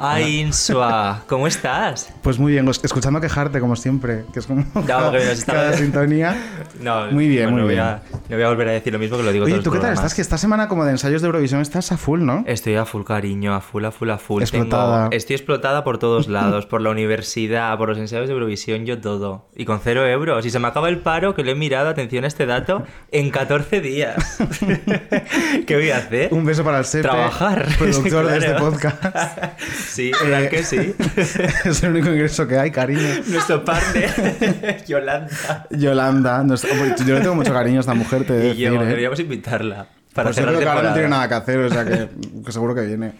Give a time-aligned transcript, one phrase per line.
[0.00, 2.12] Ay, Insua, ¿cómo estás?
[2.22, 5.72] Pues muy bien, es- escuchando quejarte como siempre, que es como cada, nos estaba- cada
[5.74, 6.36] sintonía.
[6.80, 9.16] No, Muy bien, bueno, muy voy a- no voy a volver a decir lo mismo
[9.16, 10.14] que lo digo Oye, todos ¿tú qué tal estás?
[10.14, 12.44] Que esta semana como de ensayos de Eurovisión estás a full, ¿no?
[12.46, 14.42] Estoy a full cariño, a full, a full, a full.
[14.42, 15.04] Explotada.
[15.08, 19.00] Tengo- estoy explotada por todos lados, por la universidad, por los ensayos de Eurovisión, yo
[19.00, 19.48] todo.
[19.56, 20.46] Y con cero euros.
[20.46, 23.30] Y se me acaba el paro, que lo he mirado, atención a este dato, en
[23.30, 24.38] 14 días.
[25.66, 26.32] ¿Qué voy a hacer?
[26.32, 27.66] Un beso para el Sepe, Trabajar.
[27.78, 28.70] productor de este Claro.
[28.70, 29.04] podcast.
[29.90, 30.94] Sí, ¿verdad que sí?
[31.64, 33.00] es el único ingreso que hay, cariño.
[33.26, 35.66] Nuestro partner, Yolanda.
[35.70, 38.64] Yolanda, nuestra- hombre, yo le tengo mucho cariño a esta mujer, te de Y decir,
[38.72, 38.84] yo, ¿eh?
[38.86, 39.86] deberíamos invitarla.
[40.14, 42.08] Para Pues yo creo que ahora no tiene nada que hacer, o sea que,
[42.44, 43.12] que seguro que viene.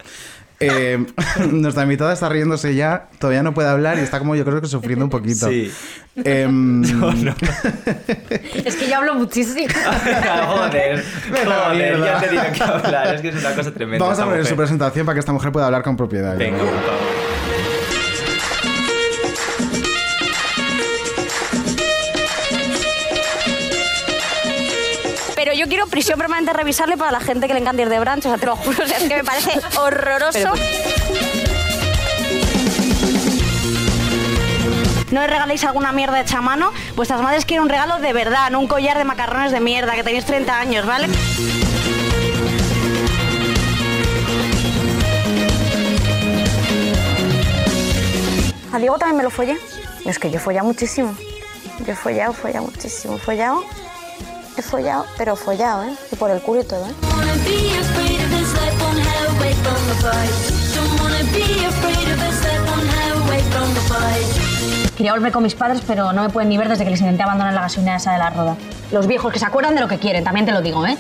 [0.61, 1.07] Eh,
[1.53, 4.67] nuestra invitada está riéndose ya, todavía no puede hablar y está como yo creo que
[4.67, 5.49] sufriendo un poquito.
[5.49, 5.73] Sí.
[6.17, 6.83] Em,
[8.65, 9.69] Es que yo hablo muchísimo.
[10.47, 11.05] joder,
[11.45, 14.05] joder, ya te digo que hablar, es que es una cosa tremenda.
[14.05, 16.37] Vamos a poner su presentación para que esta mujer pueda hablar con propiedad.
[16.37, 17.28] Venga, por favor.
[25.69, 28.27] Quiero prisión permanente revisarle para la gente que le encanta ir de branch.
[28.27, 30.53] O sea, te lo juro, o sea, es que me parece horroroso.
[35.11, 36.71] No le regaléis alguna mierda hecha a mano.
[36.95, 40.05] Vuestras madres quieren un regalo de verdad, no un collar de macarrones de mierda, que
[40.05, 41.09] tenéis 30 años, ¿vale?
[48.71, 49.57] A Diego también me lo follé.
[50.05, 51.15] Es que yo he follado muchísimo.
[51.87, 53.17] Yo he follado, follado muchísimo.
[53.17, 53.65] He follado,
[54.59, 55.93] he follado, pero follado, ¿eh?
[56.11, 56.95] Y por el culo y todo, ¿eh?
[64.97, 67.23] Quería volver con mis padres, pero no me pueden ni ver desde que les intenté
[67.23, 68.57] abandonar la gasolinera esa de la roda.
[68.91, 70.97] Los viejos que se acuerdan de lo que quieren, también te lo digo, ¿eh?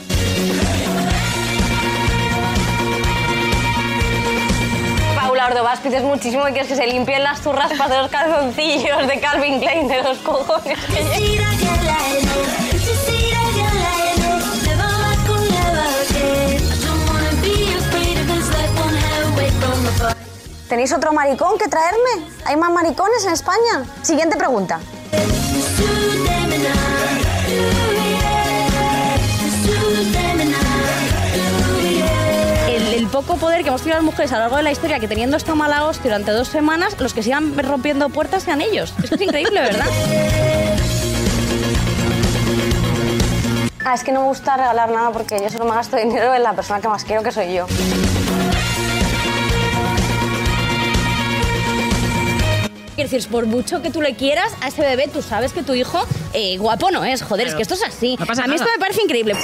[5.17, 9.07] Paula Ordovás, pides muchísimo que quieres que se limpien las zurras para hacer los calzoncillos
[9.07, 10.79] de Calvin Klein de los cojones.
[20.69, 22.27] ¿Tenéis otro maricón que traerme?
[22.45, 23.87] ¿Hay más maricones en España?
[24.03, 24.81] Siguiente pregunta.
[32.69, 35.01] El, el poco poder que hemos tenido las mujeres a lo largo de la historia,
[35.01, 38.93] que teniendo esta mala hostia durante dos semanas, los que sigan rompiendo puertas sean ellos.
[39.03, 39.87] Es que es increíble, ¿verdad?
[43.87, 46.43] Ah, es que no me gusta regalar nada porque yo solo me gasto dinero en
[46.43, 47.67] la persona que más quiero, que soy yo.
[52.99, 55.73] Quiero decir, por mucho que tú le quieras a ese bebé, tú sabes que tu
[55.73, 57.23] hijo eh, guapo no es.
[57.23, 58.17] Joder, es que esto es así.
[58.19, 58.65] no pasa a mí nada.
[58.65, 59.37] esto me parece increíble.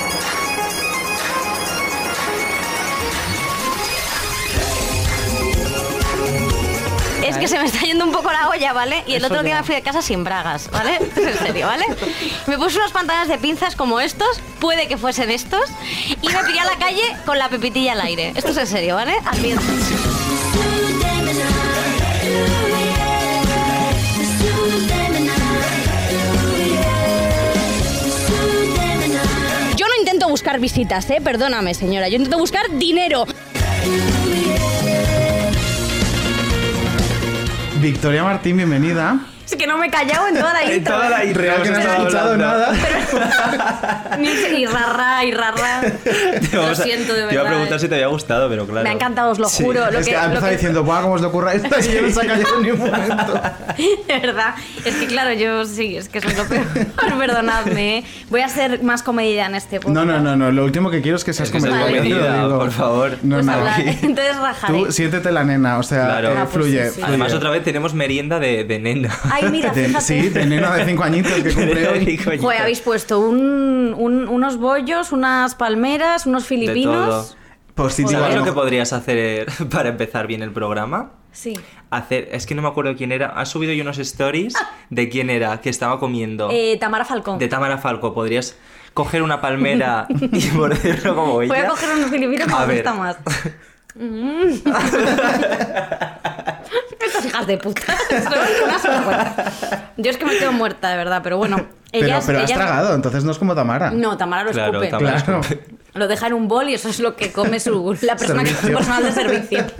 [7.24, 9.04] Es que se me está yendo un poco la olla, ¿vale?
[9.06, 10.98] Y el otro día me fui de casa sin bragas, ¿vale?
[11.16, 11.86] En serio, ¿vale?
[12.48, 15.70] Me puse unos pantalones de pinzas como estos, puede que fuesen estos,
[16.20, 18.32] y me piré a la calle con la pepitilla al aire.
[18.34, 19.14] Esto es en serio, ¿vale?
[19.24, 19.54] Así
[30.34, 31.20] buscar visitas, ¿eh?
[31.22, 32.08] Perdóname, señora.
[32.08, 33.24] Yo intento buscar dinero.
[37.80, 39.20] Victoria Martín, bienvenida.
[39.46, 40.94] Es que no me he callado en toda la En intro.
[40.94, 42.72] toda la intro Real que no has escuchado nada.
[44.18, 45.80] Ni, ni rarra, y rarra.
[46.02, 47.48] Te Lo siento, de Te iba a verdad.
[47.50, 48.82] preguntar si te había gustado, pero claro.
[48.84, 49.62] Me ha encantado, os lo Sí.
[49.64, 49.90] juro.
[49.90, 51.78] Lo es que, que, empezado que- diciendo, ¡buah, cómo os lo ocurra esta!
[51.80, 53.32] Y yo no se ha callado ni un momento.
[54.08, 54.54] De verdad.
[54.84, 56.64] Es que claro, yo sí, es que soy lo peor.
[57.18, 57.98] Perdonadme.
[57.98, 58.04] ¿eh?
[58.30, 60.04] Voy a ser más comedida en este punto.
[60.04, 60.50] No, no, no, no.
[60.52, 61.86] Lo último que quiero es que seas Es que comedida.
[61.86, 63.18] comedida, por favor.
[63.22, 63.52] No, Pues no.
[64.02, 64.78] Entonces rajaré.
[64.84, 66.28] Tú siéntete la nena, o sea, Claro.
[66.30, 66.88] eh, Ah, pues fluye.
[66.88, 67.02] sí, sí.
[67.04, 67.36] Además, fluye.
[67.38, 69.14] otra vez tenemos merienda de, de nena.
[69.34, 70.00] Ay, mira, fíjate.
[70.00, 72.38] sí, de nena de cinco añitos que cumple hoy.
[72.38, 77.08] Joder, habéis puesto un- un- unos bollos, unas palmeras, unos filipinos.
[77.34, 77.44] todo.
[77.74, 78.20] Positivo.
[78.20, 81.12] ¿Sabes a lo que podrías hacer para empezar bien el programa?
[81.32, 81.54] Sí.
[81.90, 83.26] Hacer, es que no me acuerdo quién era.
[83.30, 84.54] Ha subido yo unos stories
[84.90, 86.48] de quién era, que estaba comiendo.
[86.52, 87.40] Eh, Tamara Falcón.
[87.40, 88.14] De Tamara Falco.
[88.14, 88.56] Podrías
[88.94, 91.52] coger una palmera y morderlo como ella.
[91.52, 92.76] Voy a coger unos filipinos que A me ver.
[92.84, 93.16] gusta más.
[97.00, 97.82] Estas hijas de puta.
[99.96, 101.64] Yo es que me quedo muerta, de verdad, pero bueno.
[101.92, 103.90] Pero, Ellas, pero has ellas- tragado, entonces no es como Tamara.
[103.92, 104.90] No, Tamara lo Claro, escupe.
[104.90, 105.40] Tamara Claro.
[105.94, 108.50] Lo deja en un bol y eso es lo que come su, la persona que
[108.52, 109.64] personal de servicio.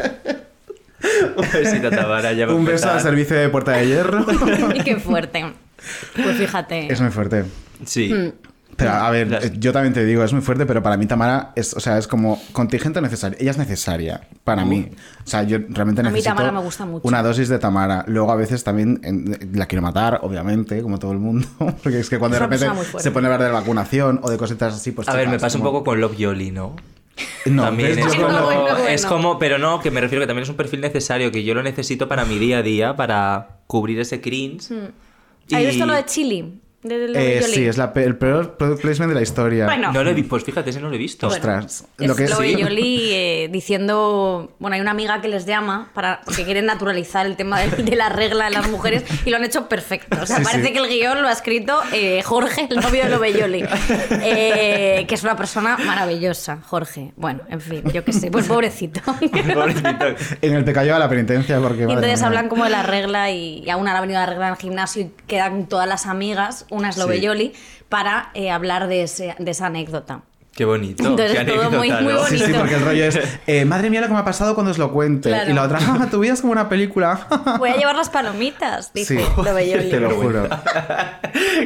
[1.37, 2.33] Un besito, Tamara.
[2.33, 4.25] Ya a Un beso al servicio de Puerta de Hierro.
[4.75, 5.45] y qué fuerte.
[6.15, 6.91] Pues fíjate.
[6.93, 7.45] es muy fuerte.
[7.85, 8.11] Sí.
[8.15, 8.33] Mm.
[8.76, 11.06] Pero a ver, Las- eh, yo también te digo, es muy fuerte, pero para mí
[11.06, 13.37] Tamara es, o sea, es como contingente necesario.
[13.41, 14.88] Ella es necesaria para mí.
[15.25, 17.06] O sea, yo realmente A mí necesito Tamara me gusta mucho.
[17.06, 18.05] una dosis de Tamara.
[18.09, 21.47] Luego a veces también en- la quiero matar, obviamente, como todo el mundo,
[21.82, 24.31] porque es que cuando Es de repente se pone a hablar de la vacunación o
[24.31, 26.75] de cositas así, pues A ver, me pasa un poco con Love Yoli, ¿no?
[27.47, 28.79] No, también es No, como, bueno, bueno.
[28.88, 31.55] es como, pero no, que me refiero que también es un perfil necesario, que yo
[31.55, 34.73] lo necesito para mi día a día, para cubrir ese cringe.
[35.53, 36.61] ¿Has Y- visto lo de Chili?
[36.85, 39.65] Lo Eh, sí, es la pe- el peor product placement de la historia.
[39.65, 39.91] Bueno.
[39.93, 41.27] No lo he visto, pues fíjate, ese no lo he visto.
[41.27, 41.87] Ostras.
[41.99, 42.57] Es lo que lo de sí.
[42.57, 47.37] Yoli eh, diciendo, bueno, hay una amiga que les llama para porque quieren naturalizar el
[47.37, 50.19] tema de, de la regla de las mujeres y lo han hecho perfecto.
[50.23, 50.73] O sea, Sí, parece sí.
[50.73, 53.65] que el guion lo ha escrito eh, Jorge, el novio de Loveyoli,
[54.23, 57.13] eh, que es una persona maravillosa, Jorge.
[57.17, 59.01] Bueno, en fin, yo qué sé, pues pobrecito.
[59.55, 60.07] Pobrecito.
[60.43, 61.81] En el pecado a la penitencia, porque.
[61.83, 64.53] Y entonces hablan como de la regla y, y aún ha venido la regla en
[64.55, 67.53] el gimnasio y quedan todas las amigas, una es Loveyoli,
[67.88, 70.23] para eh, hablar de, ese- de esa anécdota.
[70.55, 71.03] Qué bonito.
[71.09, 72.25] Entonces, qué todo muy- ¿no?
[72.26, 72.59] Sí, sí, bonito.
[72.61, 73.19] porque el rollo es,
[73.49, 75.29] eh, madre mía lo que me ha pasado cuando os lo cuente.
[75.29, 75.50] Claro.
[75.50, 77.26] Y la otra, "Ah, tu vida es como una película.
[77.59, 79.91] Voy a llevar las palomitas, dice Sí, Loveyoli.
[79.91, 80.49] te lo juro.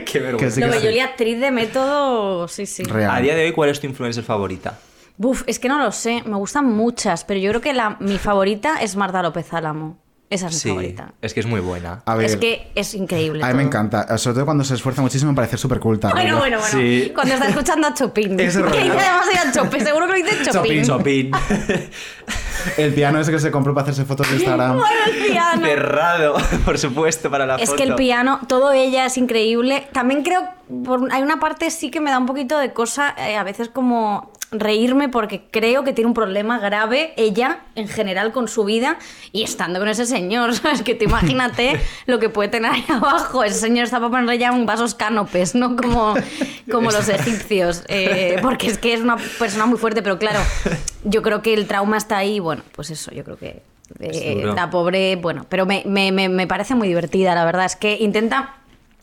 [0.06, 0.36] Qué vergüenza.
[0.46, 2.82] Que sí, que Loveyoli, actriz de método, sí, sí.
[2.84, 3.10] Real.
[3.14, 4.78] A día de hoy, ¿cuál es tu influencer favorita?
[5.18, 8.18] Buf, es que no lo sé, me gustan muchas, pero yo creo que la, mi
[8.18, 9.98] favorita es Marta López Álamo.
[10.30, 11.12] Esa es mi Sí, favorita.
[11.22, 12.02] es que es muy buena.
[12.04, 13.42] A ver, Es que es increíble.
[13.42, 14.18] a mí me encanta.
[14.18, 16.10] Sobre todo cuando se esfuerza muchísimo en parecer súper culta.
[16.10, 16.78] Bueno, bueno, bueno.
[16.78, 17.10] Sí.
[17.14, 18.38] Cuando está escuchando a Chopin.
[18.40, 20.84] Ese que demasiado Chopin, seguro que lo dice Chopin.
[20.84, 21.30] Chopin.
[22.76, 24.78] El piano ese que se compró para hacerse fotos de Instagram.
[24.78, 25.64] Bueno, el piano.
[25.64, 27.76] Cerrado, por supuesto, para la Es foto.
[27.76, 29.86] que el piano, todo ella es increíble.
[29.92, 30.48] También creo,
[30.84, 33.68] por- hay una parte sí que me da un poquito de cosa, eh, a veces
[33.68, 38.98] como reírme porque creo que tiene un problema grave ella en general con su vida
[39.32, 40.82] y estando con ese señor, ¿sabes?
[40.82, 43.44] Que tú imagínate lo que puede tener ahí abajo.
[43.44, 45.76] Ese señor está para ponerle ya un vasos cánopes, ¿no?
[45.76, 46.14] Como,
[46.70, 47.84] como los egipcios.
[47.88, 50.40] Eh, porque es que es una persona muy fuerte, pero claro,
[51.04, 52.40] yo creo que el trauma está ahí.
[52.40, 53.62] Bueno, pues eso, yo creo que
[54.00, 57.66] eh, la pobre, bueno, pero me- me- me parece muy divertida, la verdad.
[57.66, 58.54] Es que intenta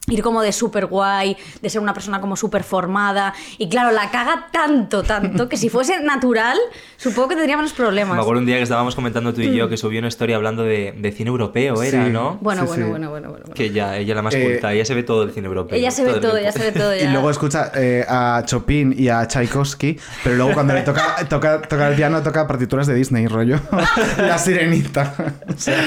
[0.07, 3.33] ir como de súper guay, de ser una persona como súper formada.
[3.57, 6.57] Y claro, la caga tanto, tanto, que si fuese natural,
[6.97, 8.15] supongo que tendría menos problemas.
[8.15, 9.53] Me acuerdo un día que estábamos comentando tú y Mm.
[9.53, 12.11] yo que subió una historia hablando de, de cine europeo, era, Sí.
[12.11, 12.37] ¿no?
[12.41, 12.89] Bueno, Sí, bueno, sí.
[12.91, 13.55] bueno, bueno, bueno, bueno.
[13.55, 15.77] Que ya, ella la más Eh, culta, ella se ve todo el cine europeo.
[15.77, 16.95] Ella se ve todo, ella se ve todo.
[16.95, 17.11] Y ya.
[17.11, 21.87] luego escucha eh, a Chopin y a Tchaikovsky, pero luego cuando le toca, toca, toca
[21.87, 23.59] el piano, toca partituras de Disney, rollo.
[24.17, 25.13] La sirenita.
[25.47, 25.77] O sea,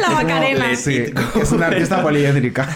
[0.00, 0.74] La Macarena.
[0.76, 1.04] sí,
[1.40, 2.68] es una artista poliédrica.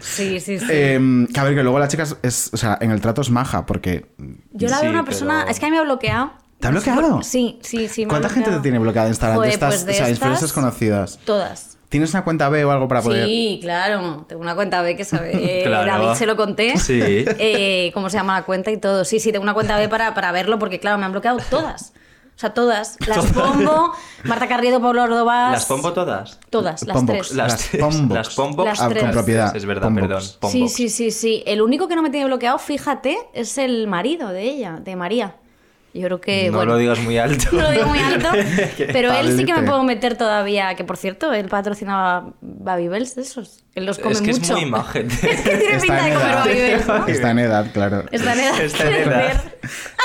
[0.00, 0.66] Sí, sí, sí.
[0.70, 3.20] Eh, que a ver, que luego la chica es, es- o sea, en el trato
[3.22, 4.06] es maja, porque...
[4.52, 5.38] Yo la veo sí, una persona.
[5.40, 6.32] pero- Es que a mí me ha bloqueado.
[6.60, 7.22] ¿Te ha bloqueado?
[7.22, 8.02] Sí, sí, sí.
[8.06, 9.36] me ¿Cuánta gente te tiene bloqueada en Instagram?
[9.36, 11.18] Joder, de estas, pues de o sea, estas, influencers conocidas.
[11.24, 11.76] Todas.
[11.90, 13.26] ¿Tienes una cuenta B o algo para poder...?
[13.26, 14.24] Sí, claro.
[14.28, 15.30] Tengo una cuenta B que sabe.
[15.60, 15.86] eh, Claro.
[16.04, 16.76] David se lo conté.
[16.78, 17.00] Sí.
[17.02, 19.04] Eh, ¿Cómo se llama la cuenta y todo?
[19.04, 21.92] Sí, sí, tengo una cuenta B para, para verlo porque, claro, me han bloqueado todas.
[22.36, 22.96] O sea, todas.
[23.06, 23.92] Las Pombo,
[24.24, 25.52] Marta Carriedo, Pablo Ordovás.
[25.52, 26.40] ¿Las pompo todas?
[26.50, 27.18] Todas, las Pombox.
[27.28, 27.34] tres.
[27.36, 28.10] Las, pombox.
[28.14, 28.66] Las pombox.
[28.68, 29.02] Las Ah, tres.
[29.04, 29.56] con propiedad.
[29.56, 30.02] Es verdad, Pombox.
[30.08, 30.22] perdón.
[30.22, 30.72] Sí, pombox.
[30.72, 31.42] sí, sí, sí.
[31.46, 35.36] El único que no me tiene bloqueado, fíjate, es el marido de ella, de María.
[35.92, 36.50] Yo creo que.
[36.50, 37.44] no bueno, lo digas muy alto.
[37.52, 38.28] No lo digo muy alto,
[38.92, 40.74] pero él sí que me puedo meter todavía.
[40.74, 43.63] Que por cierto, él patrocinaba Babybels de esos.
[43.74, 44.42] Él los come es que mucho.
[44.42, 45.08] es muy imagen.
[45.10, 46.34] Es que tiene Está pinta de comer.
[46.36, 47.06] Babybels, ¿no?
[47.08, 48.04] Está en edad, claro.
[48.12, 48.60] Está en edad.
[48.62, 49.16] Está en de edad.
[49.16, 49.58] ver.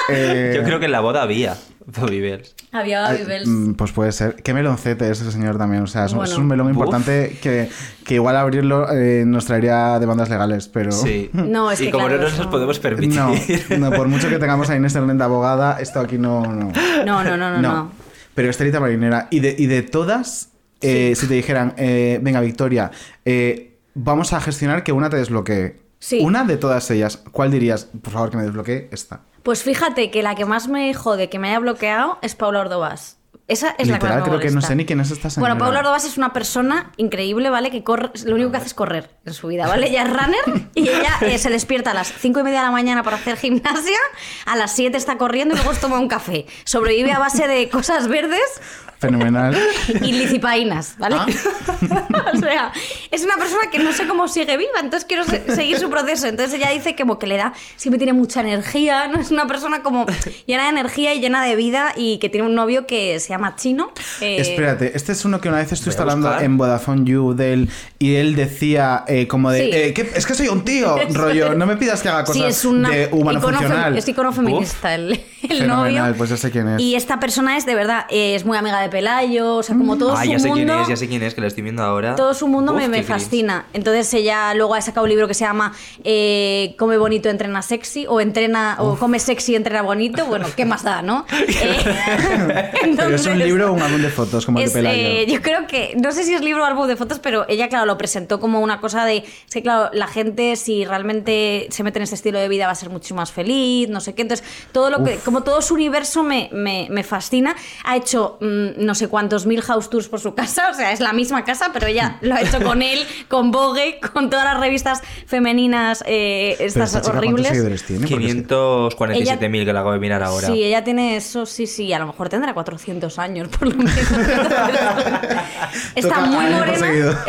[0.09, 2.55] Eh, Yo creo que en la boda había Bobby Bells.
[2.71, 3.47] Había Babybels.
[3.47, 4.35] mm, Pues puede ser.
[4.38, 5.83] Qué meloncete es ese señor también.
[5.83, 6.31] O sea, es, un- Bueno.
[6.31, 6.75] es un melón Buf.
[6.75, 7.69] importante que,
[8.05, 10.91] que igual abrirlo eh, nos traería demandas legales, pero.
[10.91, 11.29] Sí.
[11.33, 13.15] No, es y que como claro, no nos podemos permitir.
[13.19, 13.33] No,
[13.77, 16.41] no, por mucho que tengamos a Inés Erlenda abogada, esto aquí no.
[16.41, 16.71] No,
[17.05, 17.61] No, no, no, no.
[17.61, 17.91] no.
[18.35, 19.27] Pero Estelita Marinera.
[19.31, 20.49] Y de, y de todas,
[20.81, 22.91] eh, si te dijeran, eh, venga, Victoria,
[23.25, 25.75] eh, vamos a gestionar que una te desbloquee.
[26.00, 26.19] Sí.
[26.21, 27.89] Una de todas ellas, ¿cuál dirías?
[28.01, 29.21] Por favor, que me desbloquee esta.
[29.43, 33.17] Pues fíjate que la que más me jode que me haya bloqueado es Paula Ordovás.
[33.50, 35.29] Esa es la que más Literal, me creo que no sé ni quién es esta
[35.31, 35.55] señora.
[35.55, 37.71] Bueno, Paula Ordovás es una persona increíble, ¿vale?
[37.71, 39.88] Que corre, lo único que hace es correr en su vida, ¿vale?
[39.88, 42.71] Ella es runner y ella eh, se despierta a las 5 y media de la
[42.71, 43.98] mañana para hacer gimnasia,
[44.45, 46.45] a las 7 está corriendo y luego se toma un café.
[46.63, 48.62] Sobrevive a base de cosas verdes
[48.99, 49.57] Fenomenal.
[50.01, 51.15] y licipaínas, ¿vale?
[51.17, 51.25] Ah.
[52.33, 52.71] o sea,
[53.11, 56.27] es una persona que no sé cómo sigue viva, entonces quiero se- seguir su proceso.
[56.27, 59.19] Entonces ella dice que como que le da, siempre tiene mucha energía, ¿no?
[59.19, 60.05] Es una persona como
[60.45, 63.55] llena de energía y llena de vida y que tiene un novio que se llama
[63.55, 63.91] Chino.
[64.21, 67.69] eh, Espérate, este es uno que una vez estuviste hablando en Vodafone You de él
[67.99, 69.69] y él decía eh, como de Sí.
[69.73, 70.09] eh, ¿qué?
[70.15, 72.89] es que soy un tío, rollo, no me pidas que haga cosas Sí, es una
[72.89, 73.93] de humano funcional.
[73.93, 75.11] fem- es icono feminista el,
[75.49, 76.15] el Fenomenal, novio.
[76.17, 76.81] pues ya sé quién es.
[76.81, 79.98] Y esta persona es de verdad, eh, es muy amiga de Pelayo, o sea, como
[79.98, 80.65] todo Ah, su ya sé mundo.
[80.65, 82.15] quién es, ya sé quién es, que lo estoy viendo ahora.
[82.15, 83.67] Todo su mundo Uf, me, me fascina.
[83.74, 88.05] Entonces ella luego ha sacado un libro que se llama eh, Come bonito, entrena sexy
[88.08, 90.25] o entrena o come sexy, entrena bonito.
[90.25, 91.25] Bueno, ¿qué más da, no?
[91.62, 94.98] Eh, Pero es un libro o un álbum de fotos como el es, de Pelayo.
[95.01, 97.67] eh, yo creo que, no sé si es libro o álbum de fotos, pero ella,
[97.69, 101.84] claro, lo presentó como una cosa de, es que, claro, la gente si realmente se
[101.84, 104.22] mete en este estilo de vida va a ser mucho más feliz, no sé qué.
[104.24, 107.55] Entonces, todo lo que, como todo su universo me, me, me fascina.
[107.84, 111.00] Ha hecho mm, no sé cuántos mil house tours por su casa, o sea, es
[111.00, 114.59] la misma casa, pero ella lo ha hecho con él, con Vogue, con todas las
[114.59, 117.48] revistas femeninas, eh, estas esta chica, ¿cuántos horribles.
[117.48, 118.07] seguidores tiene?
[118.07, 120.48] Porque es que- 547.000 que la acabo de mirar ahora.
[120.48, 123.93] Sí, ella tiene eso, sí, sí, a lo mejor tendrá 400 años por lo menos.
[125.95, 127.25] Está Toca muy morena.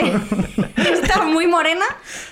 [0.77, 1.85] Está muy morena,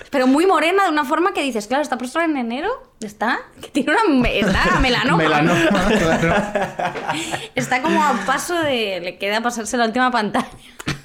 [0.09, 2.69] pero muy morena de una forma que dices, claro, esta persona en enero
[3.01, 5.17] está, que tiene una está melanoma.
[5.23, 6.35] Melanoma, claro.
[7.55, 10.47] Está como a paso de, le queda pasarse la última pantalla.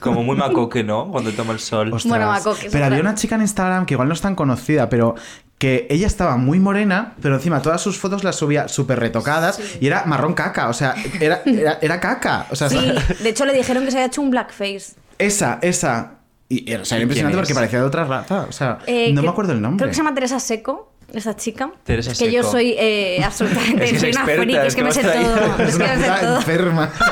[0.00, 1.10] Como muy macoque, ¿no?
[1.10, 1.92] Cuando toma el sol.
[1.92, 2.08] Ostras.
[2.08, 4.34] Bueno, Maco, que es Pero había una chica en Instagram que igual no es tan
[4.34, 5.14] conocida, pero
[5.58, 9.86] que ella estaba muy morena, pero encima todas sus fotos las subía súper retocadas y
[9.86, 12.46] era marrón caca, o sea, era, era, era caca.
[12.50, 14.94] O sea, Sí, de hecho le dijeron que se había hecho un blackface.
[15.18, 16.14] esa, esa.
[16.48, 17.40] Y era, o sea, era impresionante es?
[17.40, 18.46] porque parecía de otra raza.
[18.48, 19.78] O sea, Eh, no que- me acuerdo el nombre.
[19.78, 21.70] Creo que se llama Teresa Seco, esa chica.
[21.84, 24.76] Teresa que yo soy eh, absolutamente, Es que es soy una experta, friki, es es
[24.76, 25.62] que me sé todo.
[25.64, 26.36] Es Es que una me sé puta todo.
[26.36, 26.92] enferma.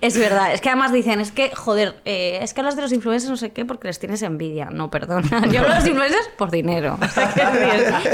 [0.00, 2.92] Es verdad, es que además dicen, es que, joder, eh, es que hablas de los
[2.92, 4.66] influencers no sé qué porque les tienes envidia.
[4.66, 5.26] No, perdona.
[5.50, 6.98] Yo hablo de los influencers por dinero.
[7.00, 7.30] O sea,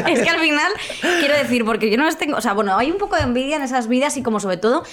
[0.09, 0.71] es que al final,
[1.19, 2.37] quiero decir, porque yo no les tengo.
[2.37, 4.85] O sea, bueno, hay un poco de envidia en esas vidas y como sobre todo.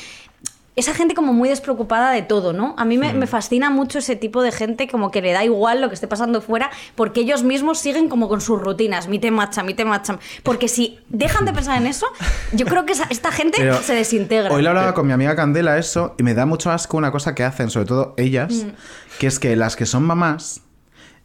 [0.77, 2.74] Esa gente como muy despreocupada de todo, ¿no?
[2.77, 5.81] A mí me, me fascina mucho ese tipo de gente como que le da igual
[5.81, 9.31] lo que esté pasando fuera porque ellos mismos siguen como con sus rutinas, mi te
[9.31, 10.19] macha, mi te macha.
[10.43, 12.05] Porque si dejan de pensar en eso,
[12.53, 14.53] yo creo que esa- esta gente Pero se desintegra.
[14.53, 17.34] Hoy lo hablaba con mi amiga Candela eso y me da mucho asco una cosa
[17.36, 18.69] que hacen, sobre todo ellas, Mm.
[19.19, 20.62] que es que las que son mamás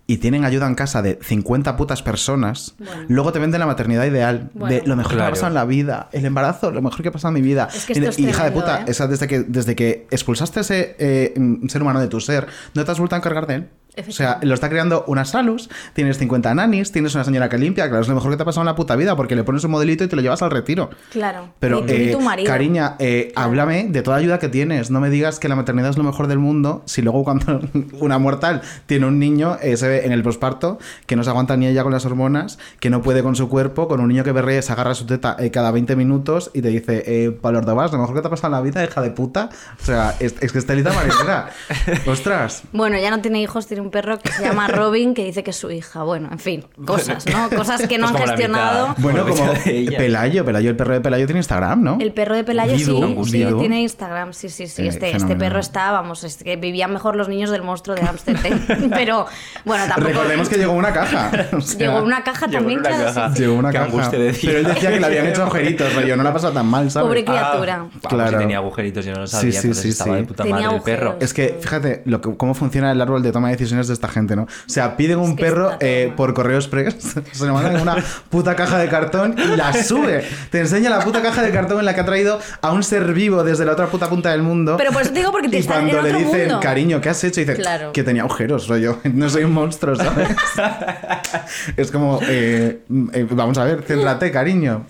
[0.06, 2.92] y tienen ayuda en casa de 50 putas personas, Bueno.
[3.08, 4.74] luego te venden la maternidad ideal Bueno.
[4.74, 5.32] de lo mejor que me ha Claro.
[5.34, 7.68] pasado en la vida, el embarazo, lo mejor que ha pasado en mi vida.
[7.72, 8.84] Es que y, esto es y hija de puta, ¿eh?
[8.88, 11.34] esa desde que desde que expulsaste ese eh,
[11.68, 13.68] ser humano de tu ser, no te has vuelto a encargar de él.
[14.08, 17.88] O sea, lo está creando una salus, tienes 50 nanis, tienes una señora que limpia,
[17.88, 19.64] claro, es lo mejor que te ha pasado en la puta vida porque le pones
[19.64, 20.90] un modelito y te lo llevas al retiro.
[21.10, 21.50] Claro.
[21.58, 24.90] Pero, y eh, tu cariña, eh, háblame de toda ayuda que tienes.
[24.90, 27.60] No me digas que la maternidad es lo mejor del mundo si luego cuando
[28.00, 31.56] una mortal tiene un niño, eh, se ve en el posparto que no se aguanta
[31.56, 34.32] ni ella con las hormonas, que no puede con su cuerpo, con un niño que
[34.32, 37.92] berrea, se agarra su teta eh, cada 20 minutos y te dice, eh, Pablo Ordovás,
[37.92, 39.50] lo mejor que te ha pasado en la vida, hija de puta.
[39.80, 41.50] O sea, es, es que es telita marinera.
[42.06, 42.62] Ostras.
[42.72, 45.50] Bueno, ya no tiene hijos, tiene un perro que se llama Robin que dice que
[45.50, 46.02] es su hija.
[46.02, 47.50] Bueno, en fin, cosas, ¿no?
[47.50, 48.94] Cosas que no Pues han la gestionado.
[48.98, 49.52] Bueno, como.
[49.64, 51.98] Pelayo, Pelayo, el perro de Pelayo tiene Instagram, ¿no?
[52.00, 52.84] El perro de Pelayo sí,
[53.24, 54.82] sí, tiene Instagram, sí, sí, sí.
[54.82, 58.02] Eh, Este, este perro está, vamos, es que vivían mejor los niños del monstruo de
[58.02, 58.60] Ámsterdam.
[58.90, 59.26] Pero,
[59.64, 60.08] bueno, tampoco...
[60.08, 61.30] Recordemos que llegó una caja.
[61.52, 63.28] O sea, Llegó una caja Llegó también, una claro, caja.
[63.28, 63.42] sí, sí.
[63.42, 64.10] Llegó una Qué caja.
[64.10, 67.06] Pero él decía que le habían hecho agujeritos, rollo, no la pasado tan mal, ¿sabes?
[67.06, 67.76] Pobre criatura.
[67.78, 68.30] Vamos, Claro.
[68.30, 69.52] si tenía agujeritos, yo no lo Sí, sabía.
[69.52, 70.20] sí, entonces sí, estaba sí.
[70.20, 71.16] de puta Tenía madre el perro.
[71.20, 74.08] Es que, fíjate, lo que, cómo funciona el árbol de toma de decisiones de esta
[74.08, 74.42] gente, ¿no?
[74.42, 76.96] O sea, piden un que perro eh, por correo express,
[77.32, 77.96] se lo mandan en una
[78.30, 80.24] puta caja de cartón y la sube.
[80.50, 83.12] Te enseña la puta caja de cartón en la que ha traído a un ser
[83.12, 84.76] vivo desde la otra puta punta del mundo.
[84.76, 86.60] Pero por eso te digo, porque te y en cuando le otro dicen, mundo.
[86.60, 87.40] cariño, ¿qué has hecho?
[87.40, 87.92] Y dice, Claro.
[87.92, 88.98] que tenía agujeros, rollo.
[89.12, 90.28] No soy un monstruo, ¿sabes?
[91.76, 94.86] es como, eh, eh, vamos a ver, céntrate, cariño.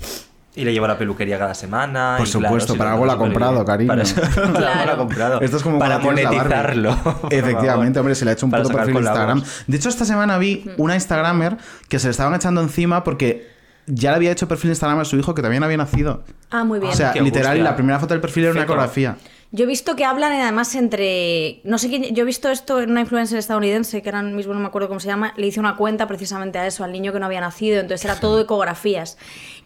[0.54, 2.16] Y le lleva a la peluquería cada semana.
[2.18, 3.88] Por y claro, supuesto, sí, para algo la ha comprado, cariño.
[3.88, 4.99] Para eso, para algo la ha Claro.
[4.99, 5.40] comprado.
[5.40, 6.94] Esto es como para monetizarlo.
[7.30, 8.97] Efectivamente, hombre, se le ha hecho un puto perfil.
[8.99, 9.42] Instagram.
[9.66, 11.56] De hecho, esta semana vi una Instagramer
[11.88, 13.50] que se le estaban echando encima porque
[13.87, 16.23] ya le había hecho perfil de Instagram a su hijo que también había nacido.
[16.50, 16.92] Ah, muy bien.
[16.92, 17.71] o sea, qué literal, angustia.
[17.71, 19.16] la primera foto del perfil era una ecografía.
[19.54, 21.61] Yo he visto que hablan además entre.
[21.64, 22.14] No sé quién.
[22.14, 24.99] Yo he visto esto en una influencer estadounidense, que ahora mismo no me acuerdo cómo
[24.99, 25.35] se llama.
[25.37, 27.78] Le hice una cuenta precisamente a eso, al niño que no había nacido.
[27.78, 29.18] Entonces era todo ecografías.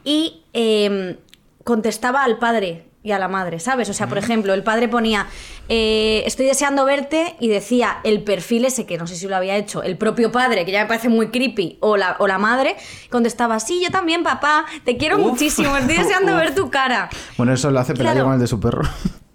[0.03, 1.19] Y eh,
[1.63, 3.89] contestaba al padre y a la madre, ¿sabes?
[3.89, 5.29] O sea, por ejemplo, el padre ponía,
[5.69, 9.57] eh, estoy deseando verte y decía el perfil ese, que no sé si lo había
[9.57, 12.75] hecho, el propio padre, que ya me parece muy creepy, o la, o la madre,
[13.09, 17.09] contestaba, sí, yo también, papá, te quiero muchísimo, estoy deseando ver tu cara.
[17.37, 18.25] Bueno, eso lo hace Pelayo Claro.
[18.25, 18.83] con el de su perro.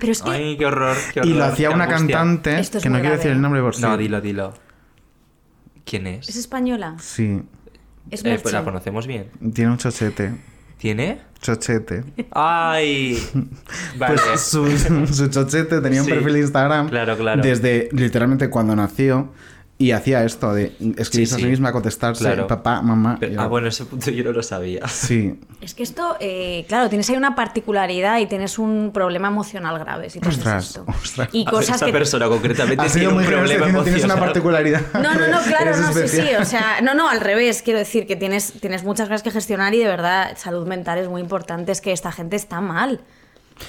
[0.02, 0.98] Pero es que Ay, qué horror.
[1.14, 2.18] qué Y lo horror, hacía una angustia.
[2.18, 3.18] cantante, Esto es que no muy quiero grave.
[3.24, 3.82] decir el nombre por si.
[3.84, 4.54] No, dilo, dilo.
[5.86, 6.28] ¿Quién es?
[6.28, 6.96] es española.
[7.00, 7.42] Sí,
[8.10, 8.64] Es Eh, pues la Merche.
[8.66, 9.28] conocemos bien.
[9.54, 10.34] tiene un chochete.
[10.78, 11.22] ¿Tiene?
[11.40, 12.04] Chochete.
[12.32, 13.18] Ay.
[13.98, 14.16] Vale.
[14.34, 14.68] Pues su,
[15.08, 16.12] su chochete tenía un Sí.
[16.14, 17.42] perfil de Instagram Claro, claro.
[17.44, 19.32] desde literalmente cuando nació
[19.82, 21.50] y hacía esto de escribirse Sí, a sí sí.
[21.50, 22.48] misma, contestarse, Claro.
[22.48, 23.18] papá, mamá.
[23.20, 24.88] Pero- ah, yo, bueno, ese punto yo no lo sabía.
[24.88, 29.78] Sí, Es que esto, eh, claro, tienes ahí una particularidad y tienes un problema emocional
[29.80, 30.86] grave si Ostras, esto.
[30.88, 31.30] ostras.
[31.32, 31.92] Y cosas Esa que...
[31.92, 34.34] persona concretamente ha tiene sido un muy generoso problema diciendo tienes una emocional.
[34.34, 34.82] particularidad.
[34.94, 38.06] No, no, no, claro, no, sí, sí, o sea, no, no, al revés, quiero decir
[38.08, 41.72] que tienes, tienes muchas cosas que gestionar y de verdad salud mental es muy importante,
[41.72, 43.02] es que esta gente está mal.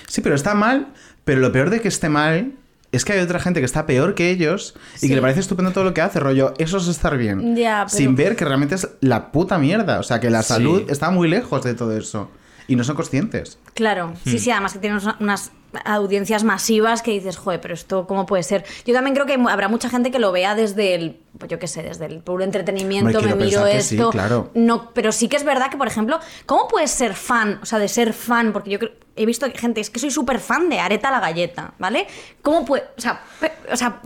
[0.07, 0.88] Sí, pero está mal,
[1.25, 2.52] pero lo peor de que esté mal
[2.92, 5.08] es que hay otra gente que está peor que ellos y Sí.
[5.08, 7.56] que le parece estupendo todo lo que hace, rollo, eso es estar bien.
[7.56, 10.49] Ya, pero- Sin ver que realmente es la puta mierda, o sea, que la Sí.
[10.49, 12.30] salud está muy lejos de todo eso
[12.68, 13.58] y no son conscientes.
[13.75, 15.50] Claro, sí, sí, además que tienes una- unas
[15.87, 18.62] audiencias masivas que dices, joder, pero esto cómo puede ser.
[18.84, 21.66] Yo también creo que habrá mucha gente que lo vea desde el, pues yo qué
[21.66, 24.11] sé, desde el puro entretenimiento, me quiero miro que sí, esto.
[24.11, 24.50] claro.
[24.54, 27.58] No, pero sí que es verdad que, por ejemplo, ¿cómo puedes ser fan?
[27.62, 30.11] O sea, de ser fan, porque yo creo- he visto que gente, es que soy
[30.11, 32.07] súper fan de Areta la galleta, ¿vale?
[32.42, 34.00] ¿Cómo puede, o sea, pe- o sea,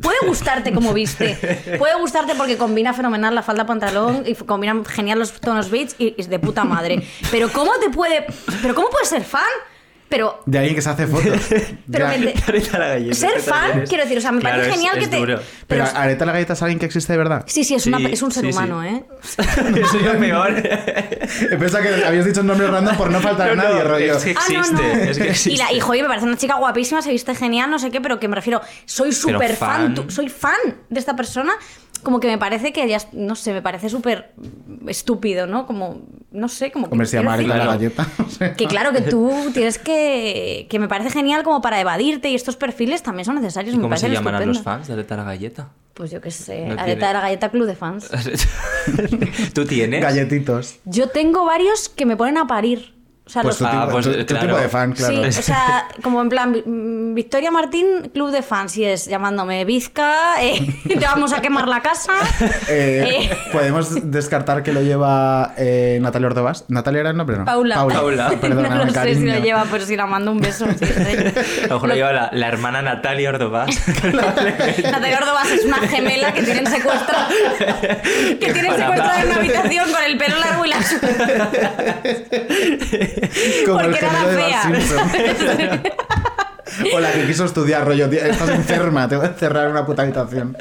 [0.00, 1.36] Puede gustarte como viste.
[1.76, 5.96] Puede gustarte porque combina fenomenal la falda pantalón y f- combina genial los tonos beige
[5.98, 7.02] y, y de puta madre.
[7.32, 8.24] Pero ¿cómo te puede.
[8.62, 9.42] Pero ¿cómo puedes ser fan?
[10.08, 10.40] Pero.
[10.46, 11.38] De alguien que se hace fotos.
[11.92, 14.76] Pero me Areta la galleta, Ser fan, quiero decir, o sea, me Claro, parece es-
[14.76, 15.20] genial es que te.
[15.20, 17.44] Pero pero- Areta la galleta es alguien que existe de verdad.
[17.46, 18.56] sí, sí, es, una- Sí, es un ser sí, sí.
[18.58, 19.04] humano, ¿eh?
[19.36, 19.42] Eso
[19.98, 20.54] es lo peor.
[21.58, 24.16] Pensaba que habías dicho un nombre random por no faltar a nadie, no, rollo.
[24.16, 24.82] es que Ah, no, existe.
[24.82, 25.02] no.
[25.10, 25.50] Es que existe.
[25.52, 28.00] Y, la, y joder, me parece una chica guapísima, se viste genial, no sé qué,
[28.00, 29.94] pero que me refiero, soy súper fan, fan.
[29.94, 30.56] tú- soy fan
[30.88, 31.52] de esta persona.
[32.02, 34.32] Como que me parece que ya, no sé, me parece súper
[34.86, 35.66] estúpido, ¿no?
[35.66, 36.96] Como, no sé, como que.
[36.96, 38.06] Llama decir Areta la galleta.
[38.26, 38.54] o sea.
[38.54, 40.66] Que claro, que tú tienes que.
[40.68, 43.74] Que me parece genial como para evadirte y estos perfiles también son necesarios.
[43.74, 45.70] ¿Y me cómo se a los fans de Areta la galleta?
[45.94, 48.08] Pues yo qué sé, No Areta tiene- de la Galleta Club de Fans.
[49.52, 50.00] ¿Tú tienes?
[50.00, 50.76] Galletitos.
[50.84, 52.94] Yo tengo varios que me ponen a parir.
[53.28, 54.46] O sea, Pues los- tu, Ah, tipo, pues, tu- tu claro.
[54.46, 55.12] tipo de fan, claro.
[55.32, 59.66] Sí, o sea, como en plan, mm, Victoria Martín, Club de Fans, y es llamándome
[59.66, 62.12] Vizca, eh, te vamos a quemar la casa.
[62.70, 66.64] Eh, Eh, Podemos descartar que lo lleva eh, Natalia Ordovás.
[66.68, 67.36] ¿Natalia era el nombre?
[67.36, 67.44] No.
[67.44, 67.74] Paula.
[67.86, 68.30] Paula.
[68.40, 69.44] Perdona, no lo sé si lo cariño.
[69.44, 70.66] lleva, pero si la mando un beso.
[70.78, 71.64] sí, sí.
[71.64, 73.68] A lo mejor lo lleva la, la hermana Natalia Ordovás.
[74.04, 77.28] Natalia Ordovás es una gemela que tienen secuestrada.
[78.40, 80.94] Que tienen secuestrada en una habitación con el pelo largo y las
[83.66, 85.08] Como el Porque era gemelo la de Bart fea.
[85.08, 85.82] Simpson.
[86.94, 89.86] O la que quiso estudiar, rollo, tío, estás enferma, te voy a encerrar en una
[89.86, 90.56] puta habitación.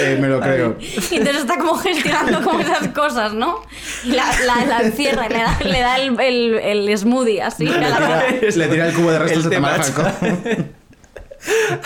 [0.00, 0.76] Eh, me lo creo.
[0.80, 3.60] Y entonces está como gestionando como esas cosas, ¿no?
[4.02, 6.54] Y la, la, la encierra, y le da, le da el, el,
[6.88, 7.66] el smoothie así.
[7.66, 9.84] Le la- tira, le tira el cubo de restos El de Tamara.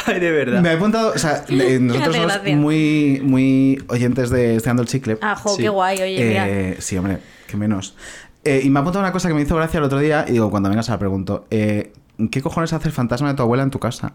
[0.07, 0.61] Ay, de verdad.
[0.61, 5.19] Me he apuntado, o sea, nosotros somos muy, muy oyentes de Esteando el Chicle.
[5.21, 5.63] Ah, jo, Sí.
[5.63, 6.49] qué guay, oye, mira.
[6.49, 7.95] Eh, sí, hombre, que menos.
[8.45, 10.33] Eh, y me ha apuntado una cosa que me hizo gracia el otro día y
[10.33, 11.47] digo, cuando vengas se la pregunto.
[11.51, 11.93] Eh,
[12.31, 14.13] ¿Qué cojones hace el fantasma de tu abuela en tu casa?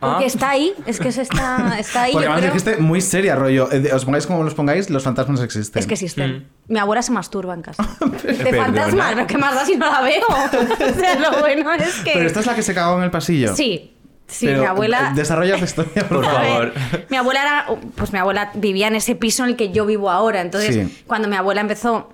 [0.00, 0.26] Porque Ah.
[0.26, 2.12] está ahí, es que se está, está ahí.
[2.12, 2.54] Porque además creo.
[2.54, 3.68] dijiste muy seria, rollo.
[3.70, 5.80] eh, Os pongáis como los pongáis, los fantasmas existen.
[5.80, 6.48] Es que existen.
[6.68, 7.86] Mi abuela se masturba en casa.
[8.00, 8.64] De Perdona.
[8.64, 10.22] fantasma, pero ¿qué más da si no la veo?
[10.30, 12.12] O sea, lo bueno es que.
[12.14, 13.54] Pero esta es la que se cagó en el pasillo.
[13.54, 13.92] Sí,
[14.28, 15.12] sí, Pero, mi abuela.
[15.14, 16.40] Desarrolla tu historia, por favor.
[16.40, 16.72] favor.
[16.72, 17.66] ver, mi abuela era,
[17.96, 20.40] pues mi abuela vivía en ese piso en el que yo vivo ahora.
[20.40, 21.02] Entonces, Sí.
[21.06, 22.08] cuando mi abuela empezó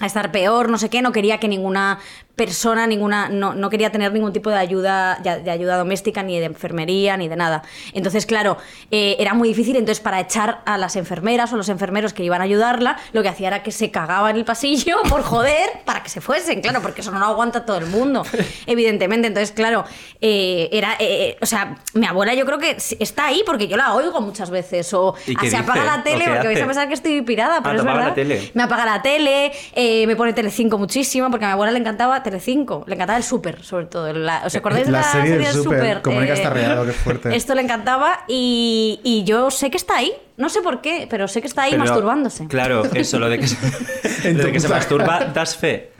[0.00, 1.98] a estar peor, no sé qué, no quería que ninguna
[2.36, 6.46] persona, ninguna, no, no quería tener ningún tipo de ayuda, de ayuda doméstica, ni de
[6.46, 7.62] enfermería, ni de nada.
[7.92, 8.56] Entonces, claro,
[8.90, 9.76] eh, era muy difícil.
[9.76, 13.28] Entonces, para echar a las enfermeras o los enfermeros que iban a ayudarla, lo que
[13.28, 16.82] hacía era que se cagaba en el pasillo por joder, para que se fuesen, claro,
[16.82, 18.24] porque eso no lo aguanta todo el mundo,
[18.66, 19.28] evidentemente.
[19.28, 19.84] Entonces, claro,
[20.20, 23.94] eh, era, eh, o sea, mi abuela yo creo que está ahí porque yo la
[23.94, 24.92] oigo muchas veces.
[24.94, 26.66] O ¿Y ah, qué se apaga la tele ¿O qué porque vais a hace?
[26.66, 28.08] pensar que estoy pirada, pero Ah, es verdad.
[28.08, 28.50] la tele.
[28.54, 32.22] Me apaga la tele, eh, me pone Telecinco muchísimo, porque a mi abuela le encantaba
[32.24, 34.12] Telecinco, le encantaba el Súper, sobre todo.
[34.12, 37.36] La- ¿Os acordáis de La la, serie del Súper, Mónica Starreado, qué fuerte.
[37.36, 41.28] Esto le encantaba y, y yo sé que está ahí, no sé por qué, pero
[41.28, 42.48] sé que está ahí Pero, masturbándose.
[42.48, 45.92] Claro, eso, lo de que se, lo de que se masturba, das fe.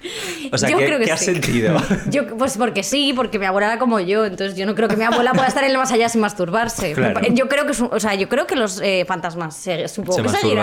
[0.50, 1.26] O sea, Yo ¿qué, creo que qué has sí.
[1.26, 1.80] sentido?
[2.10, 4.96] Yo, pues porque sí, porque mi abuela era como yo, entonces yo no creo que
[4.96, 6.92] mi abuela pueda estar en el más allá sin masturbarse.
[6.94, 7.20] Claro.
[7.30, 10.54] Yo creo que, o sea, yo creo que los eh, fantasmas se, supongo Se que.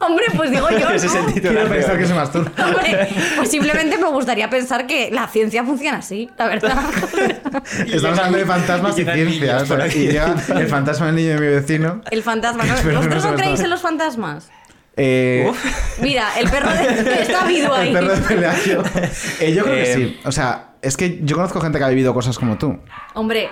[0.00, 0.90] Hombre, pues digo yo.
[0.94, 1.12] Ese ¿no?
[1.12, 2.50] sentido Quiero pensar que se masturba.
[2.64, 6.78] Hombre, pues simplemente me gustaría pensar que la ciencia funciona así, la verdad.
[7.86, 9.86] Estamos hablando de fantasmas y, y ciencia.
[9.94, 12.00] y llega el fantasma del niño de mi vecino.
[12.10, 12.64] El fantasma.
[12.64, 12.74] ¿no?
[12.74, 14.50] ¿Vosotros no creéis en los fantasmas?
[15.00, 15.48] Eh,
[16.00, 17.22] Mira, el perro de...
[17.22, 17.88] está vivo ahí.
[17.88, 18.82] el perro de Pelayo.
[19.40, 20.20] Eh, yo creo que Eh, sí.
[20.24, 22.78] O sea, Es que yo conozco gente que ha vivido cosas como tú.
[23.14, 23.48] Hombre,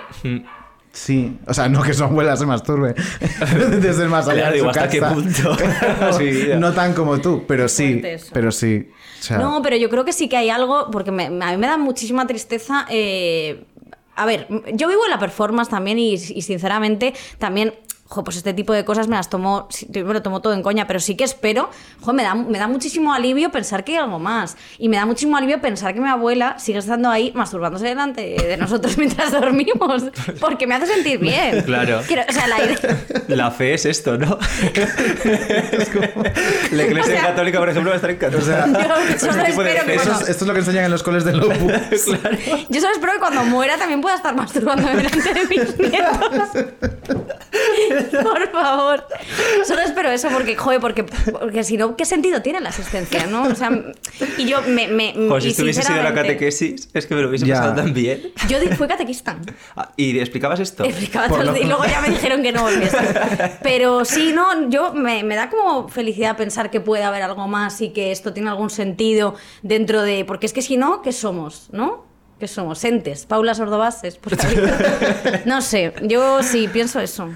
[0.97, 2.95] Sí, o sea, no que su abuela se masturbe
[3.79, 5.13] desde el más allá de su ¿hasta qué casa.
[5.13, 5.55] punto
[6.17, 8.01] Pero no tan como tú, pero sí,
[8.33, 8.89] pero sí.
[9.19, 11.57] O sea, No, pero yo creo que sí que hay algo, porque me- a mí
[11.57, 12.85] me da muchísima tristeza.
[12.89, 13.63] eh,
[14.15, 17.75] a ver, yo vivo en la performance también y, y sinceramente también.
[18.09, 20.87] Jo, pues este tipo de cosas me las tomo, me lo tomo todo en coña,
[20.87, 21.69] pero sí que espero,
[22.01, 24.55] jo, me da, me da muchísimo alivio pensar que hay algo más.
[24.77, 28.55] Y me da muchísimo alivio pensar que mi abuela sigue estando ahí masturbándose delante de
[28.57, 30.05] nosotros mientras dormimos,
[30.39, 31.61] porque me hace sentir bien.
[31.63, 31.99] Claro.
[32.07, 32.77] Quiero- o sea, la idea...
[33.37, 34.37] La fe es esto, ¿no?
[36.71, 38.41] La iglesia O sea- católica, por ejemplo, va a estar encantada.
[38.41, 40.53] O sea, Yo solo tipo de espero que fe, eso cuando- es- esto es lo
[40.53, 42.05] que enseñan en los coles del Opus.
[42.69, 46.49] Yo solo espero que cuando muera también pueda estar masturbando delante de mis nietos.
[48.23, 49.05] Por favor.
[49.65, 53.43] Solo espero eso porque, joder, porque, porque si no, ¿qué sentido tiene la existencia, no?
[53.43, 53.71] O sea,
[54.37, 54.87] y yo me...
[54.87, 57.55] me Pues si y estuviese sido la catequesis, es que me lo hubiese Ya.
[57.55, 58.31] pasado tan bien.
[58.49, 59.37] Yo fui catequista.
[59.75, 60.83] Ah, ¿Y explicabas esto?
[60.83, 62.97] Explicaba todo el lo- día y luego ya me dijeron que no volviese.
[63.63, 67.81] Pero sí, no, yo me, me da como felicidad pensar que puede haber algo más
[67.81, 70.25] y que esto tiene algún sentido dentro de.
[70.25, 71.67] Porque es que si no, ¿qué somos?
[71.71, 72.05] ¿No?
[72.39, 72.83] ¿Qué somos?
[72.83, 73.25] Entes.
[73.25, 74.17] Paula Sordobases.
[74.17, 74.37] Pues,
[75.45, 77.29] no sé, yo sí pienso eso.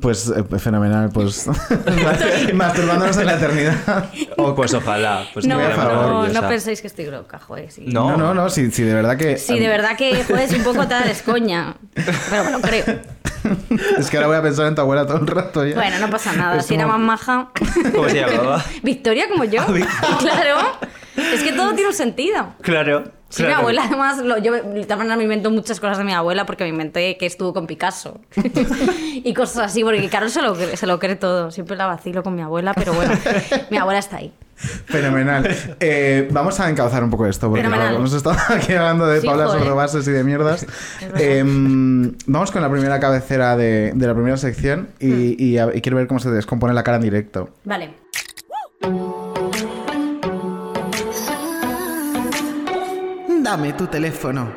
[0.00, 1.46] Pues eh, fenomenal, pues
[2.54, 4.10] masturbándonos en la eternidad.
[4.36, 5.26] Oh, pues ojalá.
[5.32, 7.70] Pues no, no, no penséis que estoy loca, joder.
[7.70, 7.84] Sí.
[7.86, 8.10] No.
[8.10, 9.38] No, no, no, sí, sí, de verdad que...
[9.38, 11.76] Sí, de verdad que, joder, es un poco tal es coña.
[11.94, 12.84] Pero lo creo.
[13.98, 15.74] Es que ahora voy a pensar en tu abuela todo el rato ya.
[15.74, 16.56] Bueno, no pasa nada.
[16.58, 17.50] Es Si era más maja.
[17.94, 18.64] ¿Cómo se llamaba?
[18.82, 19.64] Victoria como yo.
[20.18, 20.58] claro.
[21.16, 22.54] Es que todo tiene un sentido.
[22.62, 23.04] Claro.
[23.28, 23.54] Sí, claro.
[23.56, 24.52] mi abuela además, lo- yo
[24.96, 28.20] maneras me invento muchas cosas de mi abuela porque me inventé que estuvo con Picasso
[29.12, 31.50] y cosas así, porque Carol se lo, cree- se lo cree todo.
[31.50, 33.12] Siempre la vacilo con mi abuela, pero bueno,
[33.70, 34.32] mi abuela está ahí.
[34.86, 35.48] Fenomenal.
[35.80, 37.88] Eh, vamos a encauzar un poco esto, porque Fenomenal.
[37.88, 39.44] claro, hemos estado aquí hablando de Sí, Paula
[40.06, 40.66] y de mierdas.
[41.16, 45.34] Em, vamos con la primera cabecera de, de la primera sección y, Hmm.
[45.38, 47.50] y a- y quiero ver cómo se descompone la cara en directo.
[47.64, 47.94] Vale.
[53.42, 54.52] Dame tu teléfono.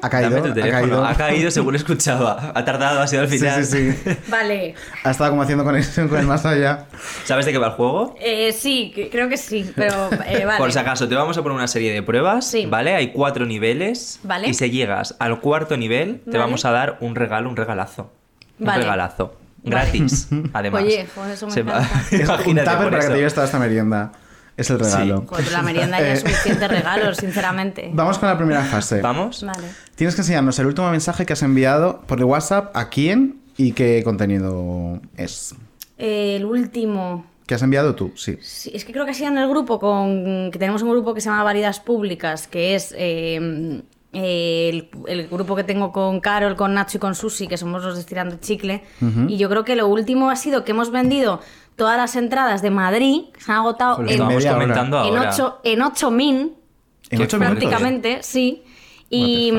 [0.00, 0.80] Ha caído, Dame tu ha teléfono.
[0.80, 1.04] caído.
[1.06, 2.52] Ha caído según escuchaba.
[2.54, 3.64] Ha tardado, ha sido al Sí, final.
[3.64, 4.10] sí, sí.
[4.28, 4.74] Vale.
[5.04, 6.86] Ha estado como haciendo conexión con el más allá.
[7.24, 8.14] ¿Sabes de qué va el juego?
[8.20, 10.58] Eh, sí, creo que sí, pero eh, vale.
[10.58, 12.66] Por si acaso, te vamos a poner una serie de pruebas, Sí.
[12.66, 12.94] ¿vale?
[12.94, 14.20] Hay cuatro niveles.
[14.22, 14.48] Vale.
[14.48, 16.38] Y si llegas al cuarto nivel, te Vale.
[16.40, 18.12] vamos a dar un regalo, un regalazo.
[18.60, 18.82] Un Vale.
[18.82, 19.34] regalazo.
[19.64, 20.82] Gratis, además.
[20.84, 22.00] Oye, joder, eso me Se va- encanta.
[22.10, 24.12] Es un Imagínate tupper por para que te lleves toda esta merienda.
[24.58, 25.24] Es el regalo.
[25.34, 27.90] Pero la merienda ya es Eh, suficiente regalo, sinceramente.
[27.94, 29.00] Vamos con la primera fase.
[29.02, 29.44] ¿Vamos?
[29.44, 29.68] Vale.
[29.94, 33.72] Tienes que enseñarnos el último mensaje que has enviado por el WhatsApp, a quién y
[33.72, 35.54] qué contenido es.
[35.96, 37.24] El último.
[37.46, 38.12] ¿Qué has enviado tú?
[38.16, 38.36] Sí.
[38.42, 41.14] Sí, es que creo que ha sido en el grupo con que tenemos un grupo
[41.14, 43.80] que se llama Variedades Públicas, que es eh,
[44.12, 47.94] el, el grupo que tengo con Carol, con Nacho y con Susi, que somos los
[47.94, 48.82] de Estirando Chicle.
[49.28, 51.40] Y yo creo que lo último ha sido que hemos vendido
[51.78, 55.30] todas las entradas de Madrid, que se han agotado en, comentando en, ahora.
[55.32, 57.38] ocho, en 8.000 En Qué ocho fuerte.
[57.38, 57.38] minutos.
[57.38, 58.62] prácticamente, sí.
[59.08, 59.52] Y,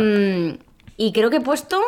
[0.97, 1.81] y creo que he puesto...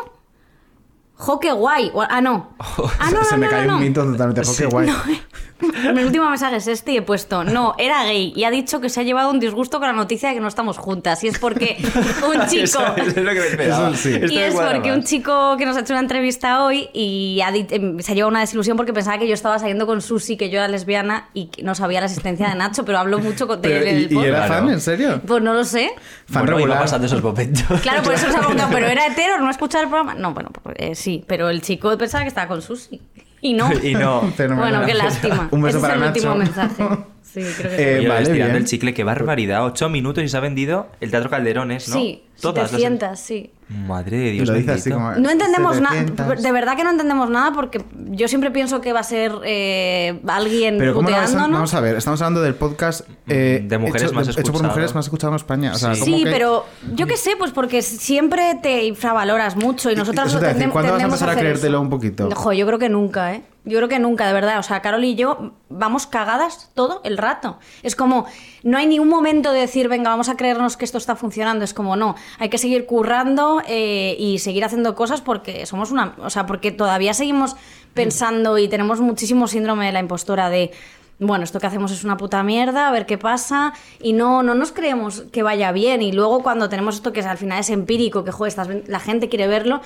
[1.15, 1.91] ¡Jo, qué guay!
[2.09, 2.55] Ah, no.
[2.99, 3.85] Ah, no, no, Se me no, cae no, un no.
[3.87, 4.43] mito totalmente.
[4.43, 4.89] Jo, qué guay.
[5.93, 8.89] Mi último mensaje es este y he puesto, no, era gay y ha dicho que
[8.89, 11.23] se ha llevado un disgusto con la noticia de que no estamos juntas.
[11.23, 11.77] Y es porque
[12.27, 12.63] un chico...
[12.63, 13.89] Eso, eso es lo que me esperaba.
[13.89, 14.19] Eso sí.
[14.29, 14.97] Y es porque más.
[14.97, 18.29] un chico que nos ha hecho una entrevista hoy y ha em, se ha llevado
[18.29, 21.47] una desilusión porque pensaba que yo estaba saliendo con Susi, que yo era lesbiana y
[21.47, 24.11] que no sabía la existencia de Nacho, pero hablo mucho con de él ¿y, el
[24.13, 24.53] y era Claro.
[24.53, 24.69] fan?
[24.69, 25.21] ¿En serio?
[25.25, 25.91] Pues no lo sé.
[26.25, 26.79] Fan Bueno, iba regular.
[26.81, 27.81] pasando esos momentos.
[27.81, 29.37] Claro, por eso se ha preguntado, ¿pero era hetero?
[29.39, 30.15] ¿No ha escuchado el programa?
[30.15, 33.01] No, bueno, pues, eh, sí, pero el chico pensaba que estaba con Susi.
[33.41, 33.69] Y no.
[33.83, 34.21] y no.
[34.35, 34.69] Fenomenal.
[34.71, 35.47] Bueno, qué lástima.
[35.51, 36.31] Un beso Ese para es el Nacho.
[36.31, 37.05] último mensaje.
[37.33, 37.81] Sí, creo que sí.
[37.83, 38.63] Eh, vale, estirando bien.
[38.63, 39.65] el chicle, qué barbaridad.
[39.65, 41.95] Ocho minutos y se ha vendido el Teatro Calderones, ¿no?
[41.95, 43.51] Sí, Todas las- 700, sí.
[43.69, 44.95] Madre de Dios lo dice así bendito.
[45.13, 45.21] como...
[45.21, 46.43] No entendemos nada, 700.
[46.43, 50.19] de verdad que no entendemos nada porque yo siempre pienso que va a ser eh,
[50.27, 51.53] alguien Pero ¿cómo no vas a- puteándonos.
[51.57, 54.93] Vamos a ver, estamos hablando del podcast eh, De mujeres hecho, más hecho por mujeres
[54.93, 55.71] más escuchado en España.
[55.73, 56.01] O sea, Sí.
[56.01, 56.65] ¿cómo Sí, que- pero
[56.95, 60.53] yo qué sé, pues porque siempre te infravaloras mucho y nosotras Eso te iba a
[60.53, 61.81] decir, tendem- ¿cuándo vas a tendemos empezar a creértelo eso.
[61.81, 62.29] un poquito?
[62.35, 63.41] Jo, yo creo que nunca, ¿eh?
[63.63, 64.57] Yo creo que nunca, de verdad.
[64.57, 67.59] O sea, Carol y yo vamos cagadas todo el rato.
[67.83, 68.25] Es como,
[68.63, 71.63] no hay ni un momento de decir, venga, vamos a creernos que esto está funcionando.
[71.63, 76.15] Es como, no, hay que seguir currando eh, y seguir haciendo cosas porque somos una.
[76.23, 77.55] O sea, porque todavía seguimos
[77.93, 80.71] pensando y tenemos muchísimo síndrome de la impostora de.
[81.19, 83.73] Bueno, esto que hacemos es una puta mierda, a ver qué pasa.
[84.01, 86.01] Y no, no nos creemos que vaya bien.
[86.01, 89.29] Y luego cuando tenemos esto que al final es empírico, que joder, estás- la gente
[89.29, 89.81] quiere verlo,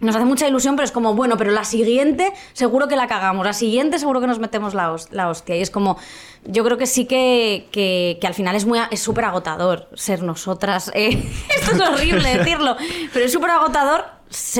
[0.00, 3.44] nos hace mucha ilusión, pero es como, bueno, pero la siguiente seguro que la cagamos,
[3.44, 5.56] la siguiente seguro que nos metemos la, la hostia.
[5.56, 5.98] Y es como,
[6.44, 10.22] yo creo que sí que, que, que al final es muy es súper agotador ser
[10.22, 10.90] nosotras.
[10.94, 11.22] eh.
[11.60, 12.76] Esto es horrible decirlo,
[13.12, 14.04] pero es súper agotador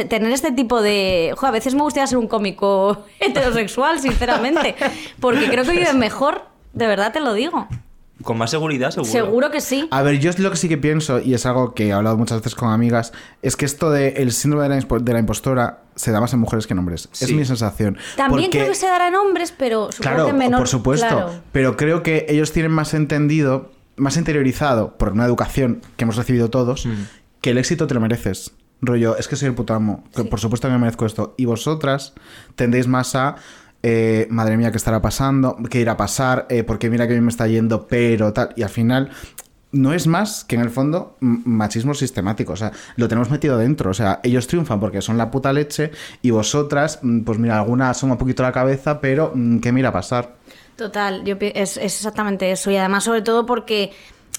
[0.09, 1.35] tener este tipo de...
[1.41, 4.75] A veces me gustaría ser un cómico heterosexual, sinceramente,
[5.21, 7.69] porque creo que viven mejor, de verdad te lo digo.
[8.23, 9.13] Con más seguridad, seguro.
[9.13, 9.87] Seguro que sí.
[9.93, 12.17] A ver, yo es lo que sí que pienso, y es algo que he hablado
[12.17, 16.11] muchas veces con amigas, es que esto del síndrome de la, de la impostora se
[16.11, 17.09] da más en mujeres que en hombres.
[17.21, 17.97] Es mi sensación.
[18.17, 20.59] También Porque- creo que se dará en hombres, pero supongo Claro, que en menor...
[20.61, 21.07] por supuesto.
[21.07, 21.31] claro.
[21.53, 26.51] Pero creo que ellos tienen más entendido, más interiorizado por una educación que hemos recibido
[26.51, 26.93] todos, Mm.
[27.41, 28.51] que el éxito te lo mereces.
[28.81, 30.05] Rollo, es que soy el puto amo.
[30.15, 31.35] que por supuesto que me merezco esto.
[31.37, 32.15] Y vosotras
[32.57, 33.37] tendéis más a.
[33.89, 35.57] eh, madre mía, ¿qué estará pasando?
[35.71, 36.47] ¿Qué irá a pasar?
[36.51, 38.51] Eh, porque mira que bien me está yendo, pero tal.
[38.57, 39.11] Y al final.
[39.71, 43.91] No es más que en el fondo machismo sistemático, o sea, lo tenemos metido dentro,
[43.91, 45.91] o sea, ellos triunfan porque son la puta leche
[46.23, 49.91] y vosotras, mm, pues mira, alguna asoma un poquito la cabeza, pero mm, ¿qué mira
[49.91, 50.37] a pasar?
[50.75, 52.71] Total, yo es, es exactamente eso.
[52.71, 53.93] Y además, sobre todo porque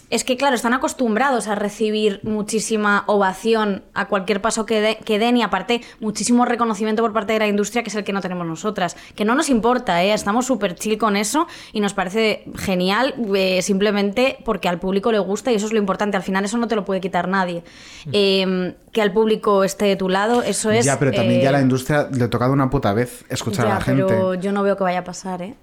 [0.09, 5.19] es que, claro, están acostumbrados a recibir muchísima ovación a cualquier paso que, de- que
[5.19, 8.21] den y aparte muchísimo reconocimiento por parte de la industria, que es el que no
[8.21, 8.95] tenemos nosotras.
[9.15, 10.13] Que no nos importa, ¿eh?
[10.13, 15.19] estamos súper chill con eso y nos parece genial eh, simplemente porque al público le
[15.19, 16.17] gusta y eso es lo importante.
[16.17, 17.63] Al final eso no te lo puede quitar nadie.
[18.11, 20.85] Eh, que al público esté de tu lado, eso es...
[20.85, 23.65] ya, pero también ya a eh, la industria le ha tocado una puta vez escuchar
[23.67, 24.03] ya, a la gente.
[24.07, 25.53] pero yo no veo que vaya a pasar, ¿eh?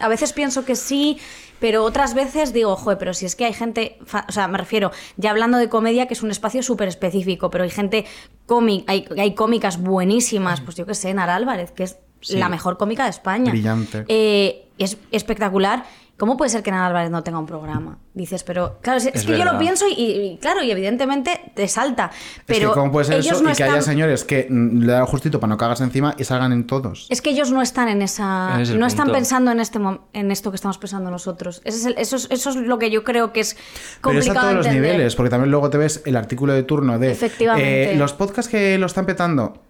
[0.00, 1.18] A veces pienso que sí,
[1.60, 4.90] pero otras veces digo, joder, pero si es que hay gente, o sea, me refiero,
[5.16, 8.04] ya hablando de comedia, que es un espacio súper específico, pero hay gente
[8.46, 12.38] cómica, hay, hay cómicas buenísimas, pues yo que sé, Nara Álvarez, que es Sí.
[12.38, 13.50] la mejor cómica de España.
[13.50, 14.06] Brillante.
[14.08, 15.84] Eh, es espectacular.
[16.16, 17.98] ¿Cómo puede ser que Nara Álvarez no tenga un programa?
[18.14, 21.52] Dices, pero claro, es, es Es que yo lo pienso y, y, claro, y evidentemente
[21.56, 22.12] te salta.
[22.46, 24.82] Pero es que cómo puede ser ellos eso no y que haya señores que mm,
[24.84, 27.08] le da justito para no cagarse encima y salgan en todos.
[27.10, 28.60] Es que ellos no están en esa.
[28.62, 29.80] Es no están pensando en este
[30.12, 31.60] en esto que estamos pensando nosotros.
[31.64, 34.26] Ese es el- eso, es, eso es lo que yo creo que es Pero es
[34.26, 34.40] a complicado.
[34.52, 37.92] todos los niveles, porque también luego te ves el artículo de turno de Efectivamente.
[37.92, 39.60] eh, los podcasts que lo están petando.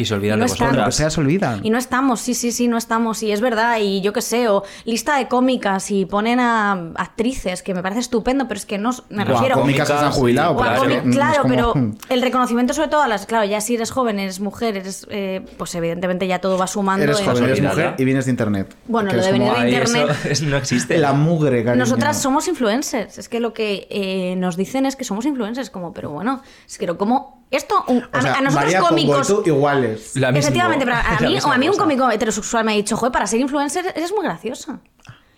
[0.00, 0.48] Y se olvidan No de.
[0.50, 1.12] Pues vosotras.
[1.14, 1.60] se olvidan.
[1.62, 3.22] Y no estamos, sí, sí, sí, no estamos.
[3.22, 7.62] Y es verdad, y yo qué sé, o lista de cómicas y ponen a actrices,
[7.62, 8.90] que me parece estupendo, pero es que no.
[9.10, 9.56] Me refiero.
[9.56, 10.52] cómicas que se han jubilado.
[10.64, 11.74] Es claro, como- pero
[12.08, 15.44] el reconocimiento sobre todo a las, claro, ya si eres joven, eres mujer, eres, eh,
[15.58, 17.04] pues evidentemente ya todo va sumando.
[17.04, 17.74] Eres en- joven, eres Olvidada.
[17.74, 18.74] mujer y vienes de internet.
[18.86, 20.10] Bueno, Que lo es de venir como, de Ay, internet.
[20.20, 20.98] eso es- no existe.
[20.98, 21.84] La mugre, cariño.
[21.84, 23.18] Nosotras somos influencers.
[23.18, 25.70] Es que lo que eh, nos dicen es que somos influencers.
[25.70, 29.34] Como, pero bueno, es que como esto, un- a, O sea, a nosotros María cómicos.
[29.46, 30.16] Iguales.
[30.16, 32.96] La mismo- efectivamente, pero a mí, o a mí un cómico heterosexual me ha dicho,
[32.96, 34.80] joder, para ser influencer eres muy graciosa.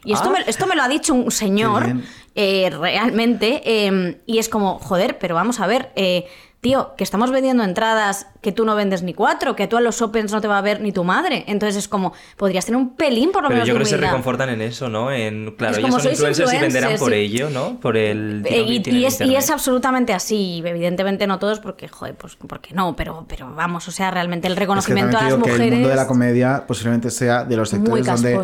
[0.05, 0.39] Y esto, Ah.
[0.39, 1.87] me, esto me lo ha dicho un señor
[2.35, 3.63] eh, realmente.
[3.65, 6.27] eh, y es como, joder, pero vamos a ver, eh,
[6.63, 10.01] tío, que estamos vendiendo entradas que tú no vendes ni cuatro, que tú a los
[10.01, 11.45] Opens no te va a ver ni tu madre.
[11.49, 13.97] Entonces es como, podrías tener un pelín por lo Pero menos yo creo que se
[13.97, 15.11] reconfortan en eso, ¿no?
[15.13, 17.19] En, claro, Es ellos como son sois influencers y venderán influencers, por sí.
[17.19, 17.81] ello, ¿no?
[17.81, 18.43] Por el...
[18.47, 19.39] Eh, y, es, y Internet.
[19.39, 23.91] es absolutamente así, evidentemente no todos, porque, joder, pues porque no, pero, pero vamos, o
[23.91, 25.67] sea, realmente el Es que reconocimiento a las digo que mujeres.
[25.69, 28.41] el mundo de la comedia posiblemente sea de los Muy sectores donde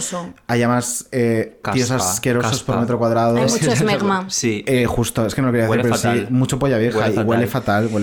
[0.49, 2.73] haya más eh, Caspa, tíos asquerosos caspa.
[2.73, 3.37] por metro cuadrado.
[3.37, 4.27] Hay mucho esmegma.
[4.29, 4.65] Sí.
[4.67, 6.35] Eh, justo, es que no lo quería Huele decir, pero sí, fatal.
[6.35, 7.85] mucho polla vieja Huele y huele fatal.
[7.85, 7.95] fatal,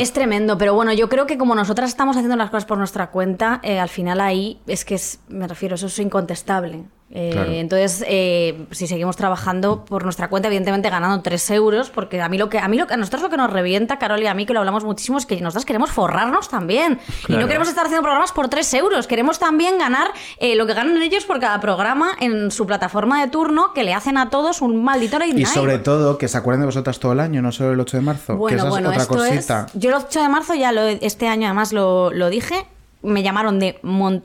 [0.00, 3.10] Es tremendo, pero bueno, yo creo que como nosotras estamos haciendo las cosas por nuestra
[3.10, 6.84] cuenta, eh, al final ahí es que es, me refiero, eso es incontestable.
[7.14, 7.52] Eh, Claro.
[7.52, 12.38] Entonces, eh, si seguimos trabajando por nuestra cuenta, evidentemente ganando 3 euros, porque a mí
[12.38, 14.34] lo que a mí lo que a nosotros lo que nos revienta, Carol y a
[14.34, 16.98] mí, que lo hablamos muchísimo, es que nosotras queremos forrarnos también.
[17.28, 19.06] Y no queremos estar haciendo programas por 3 euros.
[19.06, 23.28] Queremos también ganar eh, lo que ganan ellos por cada programa en su plataforma de
[23.28, 26.60] turno, que le hacen a todos un maldito late Y sobre todo que se acuerden
[26.60, 28.32] de vosotras todo el año, no solo el 8 de marzo.
[28.32, 29.66] que Bueno, esa bueno, es otra esto cosita.
[29.68, 29.80] es.
[29.80, 32.66] Yo el 8 de marzo ya lo, este año además lo, lo dije.
[33.02, 33.80] Me llamaron de,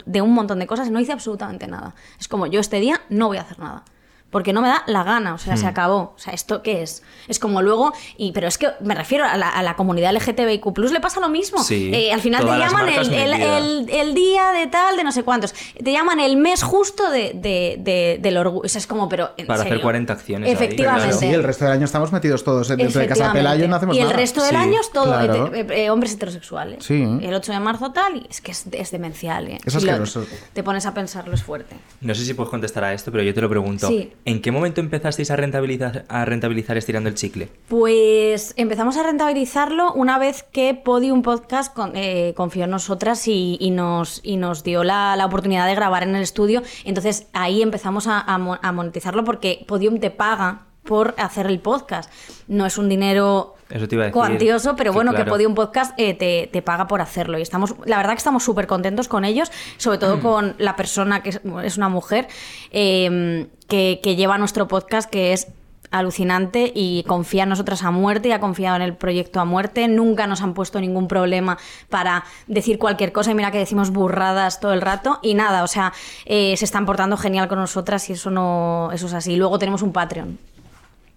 [0.06, 1.96] de un montón de cosas y no hice absolutamente nada.
[2.20, 3.84] Es como yo este día no voy a hacer nada.
[4.30, 5.58] Porque no me da la gana, o sea, Hmm.
[5.58, 6.14] se acabó.
[6.16, 7.02] O sea, ¿esto qué es?
[7.30, 10.78] Es como luego, y pero es que me refiero a la, a la comunidad LGTBIQ,
[10.92, 11.64] le pasa lo mismo.
[11.64, 13.62] Sí, Eh, al final te llaman el, el- metidas.
[13.62, 15.54] el- el día de tal, de no sé cuántos.
[15.82, 18.66] Te llaman el mes justo de, de- de- del orgullo.
[18.66, 19.32] O sea, es como, pero.
[19.38, 19.84] ¿en Para hacer serio?
[19.84, 21.14] 40 acciones ahí, Efectivamente.
[21.16, 22.68] Sí, el resto del año estamos metidos todos.
[22.68, 23.32] Dentro de Casa.
[23.32, 24.18] Pelayo no hacemos y el nada.
[24.18, 25.54] resto del Sí, año es todo claro.
[25.54, 26.84] eh, eh, hombres heterosexuales.
[26.84, 27.02] Sí.
[27.22, 29.48] El 8 de marzo tal, y es que es, es demencial.
[29.48, 29.60] ¿eh?
[29.66, 30.26] Es Si lo- asqueroso.
[30.54, 31.78] te pones a pensarlo, es fuerte.
[32.02, 33.88] No sé si puedes contestar a esto, pero yo te lo pregunto.
[33.88, 34.12] Sí.
[34.28, 37.48] ¿En qué momento empezasteis a rentabilizar, estirando el chicle?
[37.70, 44.22] Pues empezamos a rentabilizarlo una vez que Podium Podcast eh, confió en nosotras y, nos,
[44.66, 46.62] dio la, oportunidad de grabar en el estudio.
[46.84, 51.60] Entonces ahí empezamos a, a mo- a monetizarlo porque Podium te paga por hacer el
[51.60, 52.12] podcast.
[52.48, 54.14] No es un dinero Eso te iba a decir.
[54.14, 55.26] cuantioso, pero bueno, claro.
[55.26, 57.38] que Podium Podcast eh, te, te paga por hacerlo.
[57.38, 60.00] Y estamos, la verdad que estamos súper contentos con ellos, sobre Mm.
[60.00, 62.28] todo con la persona que es, es una mujer
[62.72, 65.50] eh, que, que lleva nuestro podcast, que es
[65.90, 69.88] alucinante y confía en nosotras a muerte y ha confiado en el proyecto a muerte.
[69.88, 71.58] Nunca nos han puesto ningún problema
[71.90, 75.68] para decir cualquier cosa y mira que decimos burradas todo el rato y nada, o
[75.68, 75.94] sea,
[76.26, 79.38] eh, se están portando genial con nosotras y eso no, eso es así.
[79.38, 80.38] Luego tenemos un Patreon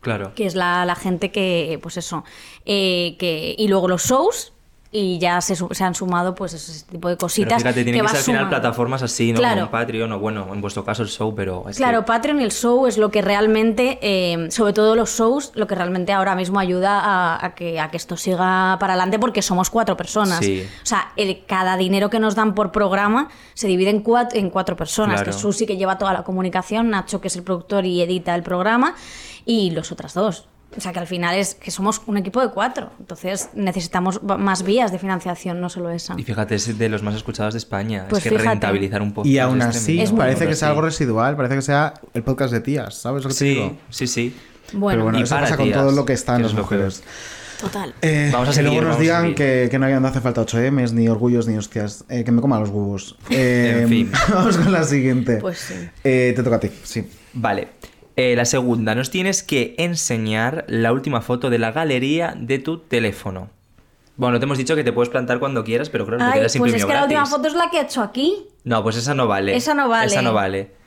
[0.00, 0.32] Claro.
[0.34, 2.24] que es la, la gente que, pues eso,
[2.64, 4.52] eh, que, y luego los shows,
[4.92, 7.58] y ya se, se han sumado pues ese tipo de Pero cositas.
[7.62, 9.38] fíjate, tienen que, vas ser al final plataformas así, ¿no?
[9.38, 9.60] Claro.
[9.60, 12.42] Como Patreon o bueno, en vuestro caso el show, pero es Claro, que- Patreon y
[12.44, 16.34] el show es lo que realmente, eh, sobre todo los shows, lo que realmente ahora
[16.34, 20.40] mismo ayuda a, a que, a que esto siga para adelante porque somos cuatro personas.
[20.40, 20.66] Sí.
[20.82, 24.50] O sea, el, cada dinero que nos dan por programa se divide en cuatro, en
[24.50, 25.22] cuatro personas.
[25.22, 25.30] Claro.
[25.30, 28.42] Que Susi que lleva toda la comunicación, Nacho que es el productor y edita el
[28.42, 28.96] programa
[29.44, 30.46] y los otras dos.
[30.76, 32.90] O sea que al final es que somos un equipo de cuatro.
[33.00, 36.14] Entonces necesitamos más vías de financiación, no solo esa.
[36.16, 38.06] Y fíjate, es de los más escuchados de España.
[38.08, 38.50] Pues es que fíjate.
[38.50, 39.26] rentabilizar un poco.
[39.26, 42.60] Y aún así, Es parece que sea algo residual, parece que sea el podcast de
[42.60, 43.76] tías, ¿sabes lo que te Sí, digo?
[43.90, 44.36] sí, sí.
[44.72, 46.54] Bueno, Pero bueno, Y eso para pasa con todo lo que está en que las
[46.54, 47.02] mujeres.
[47.60, 47.92] total.
[48.00, 50.40] Eh, Vamos a que seguir, luego nos digan que, que no, hay- no hace falta
[50.42, 52.04] 8Ms, ni orgullos, ni hostias.
[52.08, 53.16] Eh, que me coma los huevos.
[53.30, 54.12] Eh, En fin.
[54.32, 55.38] Vamos con la siguiente.
[55.38, 55.74] Pues sí.
[56.04, 57.10] Eh, te toca a ti, sí.
[57.32, 57.66] Vale.
[58.16, 62.78] Eh, la segunda, nos tienes que enseñar la última foto de la galería de tu
[62.78, 63.50] teléfono.
[64.16, 66.38] Bueno, te hemos dicho que te puedes plantar cuando quieras, pero creo que te Ay,
[66.40, 68.48] quedas sin pues es que la última foto es la que he hecho aquí.
[68.64, 69.56] No, pues esa no vale.
[69.56, 70.06] Esa no vale.
[70.06, 70.80] Esa no vale.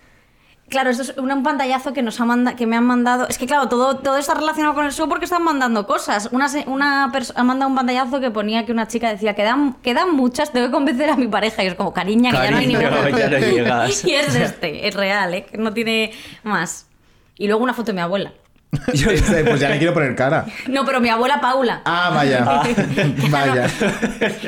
[0.69, 3.27] Claro, esto es un, pantallazo que nos ha manda, que me han mandado.
[3.27, 6.29] Es que claro, todo, todo está relacionado con el show porque están mandando cosas.
[6.31, 10.51] Una, una ha mandado un pantallazo que ponía que una chica decía quedan, quedan muchas,
[10.51, 11.63] tengo que convencer a mi pareja.
[11.63, 12.89] Y es como, cariña, que ya no hay ninguna.
[12.89, 15.45] no y es este, es real, ¿eh?
[15.45, 16.12] que no tiene
[16.43, 16.88] más.
[17.38, 18.34] Y luego una foto de mi abuela.
[18.93, 20.45] Eh, pues ya le quiero poner cara.
[20.67, 21.81] No, pero mi abuela Paula.
[21.86, 22.43] Ah, vaya.
[23.29, 23.67] vaya.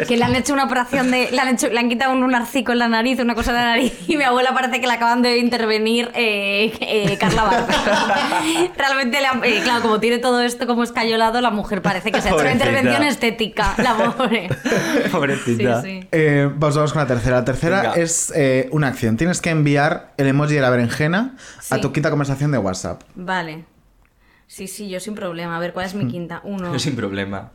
[0.08, 1.30] Que le han hecho una operación de.
[1.32, 3.66] Le han, hecho, le han quitado un narcico en la nariz, una cosa de la
[3.66, 3.94] nariz.
[4.08, 7.76] Y mi abuela parece que le acaban de intervenir eh, eh, Carla Barber.
[8.78, 12.22] Realmente, le han- eh, claro, como tiene todo esto como escayolado, la mujer parece que
[12.22, 13.74] se ha hecho una intervención estética.
[13.78, 14.50] La pobre.
[14.50, 15.82] Sí, Pobrecita.
[15.82, 16.08] sí.
[16.12, 17.38] Eh, vamos, vamos con la tercera.
[17.38, 17.94] La tercera Venga.
[17.96, 19.18] es eh, una acción.
[19.18, 21.36] Tienes que enviar el emoji de la berenjena
[21.70, 21.82] a Sí.
[21.82, 23.02] tu quinta conversación de WhatsApp.
[23.16, 23.66] Vale.
[24.48, 25.58] Sí, sí, yo sin problema.
[25.58, 26.42] A ver, ¿cuál es mi quinta?
[26.44, 27.52] Uno, Yo sin problema.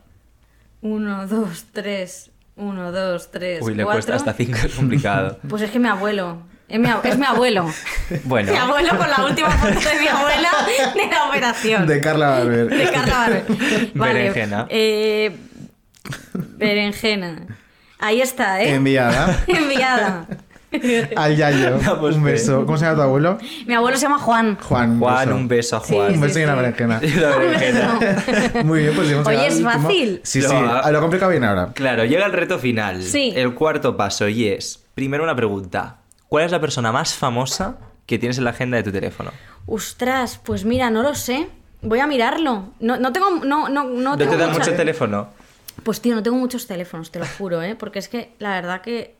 [0.81, 2.31] uno, dos, tres.
[2.57, 3.61] Uno, dos, tres.
[3.61, 3.95] Uy, le cuatro.
[3.97, 5.39] cuesta hasta cinco, es complicado.
[5.49, 6.43] Pues es que mi abuelo.
[6.67, 7.69] Es mi, ab- es mi abuelo.
[8.25, 10.49] Bueno, Mi abuelo con la última foto de mi abuela
[10.95, 11.87] de la operación.
[11.87, 12.67] De Carla Barber.
[12.69, 13.45] De Carla Barber.
[13.95, 14.13] Vale.
[14.13, 14.65] Berenjena.
[14.69, 15.35] eh,
[16.33, 17.45] berenjena.
[17.99, 18.73] Ahí está, ¿eh?
[18.73, 20.27] Enviada Enviada.
[21.15, 21.77] al Yayo.
[21.85, 22.35] Vamos un bien.
[22.35, 22.65] beso.
[22.65, 23.37] ¿Cómo se llama tu abuelo?
[23.65, 24.57] Mi abuelo se llama Juan.
[24.61, 24.99] Juan.
[24.99, 26.13] Juan, un beso a Sí, Juan.
[26.13, 26.59] Un beso y una sí.
[26.59, 26.99] berenjena.
[27.03, 28.63] Y la berenjena.
[28.63, 30.21] Muy bien, pues hemos Oye, es fácil.
[30.23, 30.47] Sí, sí.
[30.47, 31.71] Lo- A lo complicado viene ahora.
[31.73, 33.01] Claro, llega el reto final.
[33.03, 33.33] Sí.
[33.35, 35.97] El cuarto paso y es, primero una pregunta.
[36.29, 39.31] ¿Cuál es la persona más famosa que tienes en la agenda de tu teléfono?
[39.65, 41.47] Ostras, pues mira, no lo sé.
[41.81, 42.73] Voy a mirarlo.
[42.79, 43.29] No, no tengo.
[43.43, 45.29] No, no, no, ¿No tengo te dan mucho teléfono?
[45.83, 47.75] Pues tío, no tengo muchos teléfonos, te lo juro, ¿eh?
[47.75, 49.15] Porque es que la verdad que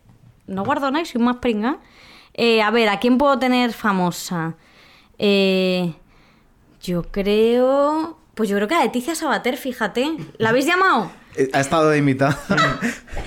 [0.46, 1.78] no guardo nada soy más pringa.
[2.34, 4.54] Eh, a ver, ¿a quién puedo tener famosa?
[5.18, 5.94] Eh,
[6.82, 8.18] yo creo...
[8.34, 10.16] Pues yo creo que a Leticia Sabater, fíjate.
[10.38, 11.10] ¿La habéis llamado?
[11.36, 12.38] Eh, Ha estado de invitada.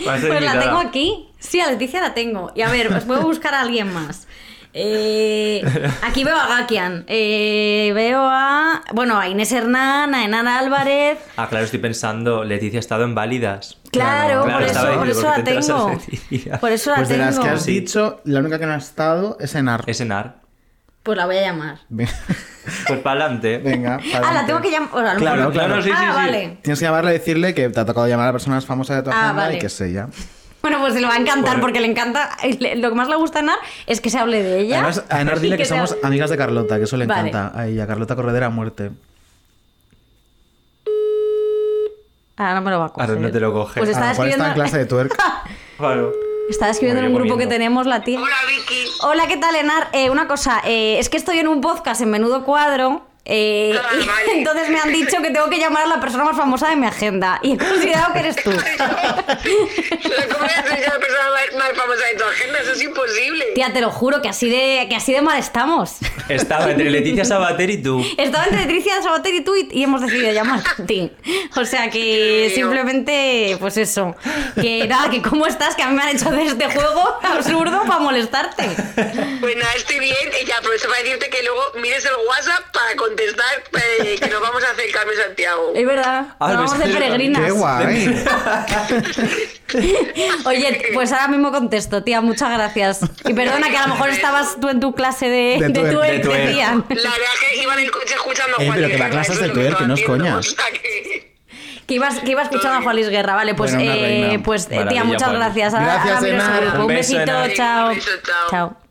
[0.04, 1.30] Pues la tengo aquí.
[1.40, 2.52] Sí, a Leticia la tengo.
[2.56, 4.28] Y a ver, os puedo buscar a alguien más.
[4.78, 5.64] Eh,
[6.04, 7.06] aquí veo a Gakian.
[7.08, 8.82] Eh, veo a.
[8.94, 11.18] Bueno, a Inés Hernán, a Enan Álvarez.
[11.38, 13.78] Ah, claro, estoy pensando, Leticia ha estado en Válidas.
[13.92, 16.60] Claro, Claro, por, eso, por diciendo, eso ¿por la tengo.
[16.60, 17.26] Por eso la Pues de tengo.
[17.28, 19.84] las que has dicho, la única que no ha estado es Enar.
[19.88, 20.42] Es Enar.
[21.04, 21.78] Pues la voy a llamar.
[21.88, 22.12] Venga,
[22.88, 23.60] Pues para adelante.
[23.60, 25.16] Venga, Ah, la tengo que llamar.
[25.18, 25.82] Claro, claro.
[25.82, 26.16] Sí, ah, sí, sí.
[26.16, 26.58] vale.
[26.64, 28.96] Tienes que llamarle y decirle que te ha tocado llamar a la persona más famosa
[28.96, 29.56] de tu Ah, agenda vale.
[29.56, 30.10] y que es ella.
[30.66, 31.62] Bueno, pues le va a encantar Bueno.
[31.62, 32.36] porque le encanta.
[32.60, 34.78] le- Lo que más le gusta a Enar es que se hable de ella.
[34.80, 37.30] Además, a Enar dile que, se somos hable- amigas de Carlota, que eso le Vale.
[37.30, 37.86] encanta a ella.
[37.86, 38.90] Carlota Corredera a muerte.
[42.38, 43.10] Ahora no me lo va a coger.
[43.10, 43.80] Ahora no te lo coge.
[43.80, 45.16] Pues lo está en clase de twerk.
[45.78, 46.14] Claro.
[46.50, 48.20] Estaba escribiendo en un grupo que tenemos la tía.
[48.20, 48.86] Hola Vicky.
[49.04, 49.90] Hola, ¿qué tal, Enar?
[49.94, 53.06] Eh, una cosa, eh, es que estoy en un podcast en menudo cuadro.
[53.26, 54.32] Eh, Ah, y vale.
[54.38, 56.86] entonces me han dicho que tengo que llamar a la persona más famosa de mi
[56.88, 57.40] agenda.
[57.44, 58.52] Y he considerado que eres tú.
[58.52, 62.60] ¿Cómo voy a la persona más- famosa de tu agenda?
[62.60, 63.46] Eso es imposible.
[63.56, 65.96] Tía, te lo juro que así de, que así de mal estamos.
[66.30, 68.04] Estaba entre Leticia Sabater y tú.
[68.18, 71.12] Estaba entre Tricia Sabater y tú y, y hemos decidido llamarte a ti.
[71.56, 74.16] O sea que simplemente, pues eso.
[74.60, 77.82] Que nada, que cómo estás, que a mí me han hecho de este juego absurdo
[77.88, 78.70] para molestarte.
[79.40, 82.96] Pues nada, estoy bien y ya aprovecho para decirte que luego mires el WhatsApp para
[82.96, 83.64] contestar contestar
[84.04, 85.72] eh, que nos vamos a hacer el Camino Santiago.
[85.76, 86.26] Es verdad.
[86.40, 87.42] Ah, nos vamos de pues- peregrinas.
[87.46, 88.26] ¡Qué guay!
[90.46, 93.00] Oye, pues ahora mismo contesto, tía, muchas gracias.
[93.26, 96.24] Y perdona que a lo mejor estabas tú en tu clase de, De de, twerk.
[96.24, 96.86] decían.
[96.90, 97.12] La verdad
[97.50, 99.42] que iba en el coche escuchando a Eh, Juan pero que Guerra, da clases eso
[99.42, 100.38] de es lo que no es coña.
[100.38, 101.36] haciendo, o sea que-
[101.88, 104.86] Que ibas, que iba escuchando a Juan Luis Guerra, vale, pues, Bueno, eh, pues eh,
[104.90, 105.36] tía, muchas Juan.
[105.40, 105.74] gracias.
[105.74, 106.80] Ahora- Gracias, ahora.
[106.84, 107.92] Un besito, chao.
[108.50, 108.85] Chao.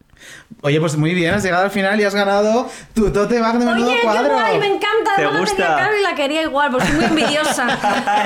[0.67, 3.67] Oye, pues muy bien, has llegado al final y has ganado tu tote bag de
[3.67, 4.33] menudo Oye, qué cuadro.
[4.33, 5.11] guay, me encanta.
[5.17, 5.57] ¿Te la gusta?
[5.57, 7.67] tenía claro y la quería igual, pues soy muy envidiosa.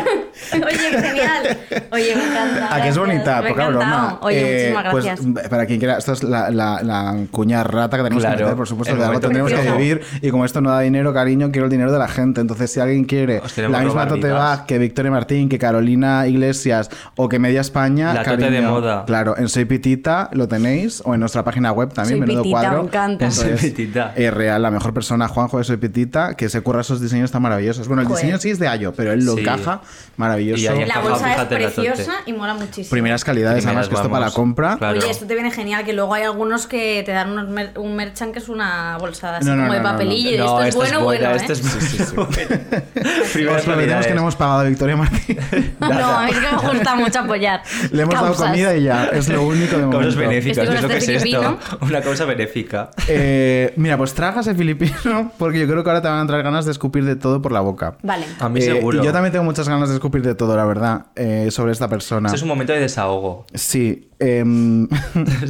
[0.53, 1.59] Oye, qué genial.
[1.91, 2.69] Oye, me encanta.
[2.71, 3.79] Ah, que es bonita, Me poca encantado.
[3.91, 4.19] broma.
[4.23, 5.49] Oye, Eh, muchísimas pues, gracias.
[5.49, 8.57] para quien quiera, esto es la, la, la cuña rata que tenemos Claro, que meter,
[8.57, 10.03] por supuesto, de algo tendremos que vivir.
[10.23, 12.41] Y como esto no da dinero, cariño, quiero el dinero de la gente.
[12.41, 17.29] Entonces, si alguien quiere la misma tote bag que Victoria Martín, que Carolina Iglesias o
[17.29, 19.05] que Media España, La tote de moda.
[19.07, 22.83] Claro, en Soy Pitita lo tenéis o en nuestra página web también, menudo Pitita, cuadro.
[22.83, 23.27] me encanta.
[23.27, 23.61] Eso Soy es.
[23.61, 24.13] Pitita.
[24.17, 27.43] Eh, real, la mejor persona, Juanjo de Soy Pitita, que se curra esos diseños tan
[27.43, 27.89] maravillosos.
[27.89, 28.23] Bueno, el Joder.
[28.25, 29.41] diseño sí es de Ayo, pero él lo Sí.
[29.41, 29.81] encaja
[30.17, 30.63] maravilloso.
[30.63, 32.91] Y ahí La encaja, bolsa es fíjate preciosa y mola muchísimo.
[32.91, 34.35] Primeras calidades, Primeras, además que esto para la vamos.
[34.35, 34.77] compra.
[34.79, 34.99] Claro.
[34.99, 37.97] Oye, esto te viene genial, que luego hay algunos que te dan unos mer- un
[37.97, 40.31] merchan que es una bolsa así No, no, como de no, no, papelillo.
[40.31, 41.57] y No, esto es bueno, bueno, esto ¿eh?
[41.57, 42.15] es
[43.33, 45.39] Primeras prometemos que no hemos pagado a Victoria Martín.
[45.81, 45.87] No,
[46.19, 47.63] a mí es que me gusta mucho apoyar.
[47.93, 48.49] Le hemos dado causas.
[48.51, 49.05] comida y ya.
[49.07, 49.99] Es lo único de momento.
[49.99, 51.59] Causas benéficas, Estoy con es lo que es este filipino.
[51.63, 51.79] esto.
[51.83, 52.91] Una causa benéfica.
[53.09, 56.43] Eh, mira, pues tragas el filipino porque yo creo que ahora te van a entrar
[56.43, 57.97] ganas de escupir de todo por la boca.
[58.03, 58.27] Vale.
[58.41, 59.01] A mí Eh, seguro.
[59.01, 61.89] Y yo también tengo muchas ganas de escupir de todo, la verdad, eh, sobre esta
[61.89, 62.29] persona.
[62.29, 63.47] Este es un momento de desahogo.
[63.55, 64.09] Sí.
[64.21, 64.89] em,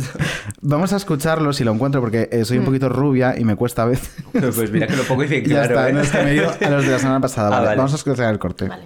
[0.61, 2.45] vamos a escucharlo si lo encuentro porque eh, Mm.
[2.45, 4.11] soy un poquito rubia y me cuesta a veces.
[4.33, 5.75] Pues mira que lo pongo y bien ya claro.
[5.75, 5.93] está, ¿eh?
[5.93, 7.49] no es que me he ido a los de la semana pasada.
[7.49, 7.77] Ah, vale, vale.
[7.79, 8.69] Vamos a escuchar el corte.
[8.69, 8.83] Vale.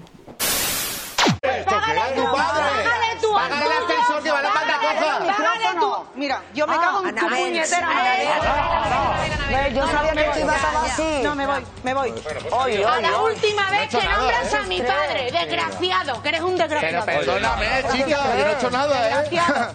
[1.40, 2.84] ¡Págale tu padre!
[3.34, 5.18] ¡Págale el ascensor que va a la pata coja!
[5.26, 5.92] Págale tú.
[6.16, 8.28] Mira, yo me cago en tu puñetera madre.
[9.74, 11.20] Yo sabía que esto iba a así.
[11.22, 12.10] No, me voy, me voy.
[12.50, 14.56] Oye, A oye, la última vez que nada, nombras ¿eh?
[14.56, 17.06] a mi padre, desgraciado, que eres un Pero desgraciado.
[17.06, 19.28] perdóname, chica, yo no he hecho nada, ¿eh?
[19.30, 19.74] Desgraciado.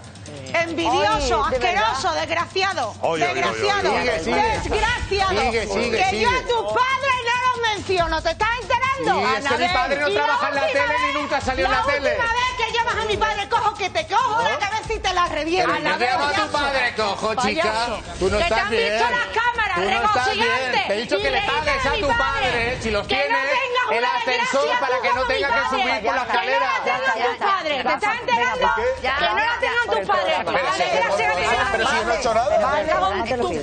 [0.54, 2.94] Envidioso, Oye, de asqueroso, desgraciado.
[3.02, 3.94] Oye, oye, oye, desgraciado.
[3.94, 4.20] oye.
[4.20, 4.36] Sigue, sigue.
[4.70, 5.40] Desgraciado.
[5.42, 6.22] Sigue, sigue, que sigue.
[6.22, 9.20] yo a tu padre no lo menciono, ¿te estás enterando?
[9.20, 9.74] Sí, es que mi Anabel?
[9.74, 12.10] padre no la trabaja en la tele ni vez- nunca salió en la tele.
[12.10, 15.14] última vez que llamas a mi padre, cojo que te cojo la cabeza y te
[15.14, 15.74] la reviento.
[15.74, 17.74] No llama a tu padre, cojo, chica.
[18.20, 18.94] Tú no que estás te han bien.
[18.94, 20.88] visto las cámaras, no regocijantes.
[20.88, 24.06] Te he dicho que le pagues a mi tu padre, si los tienes, no el
[24.06, 25.70] ascensor para que no tengas que padre.
[25.70, 26.60] subir por la Que no escalera.
[26.60, 28.68] la tengan tus padres, ¿te estás enterando?
[29.02, 30.38] Que no la tengan tus padres.
[30.46, 30.80] Pero si-
[31.88, 32.86] ya no he hecho nada.
[32.88, 33.54] Cago en tu-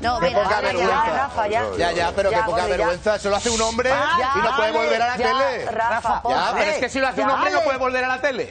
[0.00, 0.60] No, qué poca
[1.48, 3.16] Ya, ya, pero qué poca vergüenza.
[3.16, 5.66] Eso lo hace un hombre y no puede volver a la tele.
[5.70, 8.20] Rafa, Ya, pero es que si lo hace un hombre no puede volver a la
[8.20, 8.50] tele.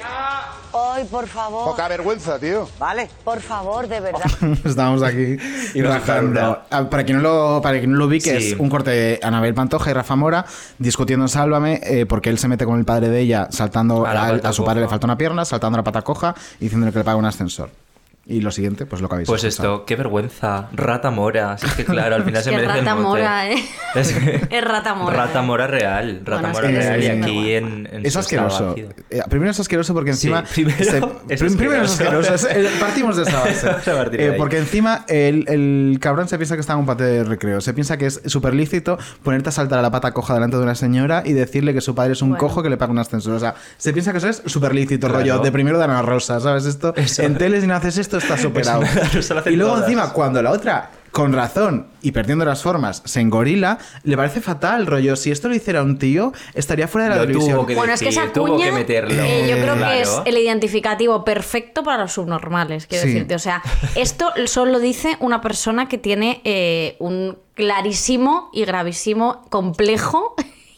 [0.75, 1.65] Ay, por favor.
[1.65, 2.67] Poca vergüenza, tío.
[2.79, 3.07] Vale.
[3.23, 4.21] Por favor, de verdad.
[4.65, 5.37] Estamos aquí
[5.75, 6.63] Y rajando.
[6.71, 8.53] Ah, Para quien no lo, para quien no lo ubique, Sí.
[8.53, 10.45] es un corte de Anabel Pantoja y Rafa Mora
[10.79, 14.13] discutiendo en Sálvame eh, porque él se mete con el padre de ella saltando A
[14.15, 16.91] la a, a su padre le falta una pierna, saltando la pata coja y diciéndole
[16.91, 17.69] que le paga un ascensor.
[18.25, 19.73] Y lo siguiente, pues lo que habéis Pues escuchado.
[19.75, 20.69] esto, qué vergüenza.
[20.71, 21.57] Rata mora.
[21.57, 23.03] Si es que claro, al final Es se que merece el rata mote.
[23.21, 23.55] mora, ¿eh?
[23.95, 25.17] Es, que- Es rata mora.
[25.25, 26.21] Rata mora real.
[26.23, 27.03] Rata Bueno, es mora que real.
[27.03, 28.75] Y aquí en, en Es su asqueroso.
[28.77, 30.43] Eh, primero es asqueroso porque Sí, encima.
[30.45, 30.77] primero
[31.27, 32.47] es prim- primero es asqueroso.
[32.49, 33.39] eh, partimos de esa
[33.83, 34.09] base.
[34.09, 37.25] De Eh, porque encima el, el cabrón se piensa que está en un patio de
[37.25, 37.59] recreo.
[37.59, 40.63] Se piensa que es súper lícito ponerte a saltar a la pata coja delante de
[40.63, 42.39] una señora y decirle que su padre es un Bueno.
[42.39, 43.33] cojo que le paga un ascensor.
[43.33, 45.19] O sea, se piensa que eso es súper lícito, Claro.
[45.19, 46.63] rollo de primero de Ana Rosa, ¿sabes?
[46.65, 47.21] Esto Eso.
[47.23, 48.83] en tele si no haces esto está superado.
[49.45, 49.87] Y luego todas.
[49.89, 54.87] encima, cuando la otra con razón y perdiendo las formas se engorila, le parece fatal,
[54.87, 55.15] rollo.
[55.15, 57.55] Si esto lo hiciera un tío, estaría fuera de la Lo televisión.
[57.57, 59.21] tuvo que Bueno, es que esa tuvo cuña que meterlo.
[59.23, 63.09] eh, yo creo que es el identificativo perfecto para los subnormales, quiero Sí.
[63.13, 63.35] decirte.
[63.35, 63.61] O sea,
[63.95, 70.33] esto solo dice una persona que tiene eh, un clarísimo y gravísimo complejo.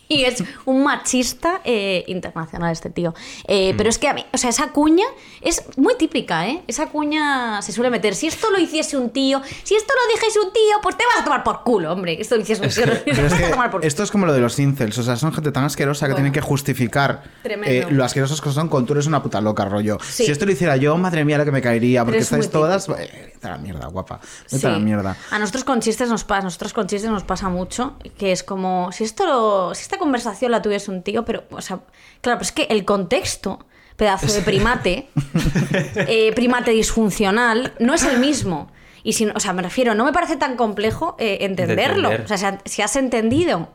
[0.08, 3.14] Y es un machista eh, internacional este tío.
[3.48, 3.78] Eh, Mm.
[3.78, 5.06] Pero es que a mí, o sea, esa cuña
[5.42, 6.62] es muy típica, ¿eh?
[6.68, 8.14] Esa cuña se suele meter.
[8.16, 11.22] Si esto lo hiciese un tío, si esto lo dijese un tío, pues te vas
[11.22, 12.20] a tomar por culo, hombre.
[12.22, 13.88] Esto lo hiciese un tío, es vas a que tomar por culo.
[13.88, 16.18] esto es como lo de los incels, o sea, son gente tan asquerosa que Bueno.
[16.18, 19.98] tienen que justificar eh, lo asquerosos que son con tú eres una puta loca, rollo.
[20.02, 20.26] Sí.
[20.26, 22.88] Si esto lo hiciera yo, madre mía, lo que me caería, porque es estáis todas...
[22.90, 24.20] Eh, vete a la mierda, guapa.
[24.44, 24.68] Vete Sí.
[24.68, 25.18] a la mierda.
[25.32, 28.92] A nosotros con chistes nos pasa, nosotros con chistes nos pasa mucho, que es como
[28.92, 31.80] si esto lo- si esta conversación la tuviese un tío, pero o sea,
[32.22, 33.66] claro, pues es que el contexto,
[33.96, 35.08] pedazo de primate,
[35.96, 38.70] eh, primate disfuncional, no es el mismo.
[39.04, 42.10] Y si, no- o sea, me refiero, no me parece tan complejo eh, entenderlo.
[42.12, 42.34] entender.
[42.34, 43.70] O sea, si has entendido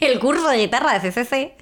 [0.00, 1.54] el curso de guitarra de CCC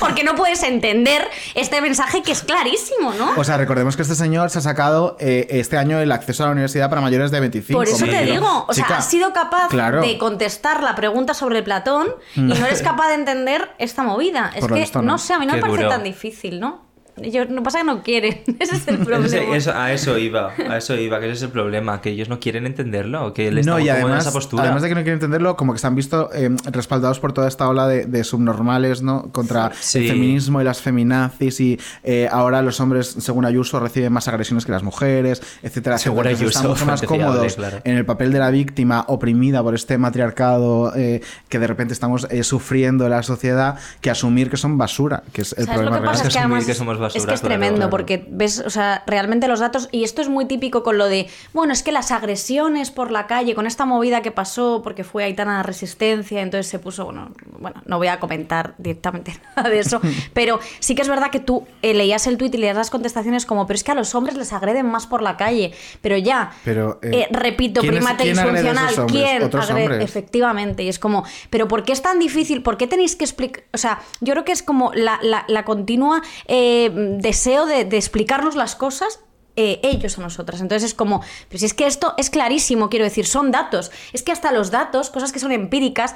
[0.00, 3.32] porque no puedes entender este mensaje que es clarísimo, ¿no?
[3.36, 6.46] O sea, recordemos que este señor se ha sacado eh, este año el acceso a
[6.46, 7.78] la universidad para mayores de 25.
[7.78, 10.00] Por eso te digo, o sea, has sido capaz claro.
[10.00, 14.50] de contestar la pregunta sobre Platón y no eres capaz de entender esta movida.
[14.54, 15.12] Es Por que, visto, no.
[15.12, 15.18] no.
[15.18, 15.88] sé, a mí no Qué me parece duro.
[15.90, 16.91] tan difícil, ¿no?
[17.20, 19.26] Ellos, no pasa que no quieren, ese es el problema.
[19.26, 22.28] Ese- eso- a eso iba, a eso iba, que ese es el problema, que ellos
[22.30, 24.62] no quieren entenderlo, que les No, y en además, esa postura.
[24.64, 27.48] además de que no quieren entenderlo, como que se han visto eh, respaldados por toda
[27.48, 29.30] esta ola de, de subnormales, ¿no?
[29.30, 29.98] Contra Sí.
[29.98, 34.64] el feminismo y las feminazis y eh, ahora los hombres, según Ayuso, reciben más agresiones
[34.64, 35.98] que las mujeres, etcétera.
[35.98, 37.80] Según Ayuso, están mucho más cómodos claro.
[37.84, 42.26] en el papel de la víctima oprimida por este matriarcado eh, que de repente estamos
[42.30, 45.74] eh, sufriendo en la sociedad que asumir que son basura, que es el ¿Sabes lo
[45.90, 46.22] problema que pasa?
[46.22, 46.26] real.
[46.28, 47.90] Es que asumir además que somos es que es tremendo claro.
[47.90, 51.28] porque ves, o sea, realmente los datos y esto es muy típico con lo de,
[51.52, 55.24] bueno, es que las agresiones por la calle con esta movida que pasó porque fue
[55.24, 60.00] Aitana Resistencia, entonces se puso, bueno, bueno, no voy a comentar directamente nada de eso,
[60.32, 63.46] pero sí que es verdad que tú eh, leías el tuit y leías las contestaciones
[63.46, 66.52] como, pero es que a los hombres les agreden más por la calle, pero ya,
[66.64, 69.06] Pero, eh, eh, repito, ¿quién es- primate disfuncional?
[69.06, 70.04] ¿quién agrede?
[70.04, 72.62] Efectivamente, y es como, pero ¿por qué es tan difícil?
[72.62, 73.64] ¿Por qué tenéis que explicar?
[73.72, 77.96] O sea, yo creo que es como la, la- la continua eh, deseo de, de
[77.96, 79.20] explicarnos las cosas.
[79.54, 80.62] eh, ellos a nosotras.
[80.62, 81.20] Entonces es como,
[81.50, 83.90] pero si es que esto es clarísimo, quiero decir, son datos.
[84.14, 86.14] Es que hasta los datos, cosas que son empíricas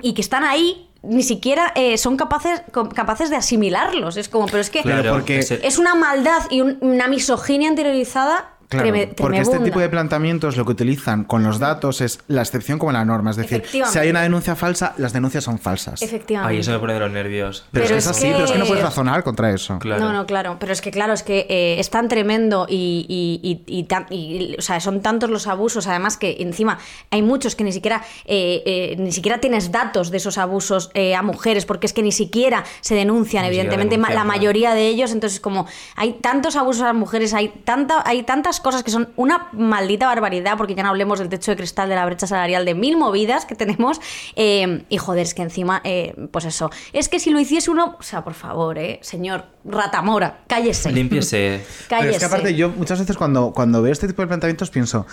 [0.00, 2.62] y que están ahí, ni siquiera eh, son capaces,
[2.94, 4.16] capaces de asimilarlos.
[4.16, 7.68] Es como, pero es que Claro, porque- ese- es una maldad y un- una misoginia
[7.68, 12.18] interiorizada Claro, treme- porque este tipo de planteamientos lo que utilizan con los datos es
[12.26, 13.30] la excepción como la norma.
[13.30, 16.02] Es decir, si hay una denuncia falsa, las denuncias son falsas.
[16.02, 16.54] Efectivamente.
[16.54, 17.64] Ay, eso me pone de los nervios.
[17.70, 19.50] Pero, es Pero que es es así, que- pero es que no puedes razonar contra
[19.50, 19.78] eso.
[19.78, 20.04] Claro.
[20.04, 20.56] No, no, claro.
[20.58, 24.06] Pero es que, claro, es que eh, es tan tremendo y, y- y- y tan-
[24.10, 26.78] y, o sea, son tantos los abusos, además que encima
[27.10, 31.14] hay muchos que ni siquiera, eh, eh, ni siquiera tienes datos de esos abusos eh,
[31.14, 35.12] a mujeres, porque es que ni siquiera se denuncian, Ni evidentemente, la mayoría de ellos.
[35.12, 39.08] Entonces, como hay tantos abusos a las mujeres, hay, tanta, hay tantas cosas que son
[39.16, 42.64] una maldita barbaridad, porque ya no hablemos del techo de cristal, de la brecha salarial,
[42.64, 44.00] de mil movidas que tenemos.
[44.36, 47.96] eh, y joder, es que encima, eh, pues eso, es que si lo hiciese uno,
[47.98, 50.92] o sea, por favor, eh, señor Ratamora, cállese.
[50.92, 51.60] Límpiese.
[51.88, 52.12] Pero Cállese.
[52.16, 55.06] es que aparte yo muchas veces cuando, cuando veo este tipo de planteamientos pienso,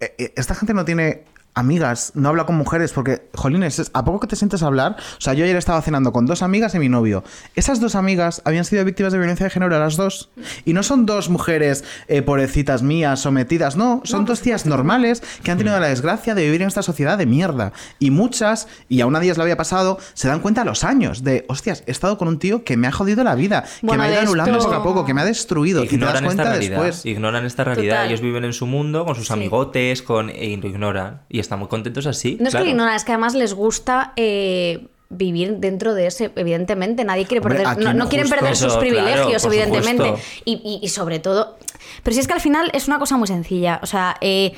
[0.00, 1.24] eh, eh, esta gente no tiene
[1.54, 4.96] amigas, no habla con mujeres, porque, jolines, es- ¿a poco que te sientes a hablar?
[5.18, 7.24] O sea, yo ayer estaba cenando con dos amigas y mi novio.
[7.54, 10.30] Esas dos amigas habían sido víctimas de violencia de género, las dos.
[10.64, 15.50] Y no son dos mujeres eh, pobrecitas mías, sometidas, no, son dos tías normales que
[15.50, 17.72] han tenido la desgracia de vivir en esta sociedad de mierda.
[17.98, 20.84] Y muchas, y a una de ellas le había pasado, se dan cuenta a los
[20.84, 23.96] años de, hostias, he estado con un tío que me ha jodido la vida, que
[23.96, 25.84] me ha ido anulando esto- poco a poco, que me ha destruido.
[25.84, 26.70] y te das Ignoran esta cuenta realidad.
[26.82, 27.06] después.
[27.06, 27.94] Ignoran esta realidad.
[27.96, 28.08] Total.
[28.08, 29.32] Ellos viven en su mundo con sus Sí.
[29.32, 31.22] amigotes, con y lo ignoran.
[31.28, 32.36] Y están muy contentos así.
[32.40, 37.04] No es que ignoran, es que además les gusta eh, vivir dentro de ese, evidentemente.
[37.04, 40.14] Nadie quiere Hombre, perder, no, no quieren perder sus Eso, privilegios, evidentemente.
[40.46, 41.58] y- y sobre todo.
[42.02, 43.78] Pero si es que al final es una cosa muy sencilla.
[43.82, 44.52] O sea, eh,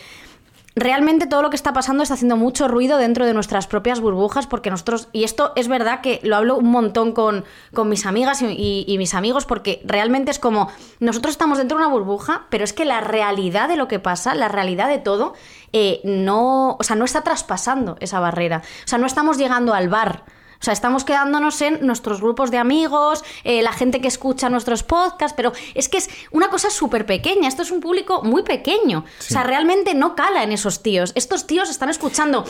[0.77, 4.47] realmente todo lo que está pasando está haciendo mucho ruido dentro de nuestras propias burbujas
[4.47, 8.43] porque nosotros, y esto es verdad que lo hablo un montón con, con mis amigas
[8.43, 10.71] y, mis amigos porque realmente es como,
[11.01, 14.35] nosotros estamos dentro de una burbuja, pero es que la realidad de lo que pasa,
[14.35, 15.35] la realidad de todo,
[15.73, 18.63] eh, no, o sea, no está traspasando esa barrera.
[18.85, 20.25] O sea, no estamos llegando al bar.
[20.65, 24.83] O sea, estamos quedándonos en nuestros grupos de amigos, eh, la gente que escucha nuestros
[24.83, 27.49] podcasts, pero es que es una cosa súper pequeña.
[27.49, 29.05] Esto es un público muy pequeño.
[29.21, 31.13] O sea, realmente no cala en esos tíos.
[31.17, 32.47] Estos tíos están escuchando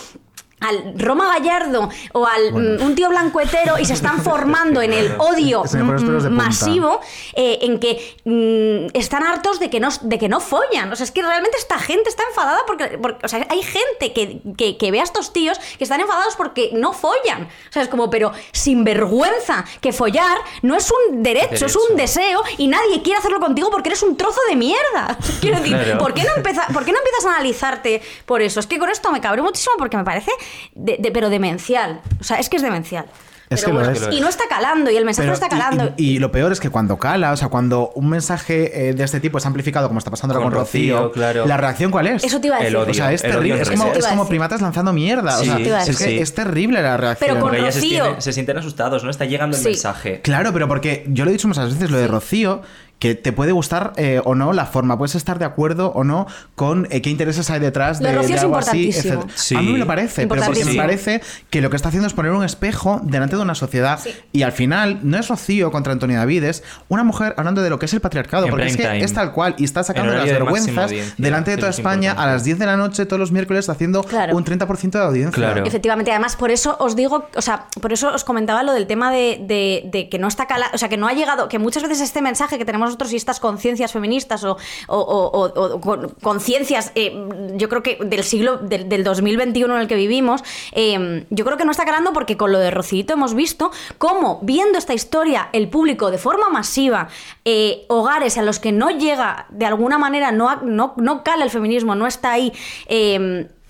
[0.61, 5.15] al Roma Gallardo o al mm, un tío blancuetero y se están formando en el
[5.19, 7.01] odio mm, masivo
[7.35, 10.93] eh, en que mm, están hartos de que no de que no follan.
[10.93, 14.13] O sea es que realmente esta gente está enfadada porque, porque- o sea hay gente
[14.13, 17.45] que, que, que ve a estos tíos que están enfadados porque no follan.
[17.45, 21.97] O sea es como pero sin vergüenza que follar no es un derecho, es un
[21.97, 25.19] deseo y nadie quiere hacerlo contigo porque eres un trozo de mierda.
[25.41, 25.99] Quiero decir Claro.
[25.99, 28.89] ¿por qué no empeza- por qué no empiezas a analizarte por eso es que con
[28.91, 30.31] esto me cabré muchísimo porque me parece
[30.75, 33.07] de- de- pero demencial o sea es que es demencial
[33.51, 36.17] Es lo y no está calando y el mensaje Pero- no está calando y, y-
[36.17, 39.21] y lo peor es que cuando cala, o sea, cuando un mensaje eh, de este
[39.21, 41.47] tipo es amplificado, como está pasando ahora Con con Rocío, Rocío, claro.
[41.47, 42.25] ¿la reacción cuál es?
[42.25, 42.79] Eso te iba a El decir.
[42.79, 42.91] odio.
[42.91, 43.61] O sea, es terrible.
[43.61, 45.33] Es como, es como primatas lanzando mierda.
[45.37, 46.19] Sí, o sea, te iba a es, que sí.
[46.19, 47.29] es terrible la reacción.
[47.29, 48.03] Pero con Porque ellas se Rocío.
[48.05, 49.11] sienten, se sienten asustados, ¿no?
[49.11, 49.69] Está llegando el Sí.
[49.69, 50.21] mensaje.
[50.23, 52.63] Claro, pero porque yo lo he dicho muchas veces, lo de Rocío,
[53.05, 56.27] que te puede gustar eh, o no la forma, puedes estar de acuerdo o no
[56.55, 58.93] con eh, qué intereses hay detrás de, de Rocío de es algo así.
[59.35, 59.55] Sí.
[59.55, 62.15] A mí me lo parece, pero porque me parece que lo que está haciendo es
[62.15, 64.15] poner un espejo delante de una sociedad Sí.
[64.33, 67.79] y al final no es Rocío contra Antonio David, es una mujer hablando de lo
[67.79, 69.05] que es el patriarcado, En porque es que time.
[69.05, 72.25] es tal cual y está sacando las de vergüenzas delante de toda es España a
[72.27, 74.35] las 10 de la noche todos los miércoles haciendo Claro.
[74.35, 75.33] un 30% de audiencia.
[75.35, 75.63] Claro.
[75.67, 79.11] Efectivamente, además por eso os digo, o sea, por eso os comentaba lo del tema
[79.11, 81.83] de, de- de que no está cala, o sea, que no ha llegado, que muchas
[81.83, 84.57] veces este mensaje que tenemos y estas conciencias feministas o,
[84.89, 87.13] o- o- o- o con- conciencias, eh,
[87.57, 90.43] yo creo que del siglo, del, del 2021 en el que vivimos,
[90.73, 94.39] eh, yo creo que no está calando porque con lo de Rocito hemos visto cómo
[94.43, 97.09] viendo esta historia el público de forma masiva,
[97.45, 101.51] eh, hogares a los que no llega de alguna manera, no, no, no cala el
[101.51, 102.53] feminismo, no está ahí.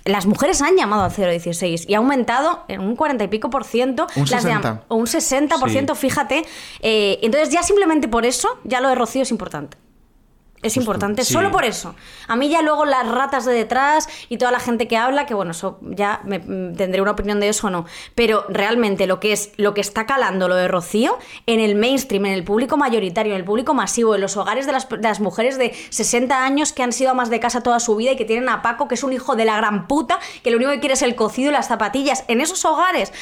[0.04, 3.64] Las mujeres han llamado al 016 y ha aumentado en un 40 y pico por
[3.64, 4.06] ciento.
[4.16, 4.84] Un las de- 60.
[4.88, 6.44] o un 60 por ciento, fíjate.
[6.80, 9.78] Eh, entonces ya simplemente por eso, ya lo de Rocío es importante.
[10.64, 11.32] Es importante, sí.
[11.34, 11.94] solo por eso.
[12.26, 15.34] A mí ya luego las ratas de detrás y toda la gente que habla, que
[15.34, 17.84] bueno, eso ya me, mm, tendré una opinión de eso o no.
[18.14, 22.24] Pero realmente lo que es lo que está calando lo de Rocío en el mainstream,
[22.24, 25.20] en el público mayoritario, en el público masivo, en los hogares de las, de las
[25.20, 28.24] mujeres de 60 años que han sido amas de casa toda su vida y que
[28.24, 30.80] tienen a Paco, que es un hijo de la gran puta, que lo único que
[30.80, 32.24] quiere es el cocido y las zapatillas.
[32.28, 33.12] En esos hogares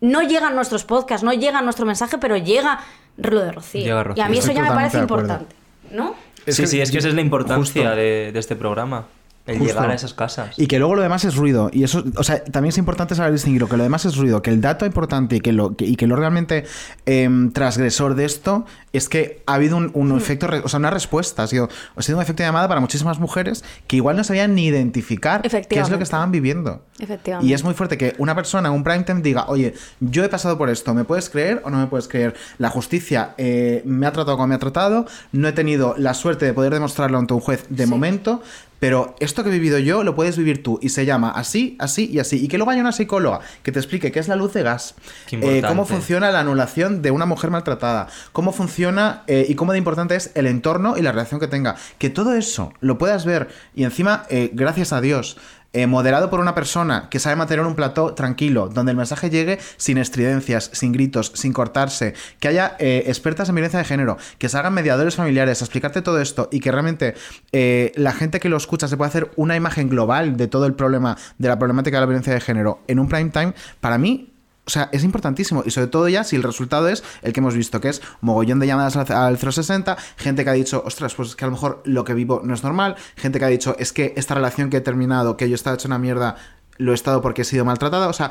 [0.00, 2.80] no llegan nuestros podcasts, no llega nuestro mensaje, pero llega
[3.16, 4.14] lo de Rocío.
[4.14, 5.54] Y a mí eso ya me parece importante.
[5.90, 6.14] ¿No?
[6.46, 9.06] Es sí, que- sí, es que esa es la importancia de, de este programa.
[9.44, 9.74] El Justo.
[9.74, 10.56] llegar a esas casas.
[10.56, 11.68] Y que luego lo demás es ruido.
[11.72, 13.68] Y eso, o sea, también es importante saber distinguirlo.
[13.68, 14.40] Que lo demás es ruido.
[14.40, 16.64] Que el dato importante y que lo, que- y que lo realmente
[17.06, 20.90] em, transgresor de esto es que ha habido un, un efecto, re- o sea, una
[20.90, 21.42] respuesta.
[21.42, 24.54] Ha sido, ha sido un efecto de llamada para muchísimas mujeres que igual no sabían
[24.54, 26.84] ni identificar qué es lo que estaban viviendo.
[27.00, 27.50] Efectivamente.
[27.50, 30.28] Y es muy fuerte que una persona en un prime time diga, oye, yo he
[30.28, 32.34] pasado por esto, ¿me puedes creer o no me puedes creer?
[32.58, 36.44] La justicia eh, me ha tratado como me ha tratado, no he tenido la suerte
[36.46, 38.40] de poder demostrarlo ante un juez de momento,
[38.82, 42.10] pero esto que he vivido yo lo puedes vivir tú y se llama así, así
[42.12, 42.44] y así.
[42.44, 44.96] Y que luego haya una psicóloga que te explique qué es la luz de gas,
[45.30, 49.78] eh, cómo funciona la anulación de una mujer maltratada, cómo funciona eh, y cómo de
[49.78, 51.76] importante es el entorno y la relación que tenga.
[51.98, 55.36] Que todo eso lo puedas ver y encima, eh, gracias a Dios,
[55.72, 59.58] eh, moderado por una persona que sabe mantener un plató tranquilo, donde el mensaje llegue
[59.76, 64.48] sin estridencias, sin gritos, sin cortarse, que haya eh, expertas en violencia de género, que
[64.48, 67.14] se hagan mediadores familiares a explicarte todo esto y que realmente
[67.52, 70.74] eh, la gente que lo escucha se pueda hacer una imagen global de todo el
[70.74, 74.31] problema, de la problemática de la violencia de género en un prime time, para mí
[74.64, 75.62] o sea, es importantísimo.
[75.66, 78.60] Y sobre todo ya si el resultado es el que hemos visto, que es mogollón
[78.60, 81.52] de llamadas al al 060, gente que ha dicho, ostras, pues es que a lo
[81.52, 84.70] mejor lo que vivo no es normal, gente que ha dicho, es que esta relación
[84.70, 86.36] que he terminado, que yo estaba hecho una mierda,
[86.78, 88.08] lo he estado porque he sido maltratada.
[88.08, 88.30] O sea,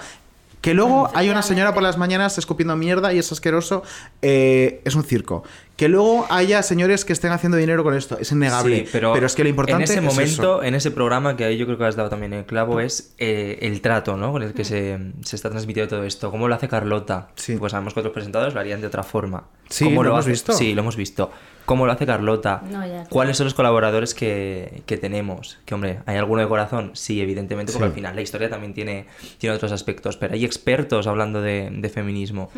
[0.61, 3.83] que luego hay una señora por las mañanas escupiendo mierda y es asqueroso,
[4.21, 5.43] eh, es un circo.
[5.81, 8.81] Que luego haya señores que estén haciendo dinero con esto, es innegable.
[8.81, 10.63] Sí, pero, es que lo importante en ese es momento, eso.
[10.63, 13.57] en ese programa, que ahí yo creo que has dado también el clavo, es eh,
[13.63, 14.31] el trato, ¿no?
[14.31, 16.29] Con el que se, se está transmitiendo todo esto.
[16.29, 17.29] ¿Cómo lo hace Carlota?
[17.33, 17.55] Sí.
[17.57, 19.45] Pues sabemos que otros presentadores lo harían de otra forma.
[19.69, 20.53] Sí, ¿Cómo lo hemos hace- visto.
[20.53, 21.31] Sí, lo hemos visto.
[21.65, 22.61] ¿Cómo lo hace Carlota?
[22.69, 23.05] No, ya.
[23.09, 25.57] ¿Cuáles son los colaboradores que, que tenemos?
[25.65, 26.91] Que, hombre, ¿hay alguno de corazón?
[26.93, 27.89] Sí, evidentemente, porque Sí.
[27.89, 29.07] al final la historia también tiene,
[29.39, 30.17] tiene otros aspectos.
[30.17, 32.51] Pero hay expertos hablando de, de feminismo.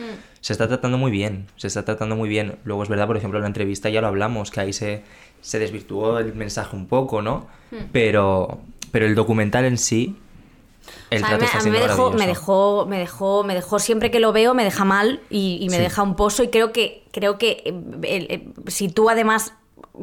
[0.44, 2.58] Se está tratando muy bien, se está tratando muy bien.
[2.66, 5.02] Luego es verdad, por ejemplo, en la entrevista ya lo hablamos, que ahí se,
[5.40, 7.48] se desvirtuó el mensaje un poco, ¿no?
[7.94, 8.60] Pero,
[8.92, 10.18] pero el documental en sí,
[11.10, 13.44] el O sea, a trato mí, está a mí me dejó, me dejó, me dejó,
[13.46, 15.82] me dejó siempre que lo veo, me deja mal y, y me Sí.
[15.84, 16.44] deja un pozo.
[16.44, 17.64] Y creo que, creo que
[18.04, 18.28] eh,
[18.66, 19.54] el- si tú además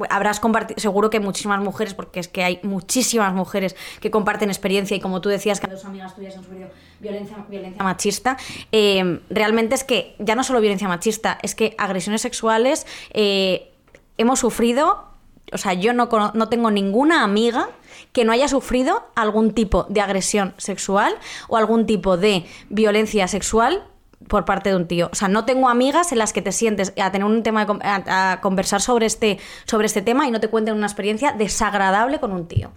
[0.09, 4.97] habrás compartido, seguro que muchísimas mujeres, porque es que hay muchísimas mujeres que comparten experiencia
[4.97, 6.69] y como tú decías que dos amigas tuyas han sufrido
[7.01, 8.37] violencia, violencia machista,
[8.73, 13.73] eh, realmente es que ya no solo violencia machista, es que agresiones sexuales eh,
[14.17, 15.11] hemos sufrido
[15.53, 17.71] o sea, yo no, no tengo ninguna amiga
[18.13, 21.13] que no haya sufrido algún tipo de agresión sexual
[21.49, 23.85] o algún tipo de violencia sexual
[24.31, 25.11] por parte de un tío.
[25.13, 28.33] O sea, no tengo amigas en las que te sientes a tener un tema, a,
[28.33, 32.33] a conversar sobre este, sobre este tema y no te cuenten una experiencia desagradable con
[32.33, 32.71] un tío.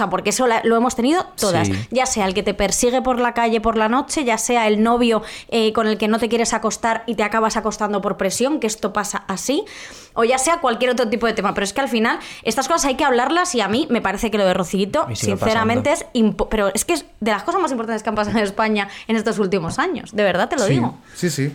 [0.00, 1.66] O sea, porque eso la- lo hemos tenido todas.
[1.68, 1.74] Sí.
[1.90, 4.82] Ya sea el que te persigue por la calle por la noche, ya sea el
[4.82, 8.60] novio eh, con el que no te quieres acostar y te acabas acostando por presión,
[8.60, 9.62] que esto pasa así,
[10.14, 11.52] o ya sea cualquier otro tipo de tema.
[11.52, 14.30] Pero es que al final estas cosas hay que hablarlas y a mí me parece
[14.30, 17.70] que lo de sigue sinceramente, es impo- pero es que es de las cosas más
[17.72, 20.12] importantes que han pasado en España en estos últimos años.
[20.16, 20.98] De verdad te lo sí, digo.
[21.14, 21.54] sí, sí.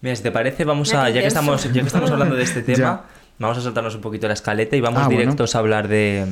[0.00, 2.62] Mira, si te parece, vamos a, ya que estamos, ya que estamos hablando de este
[2.62, 3.04] tema, Ya.
[3.38, 5.20] Vamos a saltarnos un poquito la escaleta y vamos Ah, bueno.
[5.20, 6.26] directos a hablar de.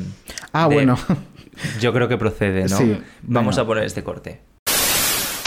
[0.52, 0.98] Ah, de- bueno.
[1.80, 2.76] Yo creo que procede, ¿no?
[2.76, 4.42] Sí, Vamos a poner este corte.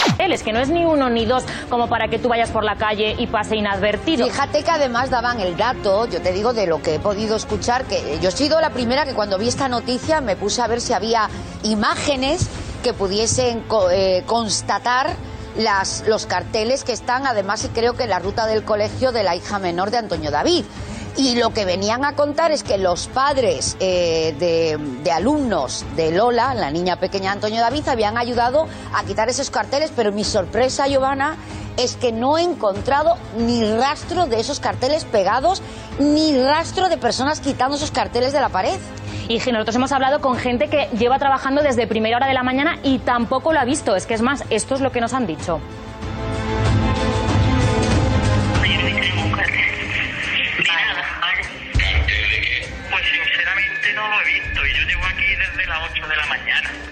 [0.05, 2.77] carteles, que no es ni uno ni dos como para que tú vayas por la
[2.77, 4.25] calle y pase inadvertido.
[4.27, 7.85] Fíjate que además daban el dato, yo te digo de lo que he podido escuchar,
[7.85, 10.81] que yo he sido la primera que cuando vi esta noticia me puse a ver
[10.81, 11.29] si había
[11.63, 12.49] imágenes
[12.83, 15.11] que pudiesen co- eh, constatar
[15.57, 19.23] las, los carteles que están además y creo que en la ruta del colegio de
[19.23, 20.65] la hija menor de Antonio David.
[21.17, 26.11] Y lo que venían a contar es que los padres eh, de, de alumnos de
[26.11, 30.87] Lola, la niña pequeña Antonio David, habían ayudado a quitar esos carteles, pero mi sorpresa,
[30.87, 31.37] Giovanna,
[31.77, 35.61] es que no he encontrado ni rastro de esos carteles pegados,
[35.97, 38.77] ni rastro de personas quitando esos carteles de la pared.
[39.29, 42.79] Y nosotros hemos hablado con gente que lleva trabajando desde primera hora de la mañana
[42.83, 43.95] y tampoco lo ha visto.
[43.95, 45.59] Es que es más, esto es lo que nos han dicho.
[55.81, 56.88] 8 de la mañana.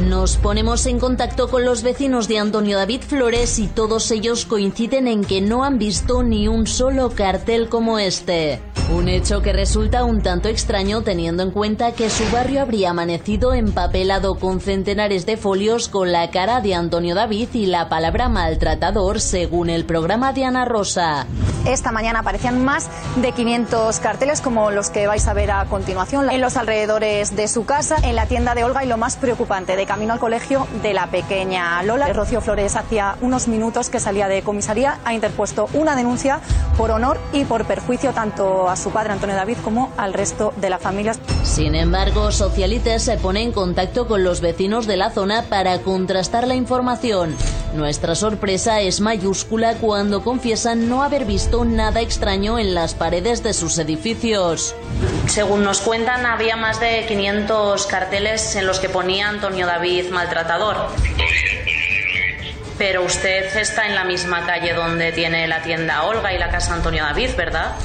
[0.00, 5.08] Nos ponemos en contacto con los vecinos de Antonio David Flores y todos ellos coinciden
[5.08, 8.60] en que no han visto ni un solo cartel como este.
[8.94, 13.54] Un hecho que resulta un tanto extraño teniendo en cuenta que su barrio habría amanecido
[13.54, 19.20] empapelado con centenares de folios con la cara de Antonio David y la palabra maltratador
[19.20, 21.26] según el programa de Ana Rosa.
[21.66, 26.30] Esta mañana aparecían más de 500 carteles como los que vais a ver a continuación
[26.30, 29.74] en los alrededores de su casa, en la tienda de Olga y lo más preocupante,
[29.74, 32.12] de camino al colegio de la pequeña Lola.
[32.12, 36.40] Rocío Flores hacía unos minutos que salía de comisaría ha interpuesto una denuncia
[36.76, 40.70] por honor y por perjuicio tanto a su padre Antonio David como al resto de
[40.70, 41.14] la familia.
[41.42, 46.46] Sin embargo, Socialites se pone en contacto con los vecinos de la zona para contrastar
[46.46, 47.34] la información.
[47.74, 53.52] Nuestra sorpresa es mayúscula cuando confiesan no haber visto nada extraño en las paredes de
[53.52, 54.74] sus edificios.
[55.36, 60.88] Según nos cuentan, había más de 500 carteles en los que ponía Antonio David maltratador.
[62.78, 66.72] Pero usted está en la misma calle donde tiene la tienda Olga y la casa
[66.72, 67.76] Antonio David, ¿verdad?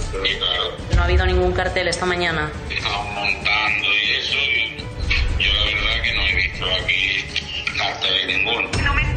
[0.95, 2.49] No ha habido ningún cartel esta mañana.
[2.69, 9.10] Estaban montando y eso y yo la verdad que no he visto aquí carteles ninguno.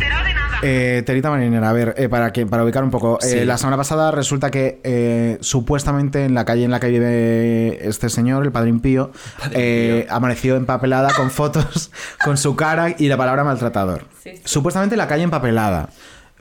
[0.64, 3.18] Eh, Terita Marinera, a ver, eh, para, que, para ubicar un poco.
[3.22, 7.86] eh, la semana pasada resulta que eh, supuestamente en la calle en la que vive
[7.88, 9.12] este señor, el Padrín Pío,
[9.52, 11.90] eh, amaneció empapelada con fotos
[12.24, 14.06] con su cara y la palabra maltratador.
[14.44, 15.90] Supuestamente la calle empapelada.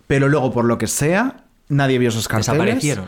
[0.07, 2.57] Pero luego, por lo que sea, nadie vio esos carteles.
[2.57, 3.05] Desaparecieron.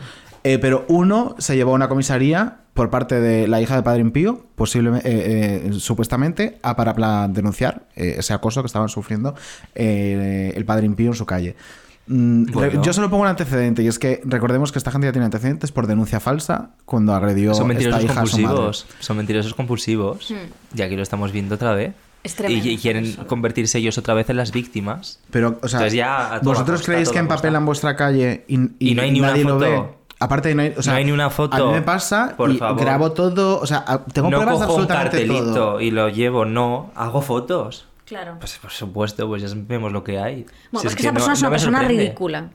[0.48, 4.04] Eh, pero uno se llevó a una comisaría por parte de la hija de Padre
[4.10, 9.34] Pío, posiblemente, eh, eh, supuestamente, a para pla- denunciar eh, ese acoso que estaban sufriendo
[9.74, 11.56] eh, el Padre Pío en su calle.
[12.06, 12.82] Mm, Bueno.
[12.82, 15.72] Yo solo pongo un antecedente y es que recordemos que esta gente ya tiene antecedentes
[15.72, 18.46] por denuncia falsa cuando agredió Son esta mentirosos hija a su madre.
[18.56, 18.86] compulsivos.
[19.00, 20.30] Son mentirosos compulsivos.
[20.30, 20.78] Hmm.
[20.78, 21.94] Y aquí lo estamos viendo otra vez.
[22.36, 25.20] Tremendo y, y quieren convertirse ellos otra vez en las víctimas.
[25.30, 28.94] Pero, o sea, Entonces ya ¿vosotros costa, creéis que empapelan vuestra calle y, y- Y
[28.94, 29.60] no hay ni una nadie lo foto.
[29.60, 29.82] ve?
[30.18, 31.56] Aparte, no hay, o sea, No hay ni una foto.
[31.56, 32.80] A mí me pasa Por y favor.
[32.80, 33.60] grabo todo.
[33.60, 35.80] O sea, tengo no pruebas cojo un absolutamente cartelito todo.
[35.80, 36.90] y lo llevo, no.
[36.94, 37.86] Hago fotos.
[38.06, 38.36] Claro.
[38.38, 40.44] Pues por supuesto, pues ya vemos lo que hay.
[40.44, 42.02] Bueno, Si pues es que esa persona es no una me persona sorprende.
[42.04, 42.50] ridícula.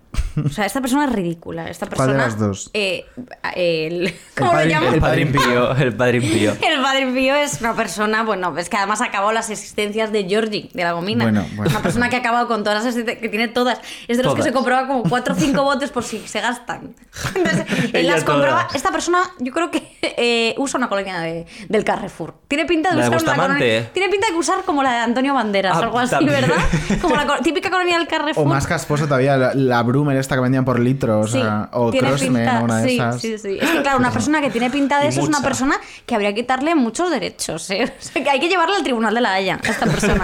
[0.45, 1.69] O sea, esta persona es ridícula.
[1.69, 2.13] Esta ¿Cuál persona.
[2.13, 2.69] de las dos?
[2.73, 3.05] eh,
[3.53, 4.73] el, ¿Cómo lo padre-?
[4.93, 6.51] El padre Pío, el padre Pío.
[6.53, 10.23] El padre Pío es una persona, bueno, es que además ha acabado las existencias de
[10.23, 11.25] Georgie, de la gomina.
[11.25, 11.69] Bueno, bueno.
[11.69, 13.79] Una persona que ha acabado con todas las existencias, que tiene todas.
[14.07, 14.45] Es de los que Todas.
[14.45, 16.95] se compraba como 4 o 5 botes por si se gastan.
[17.35, 18.73] Entonces, él las todas.
[18.73, 22.35] Esta persona, yo creo que eh, usa una colonia de- del Carrefour.
[22.47, 23.63] Tiene pinta de La de usar una Bustamante.
[23.65, 23.91] colonia.
[23.93, 26.41] Tiene pinta de usar como la de Antonio Banderas, Ah, algo así, también.
[26.41, 26.57] ¿verdad?
[27.01, 28.45] Como la típica colonia del Carrefour.
[28.45, 31.91] O más casposo todavía, la, la Brumer esta que vendían por litro, o, sea, o
[31.91, 33.21] Crossman, pinta- una de sí, esas.
[33.21, 33.57] Sí, sí.
[33.59, 35.75] Es que, claro, una persona que tiene pinta de Y eso es una persona
[36.05, 37.69] que habría que quitarle muchos derechos.
[37.71, 37.91] ¿eh?
[37.99, 40.23] O sea, que hay que llevarle al tribunal de la Haya a esta persona.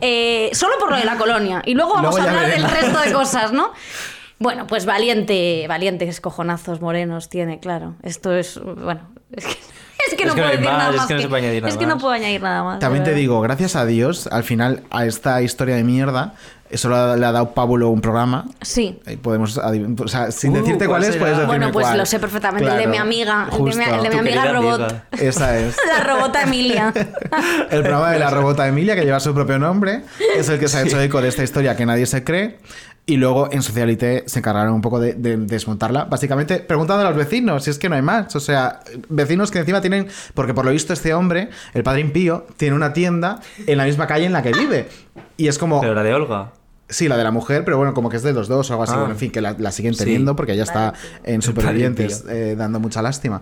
[0.00, 1.62] Eh, solo por lo de la colonia.
[1.64, 3.72] Y luego vamos Luego a hablar del resto de cosas, ¿no?
[4.38, 7.94] Bueno, pues valiente, valientes cojonazos morenos tiene, claro.
[8.02, 9.02] Esto es, bueno,
[9.36, 9.56] es que,
[10.10, 11.06] es que no puedo más, nada es más.
[11.06, 12.78] que no se puede añadir nada es que no puedo añadir nada más.
[12.78, 16.34] También te digo, gracias a Dios, al final, a esta historia de mierda,
[16.70, 18.44] eso le ha, le ha dado Pábulo un programa.
[18.62, 19.00] Sí.
[19.22, 21.18] Podemos, adiv- o sea, sin Uh, decirte ¿cuál cuál es, será?
[21.20, 21.98] puedes decirme Bueno, pues cuál.
[21.98, 23.80] lo sé perfectamente, el de mi amiga, el de mi- justo.
[23.96, 24.80] el de mi Tu amiga robot.
[24.82, 25.04] amiga.
[25.12, 25.76] Esa es.
[25.98, 26.92] La robota Emilia.
[27.70, 30.02] El programa de la robota Emilia, que lleva su propio nombre,
[30.36, 32.58] es el que se ha hecho eco de esta historia que nadie se cree.
[33.10, 36.04] Y luego en Socialité se encargaron un poco de, de desmontarla.
[36.04, 38.36] Básicamente preguntando a los vecinos, si es que no hay más.
[38.36, 40.06] O sea, vecinos que encima tienen.
[40.32, 44.06] Porque por lo visto, este hombre, el padre Impío, tiene una tienda en la misma
[44.06, 44.88] calle en la que vive.
[45.36, 45.80] Y es como.
[45.80, 46.52] Pero la de Olga.
[46.88, 48.82] Sí, la de la mujer, pero bueno, como que es de los dos o algo
[48.84, 48.92] así.
[48.94, 48.98] Ah.
[48.98, 50.04] Bueno, en fin, que la, la siguen Sí.
[50.04, 50.92] teniendo porque ya está
[51.24, 53.40] en Supervivientes eh, dando mucha lástima.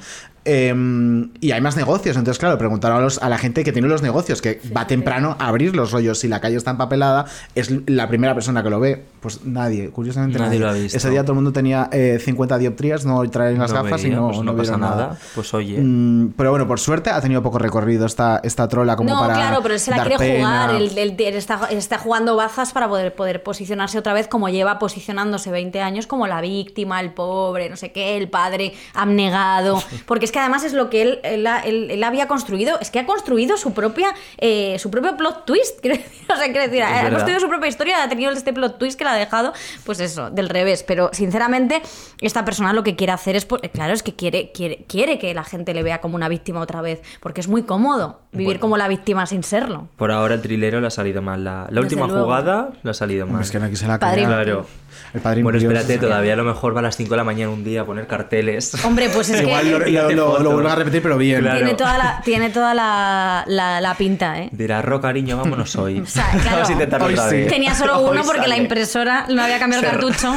[0.50, 2.16] Eh, y hay más negocios.
[2.16, 5.36] Entonces, claro, preguntaron a, los- a la gente que tiene los negocios, que va temprano
[5.38, 6.18] a abrir los rollos.
[6.18, 9.04] Si la calle está empapelada, es la primera persona que lo ve.
[9.20, 10.60] Pues nadie, curiosamente Nadie nadie.
[10.60, 10.96] lo ha visto.
[10.96, 14.14] Ese día todo el mundo tenía eh, 50 dioptrías, no traen las No gafas veía,
[14.14, 15.16] y no, pues no pasa vieron nada.
[15.34, 15.78] Pues oye.
[15.80, 19.34] Mm, pero bueno, por suerte ha tenido poco recorrido esta, esta trola como no, para.
[19.34, 20.68] claro, pero él se la dar quiere pena.
[20.68, 20.74] jugar.
[20.76, 25.80] Él está, está jugando bazas para poder, poder posicionarse otra vez como lleva posicionándose 20
[25.82, 29.82] años, como la víctima, el pobre, no sé qué, el padre abnegado.
[30.06, 32.78] Porque es que además es lo que él, él, él- él había construido.
[32.80, 34.08] Es que ha construido su propia
[34.38, 35.78] eh, su propio plot twist.
[35.82, 37.10] Quiero decir, o sea, quiero decir, ha verdad.
[37.10, 39.52] construido su propia historia, ha tenido este plot twist que la ha dejado,
[39.84, 40.82] pues eso, del revés.
[40.82, 41.82] Pero sinceramente,
[42.20, 45.32] esta persona lo que quiere hacer es, pues, claro, es que quiere, quiere, quiere que
[45.34, 47.00] la gente le vea como una víctima otra vez.
[47.20, 48.60] Porque es muy cómodo vivir Bueno.
[48.60, 49.88] como la víctima sin serlo.
[49.96, 51.44] Por ahora el trilero le ha salido mal.
[51.44, 52.24] La, última luego.
[52.24, 53.42] jugada le ha salido mal.
[53.42, 54.24] Es que no aquí se la Padre-.
[54.24, 54.66] Claro.
[55.14, 57.50] El padre Bueno, espérate, todavía a lo mejor va a las 5 de la mañana
[57.50, 58.72] un día a poner carteles.
[58.84, 61.40] Hombre, pues es Igual que lo, lo, lo- lo vuelvo a repetir, pero bien.
[61.40, 61.56] Claro.
[61.58, 64.48] tiene toda la, tiene toda la, la- la pinta, ¿eh?
[64.52, 66.02] Dirá, Ro, cariño, vámonos hoy.
[66.06, 66.50] sea, claro.
[66.56, 67.36] Vamos a intentarlo Hoy otra sí.
[67.36, 67.48] vez.
[67.48, 70.34] Tenía solo Hoy uno porque la impresora no había cambiado el cartucho.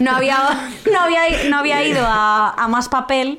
[0.00, 0.36] No había,
[0.92, 3.38] no había, no había ido a, a más papel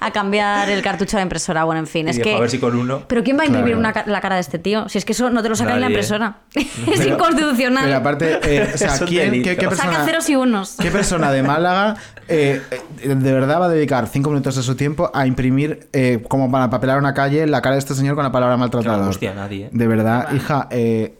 [0.00, 1.64] a cambiar el cartucho de la impresora.
[1.64, 2.34] Bueno, en fin, Y es dijo, que.
[2.36, 3.02] a ver si con uno.
[3.08, 4.02] Pero ¿quién va a imprimir Claro.
[4.02, 4.88] una la cara de este tío?
[4.88, 6.36] Si es que eso no te lo sacan en la impresora.
[6.54, 7.84] es Pero- inconstitucional.
[7.84, 10.76] Pero aparte, eh, o sea, ¿quién, qué, qué persona, Saca ceros y unos.
[10.80, 11.96] ¿Qué persona de Málaga
[12.28, 12.60] eh,
[13.02, 16.50] eh, de verdad va a dedicar cinco minutos de su tiempo a imprimir, eh, como
[16.50, 19.08] para papelar una calle, la cara de este señor con la palabra maltratador?
[19.08, 19.68] hostia, nadie.
[19.72, 21.14] De verdad, hija, eh,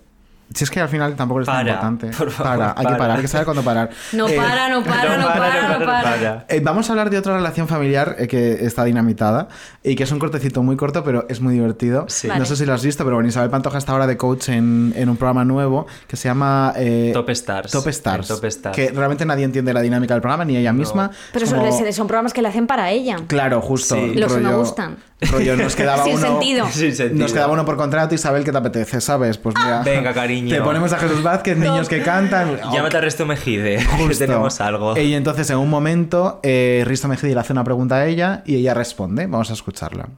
[0.54, 2.06] si es que al final tampoco es tan Para, importante.
[2.16, 2.96] por favor, para, hay que para.
[2.98, 3.90] parar, hay que saber cuándo parar.
[4.12, 6.44] No Eh, para, no para, no para, no para.
[6.48, 9.48] eh, vamos a hablar de otra relación familiar eh, que está dinamitada
[9.82, 12.06] y que es un cortecito muy corto, pero es muy divertido.
[12.08, 12.26] Sí.
[12.28, 12.46] No Vale.
[12.46, 15.08] sé si lo has visto, pero bueno, Isabel Pantoja está ahora de coach en, en
[15.08, 17.72] un programa nuevo que se llama eh, Top Stars.
[17.72, 18.28] Top Stars.
[18.28, 18.74] Top Stars.
[18.76, 21.10] Que realmente nadie entiende la dinámica del programa, ni ella misma.
[21.32, 23.16] Pero Es son, como- son programas que le hacen para ella.
[23.26, 23.94] Claro, justo.
[23.96, 24.14] Sí.
[24.14, 24.96] Los que me gustan.
[25.32, 26.26] rollo, nos quedaba Sin uno.
[26.28, 26.66] sentido.
[26.70, 27.20] Sin sentido.
[27.22, 29.00] Nos quedaba uno por contrato, Isabel, ¿qué te apetece?
[29.00, 29.38] ¿Sabes?
[29.38, 29.82] Pues mira.
[29.82, 30.35] Venga, cariño.
[30.48, 32.58] Te ponemos a Jesús Vázquez, niños que cantan.
[32.72, 34.18] Llámate a Resto Mejide, que Justo.
[34.26, 34.96] tenemos algo.
[34.98, 38.56] Y entonces en un momento eh, Risto Mejidi le hace una pregunta a ella y
[38.56, 39.26] ella responde.
[39.26, 40.08] Vamos a escucharla.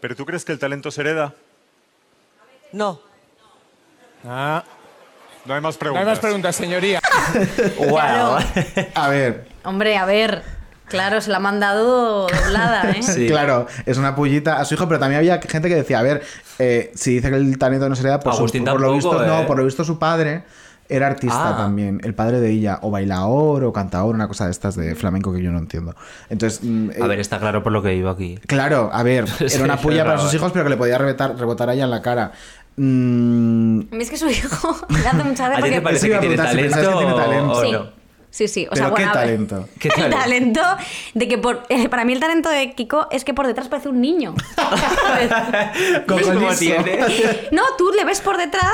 [0.00, 1.34] ¿Pero tú crees que el talento se hereda?
[2.72, 3.00] No.
[4.24, 4.64] Ah.
[5.44, 6.00] No hay más No preguntas.
[6.06, 7.00] hay más preguntas, señoría.
[7.78, 8.38] Wow.
[8.94, 10.42] A ver, Hombre, a ver.
[10.88, 13.02] Claro, se la ha mandado doblada, ¿eh?
[13.02, 13.26] Sí.
[13.26, 16.22] claro, es una pullita a su hijo, pero también había gente que decía, a ver,
[16.58, 19.24] eh, si dice que el talento no se le da, por, su- por lo visto,
[19.26, 19.44] no, ¿eh?
[19.46, 20.44] por lo visto su padre
[20.88, 21.56] era artista Ah.
[21.56, 25.32] también, el padre de ella, o bailador, o cantador, una cosa de estas de flamenco
[25.32, 25.96] que yo no entiendo.
[26.30, 28.38] Entonces, mm, A eh, ver, está claro por lo que iba aquí.
[28.46, 31.68] Claro, a ver, era una puya para sus hijos, pero que le podía rebotar, rebotar
[31.70, 32.30] a ella en la cara.
[32.76, 36.08] Mm, A mí es que su hijo me hace mucha ¿A ti gracia te parece
[36.10, 37.52] que tiene si talento, pensabas que tiene talento.
[37.52, 37.72] o Sí.
[37.72, 38.05] no?
[38.30, 38.66] Sí, sí.
[38.66, 39.68] O Pero sea, qué bueno, a ver, talento.
[39.78, 40.18] ¿Qué el talento?
[40.60, 40.62] talento
[41.14, 43.88] de que por, eh, para mí el talento de Kiko es que por detrás parece
[43.88, 44.34] un niño.
[46.06, 46.98] Como ¿Ves cómo tiene?
[47.52, 48.72] no, tú le ves por detrás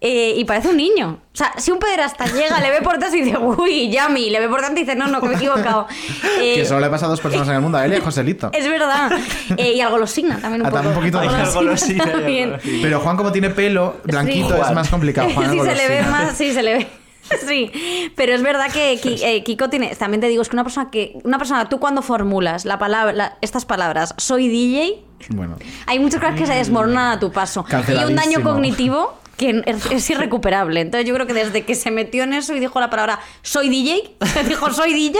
[0.00, 1.20] eh, y parece un niño.
[1.32, 4.38] O sea, si un pederasta llega, le ve por detrás y dice, uy, Yami, le
[4.40, 5.86] ve por delante y dice, no, no, que me he equivocado.
[6.40, 8.00] Eh, que solo le pasa a dos personas en el mundo, a él y a
[8.00, 8.50] Joselito.
[8.52, 9.10] es verdad.
[9.56, 10.82] Eh, y algo lo signa también un Ah, poco.
[10.82, 12.56] también un poquito Algo Algo lo signa también.
[12.80, 14.62] Pero Juan, como tiene pelo blanquito, Sí.
[14.68, 15.28] es más complicado.
[15.34, 16.86] Juan, sí, se le ve más, sí, se le ve.
[17.46, 17.70] Sí,
[18.16, 21.18] pero es verdad que eh, Kiko tiene, también te digo, es que una persona que,
[21.24, 25.56] una persona, tú cuando formulas la palabra, la- estas palabras, soy DJ, Bueno,
[25.86, 27.64] hay muchas cosas que se desmoronan a tu paso.
[27.88, 30.80] Y un daño cognitivo que es, irrecuperable.
[30.80, 33.68] Entonces yo creo que desde que se metió en eso y dijo la palabra soy
[33.68, 34.16] DJ,
[34.48, 35.18] dijo soy DJ,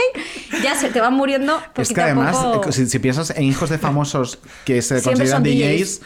[0.62, 2.68] ya se te van muriendo es que a además, poco.
[2.68, 6.00] eh, si, si piensas en hijos de famosos que se Siempre consideran son DJs,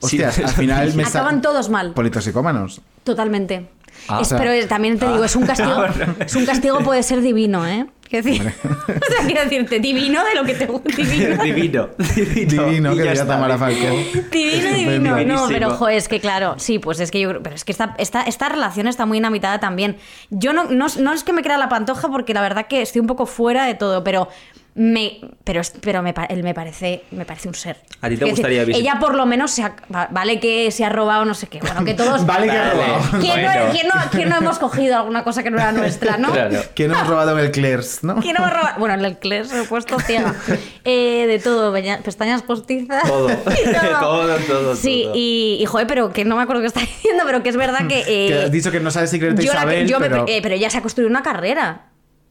[0.00, 1.92] hostias, al final me Acaban todos mal.
[1.92, 2.80] Politoxicómanos.
[3.04, 3.68] Totalmente.
[4.08, 4.22] Ah.
[4.28, 5.84] Pero también te digo, es un castigo.
[6.20, 7.86] Es un castigo puede ser divino, ¿eh?
[8.08, 10.88] Quiero decir, o sea, quiero decirte, divino de lo que te gusta.
[10.96, 12.64] Divino, Divino, divino.
[12.64, 13.86] Divino, que ya diría está, Tamara Falcó.
[14.30, 15.24] divino, divino.
[15.26, 17.42] No, pero jo, es que claro, sí, pues es que yo creo.
[17.42, 19.96] Pero es que esta, esta, esta relación está muy dinamitada también.
[20.30, 23.00] Yo no, no, no es que me crea la pantoja, porque la verdad que estoy
[23.00, 24.28] un poco fuera de todo, pero.
[24.74, 27.78] Me, pero es- pero me, pa- él me parece me parece un ser.
[28.00, 28.92] ¿A ti te gustaría decir, visitar?
[28.94, 31.58] Ella por lo menos se ha- va- vale que se ha robado no sé qué.
[31.58, 32.24] Bueno, que todos.
[32.26, 33.00] Vale que ha robado.
[33.20, 36.30] ¿Quién, no, quién no- quién no hemos cogido alguna cosa que no era nuestra, no?
[36.30, 36.60] Claro.
[36.76, 38.16] ¿Quién hemos robado en el Clers, no?
[38.20, 38.76] ¿Quién no me roba?
[38.78, 40.34] Bueno, en el Cles he puesto ciega.
[40.84, 41.72] Eh, de todo,
[42.02, 43.02] pestañas postizas.
[43.06, 43.28] Todo.
[43.28, 43.98] todo.
[44.00, 45.12] todo, todo, Sí, todo.
[45.14, 47.86] y, y joder, pero que no me acuerdo qué está diciendo, pero que es verdad
[47.86, 48.00] que.
[48.00, 50.08] eh, Que has dicho que no sabes si creerte yo la que- Isabel, yo me-
[50.08, 50.24] pero...
[50.26, 51.88] eh, pero ella se ha construido una carrera.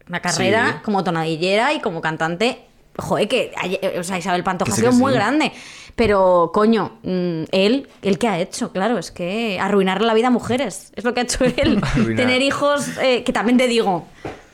[0.09, 0.83] Una carrera Sí.
[0.85, 2.63] como tonadillera y como cantante.
[2.97, 5.17] Joder, que hay- o sea, Isabel Pantoja Que ha sido que muy sí.
[5.17, 5.51] grande.
[5.95, 8.71] Pero, coño, mm, él, ¿él qué ha hecho?
[8.71, 10.91] Claro, es que arruinarle la vida a mujeres.
[10.95, 11.79] Es lo que ha hecho él.
[11.83, 12.15] Arruinar.
[12.15, 14.07] Tener hijos, eh, que también te digo,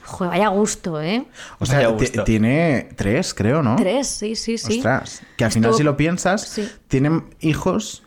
[0.06, 1.26] Joder, vaya gusto, ¿eh?
[1.60, 1.96] O sea,
[2.26, 3.76] tiene tres, creo, ¿no?
[3.78, 4.78] Tres, sí, sí, sí.
[4.78, 6.70] Ostras, que al final si lo piensas, Sí.
[6.88, 8.04] tienen hijos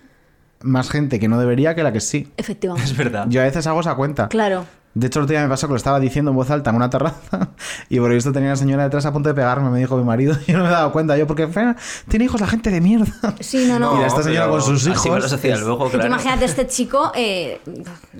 [0.62, 2.30] más gente que no debería que la que sí.
[2.36, 2.90] Efectivamente.
[2.90, 3.26] Es verdad.
[3.28, 4.28] Yo a veces hago esa cuenta.
[4.28, 4.66] Claro.
[4.98, 6.76] De hecho, el otro día me pasó que lo estaba diciendo en voz alta en
[6.76, 7.50] una terraza
[7.90, 10.34] y por esto tenía la señora detrás a punto de pegarme, me dijo mi marido.
[10.46, 11.16] Y yo no me he dado cuenta.
[11.18, 11.76] Yo, porque "Fran,
[12.08, 13.12] tiene hijos la gente de mierda.
[13.40, 14.00] Sí, no, no.
[14.00, 15.32] y esta señora con sus hijos.
[15.32, 16.06] Así es- luego, claro.
[16.06, 17.60] imagínate, este chico, eh,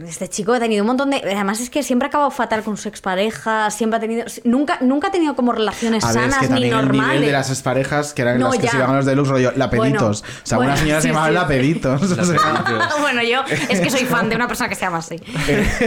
[0.07, 1.17] este chico ha tenido un montón de...
[1.25, 4.25] Además es que siempre ha acabado fatal con su expareja, siempre ha tenido...
[4.45, 7.07] Nunca, nunca ha tenido como relaciones A ver, es sanas que ni también el normales.
[7.15, 8.71] nivel de las exparejas, que eran No, las que ya.
[8.73, 10.21] se iban a los deluxe, rollo, lapeditos.
[10.21, 11.35] Bueno, o sea, bueno, una señora sí, se llamaba sí.
[11.35, 12.03] lapeditos.
[12.03, 15.17] o sea, bueno, yo es que soy fan de una persona que se llama así.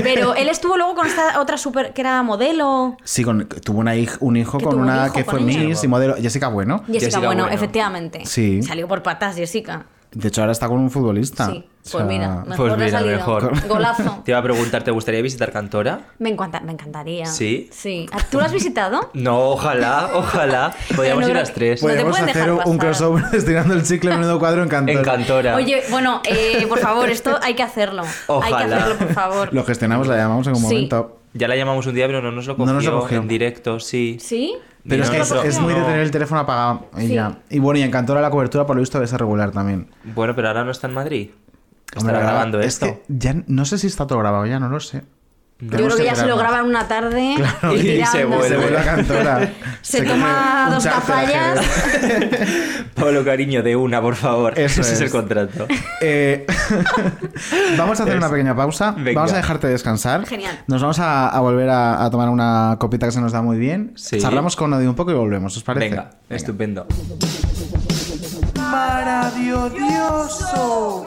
[0.04, 2.98] Pero él estuvo luego con esta otra super que era modelo.
[3.04, 5.60] sí, con- tuvo una hij- un hijo con un una hijo que con fue ella.
[5.64, 6.16] Miss y modelo.
[6.16, 6.84] Jessica Bueno.
[6.88, 8.26] Jessica, bueno, efectivamente.
[8.26, 8.64] Sí.
[8.64, 9.86] Salió por patas, Jessica.
[10.12, 11.48] De hecho, ahora está con un futbolista.
[11.52, 13.68] Sí, pues O sea, mira, mejor Pues le ha mira, mejor.
[13.68, 14.22] Golazo.
[14.26, 16.08] Te iba a preguntar, ¿te gustaría visitar Cantora?
[16.18, 17.28] Me encanta, me encantaría.
[17.28, 17.70] ¿Sí?
[17.72, 18.08] Sí.
[18.32, 19.12] ¿Tú lo has visitado?
[19.14, 20.74] No, ojalá, ojalá.
[20.96, 21.84] Podríamos no ir las tres.
[21.84, 24.98] no hacer dejar un crossover estirando el chicle en menudo cuadro en Cantora.
[25.00, 25.56] En Cantora.
[25.56, 28.02] Oye, bueno, eh, por favor, esto hay que hacerlo.
[28.04, 28.78] Hay que Ojalá.
[28.78, 29.54] hacerlo, por favor.
[29.54, 30.64] Lo gestionamos, la llamamos en un Sí.
[30.64, 31.20] momento.
[31.36, 33.20] Ya la llamamos un día, pero no nos lo cogió, No nos lo cogió.
[33.20, 34.18] en directo, sí.
[34.20, 34.56] ¿Sí?
[34.90, 36.90] Pero es que no, es, es muy de tener el teléfono apagado.
[36.98, 37.14] Y Sí.
[37.14, 37.40] ya.
[37.50, 39.88] Y bueno, y en Cantora la cobertura, por lo visto, debe ser regular también.
[40.04, 41.30] Bueno, pero ahora no está en Madrid.
[41.96, 42.86] Estará grabando es esto.
[42.86, 45.04] que ya no sé si está todo grabado, ya no lo sé.
[45.62, 48.48] Yo creo que ya se lo graban una tarde Claro, y, y se vuelve.
[48.48, 49.50] Se vuelve a Cantora.
[49.82, 50.86] Se toma dos.
[50.86, 52.86] Jerez.
[52.96, 54.54] Pablo, cariño, de una, por favor.
[54.58, 55.02] Eso Ese es es.
[55.02, 55.68] el contrato.
[56.02, 56.46] Eh,
[57.78, 58.92] vamos a hacer Es- una pequeña pausa.
[58.92, 59.20] Venga.
[59.20, 60.26] Vamos a dejarte descansar.
[60.26, 60.58] Genial.
[60.68, 63.58] Nos vamos a, a volver a, a tomar una copita que se nos da muy
[63.58, 63.92] bien.
[63.96, 64.18] Sí.
[64.20, 65.90] Charlamos con Odi un poco y volvemos, ¿os parece?
[65.90, 66.86] Venga, estupendo.
[68.56, 71.06] Maravilloso.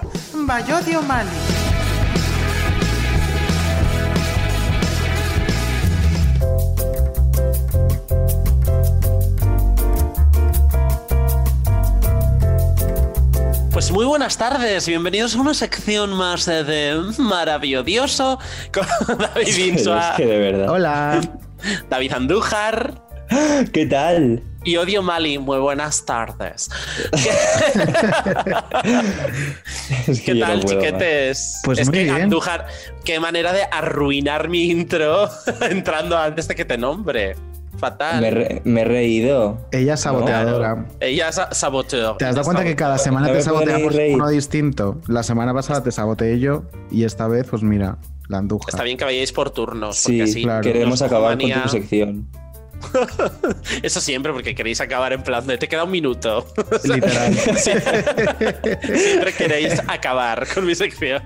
[13.83, 18.39] Pues muy buenas tardes, bienvenidos a una sección más de Maravilloso
[18.73, 18.87] con
[19.19, 20.71] David Insua, Es que de verdad.
[20.71, 21.21] Hola.
[21.91, 23.03] David Andújar
[23.73, 24.41] ¿Qué tal?
[24.63, 25.37] y Odio Mali.
[25.39, 26.71] Muy buenas tardes.
[30.07, 30.85] Es que ¿Qué tal, no puedo más.
[30.85, 31.61] chiquetes?
[31.65, 32.23] Pues es muy que bien.
[32.23, 32.69] Andújar,
[33.05, 35.29] qué manera de arruinar mi intro
[35.61, 37.35] entrando antes de que te nombre.
[37.83, 38.21] Fatal.
[38.21, 39.59] Me, he re- me he reído.
[39.73, 40.87] Ella es saboteadora.
[41.01, 42.17] Ella es sa- saboteur.
[42.17, 44.15] ¿Te has dado cuenta que cada semana No te saboteamos reír.
[44.15, 45.01] uno distinto?
[45.09, 46.63] La semana pasada te saboteé yo
[46.93, 48.67] y esta vez, pues mira, la anduja.
[48.69, 49.97] Está bien que vayáis por turnos.
[49.97, 50.63] Sí, porque así claro.
[50.63, 52.29] queremos acabar con tu sección.
[53.83, 56.47] Eso siempre, porque queréis acabar en plan de te queda un minuto.
[56.85, 57.35] Literal.
[57.57, 61.23] Siempre queréis acabar con mi sección.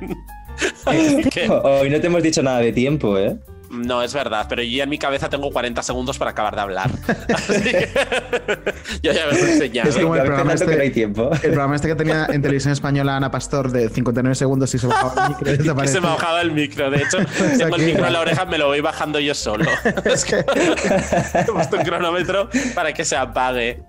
[1.65, 3.37] Hoy no te hemos dicho nada de tiempo, ¿eh?
[3.71, 6.61] No, es verdad, pero yo ya en mi cabeza tengo 40 segundos para acabar de
[6.63, 6.91] hablar.
[7.35, 7.89] Así que-
[9.03, 9.89] yo ya me lo he enseñado.
[9.91, 11.31] Es como el programa, este, que no hay tiempo.
[11.33, 14.87] el programa este que tenía en televisión española Ana Pastor de 59 segundos y se
[14.87, 15.53] bajaba el micro
[15.85, 17.19] y se me bajaba el micro, de hecho,
[17.59, 19.65] tengo el micro en la oreja, me lo voy bajando yo solo.
[20.05, 23.83] Es que he puesto un cronómetro para que se apague.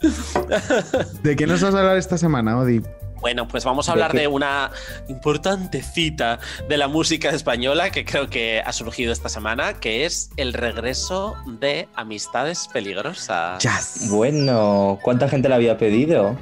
[1.24, 2.82] ¿De qué nos vas a hablar esta semana, Odi?
[3.22, 4.72] Bueno, pues vamos a ¿De hablar de una
[5.08, 10.30] importante cita de la música española que creo que ha surgido esta semana, que es
[10.38, 13.62] el regreso de Amistades Peligrosas.
[14.10, 16.38] Bueno, ¿cuánta gente la había pedido?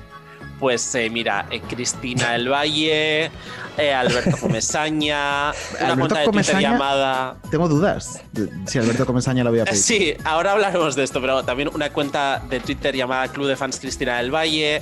[0.65, 3.29] Pues eh, mira, eh, Cristina del Valle,
[3.77, 7.35] eh, Alberto Comesaña, una Alberto cuenta de Twitter llamada...
[7.51, 9.83] Tengo dudas de si Alberto Comesaña lo había pedido.
[9.83, 13.79] Sí, ahora hablaremos de esto, pero también una cuenta de Twitter llamada Club de Fans
[13.79, 14.81] Cristina del Valle,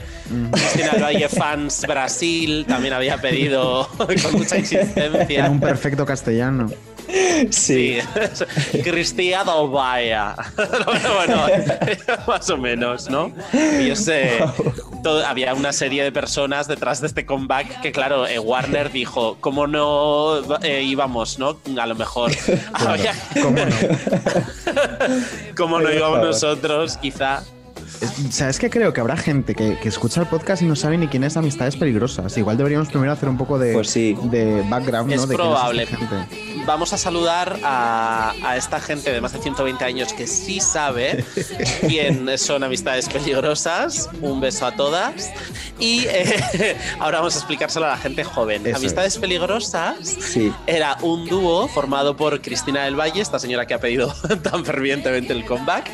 [0.54, 5.48] Cristina del Valle Fans Brasil, también había pedido con mucha insistencia.
[5.48, 6.72] En un perfecto castellano.
[7.52, 8.00] Sí,
[9.44, 10.18] del Valle.
[11.16, 11.46] bueno,
[12.28, 13.32] más o menos, ¿no?
[13.80, 14.40] Y yo sé,
[15.04, 19.38] todo- había una serie de personas detrás de este comeback que, claro, eh, Warner dijo,
[19.42, 21.58] ¿cómo no eh, íbamos, no?
[21.80, 22.32] A lo mejor.
[22.74, 23.76] Había- ¿Cómo no?
[25.58, 27.44] ¿Cómo no íbamos nosotros, quizá?
[28.02, 30.98] Es- ¿Sabes que creo que habrá gente que, que escucha el podcast y no sabe
[30.98, 32.38] ni quién es Amistades Peligrosas?
[32.38, 33.74] Igual deberíamos primero hacer un poco de,
[34.24, 35.16] de background, ¿no?
[35.16, 35.84] Es de quién probable.
[35.84, 36.64] esta gente.
[36.66, 41.24] Vamos a saludar a, a esta gente de más de 120 años que sí sabe
[41.88, 44.10] quién son amistades peligrosas.
[44.22, 45.30] Un beso a todas.
[45.80, 48.66] Y eh, ahora vamos a explicárselo a la gente joven.
[48.66, 50.54] Eso amistades peligrosas Sí.
[50.68, 54.14] era un dúo formado por Cristina del Valle, esta señora que ha pedido
[54.44, 55.90] tan fervientemente el comeback,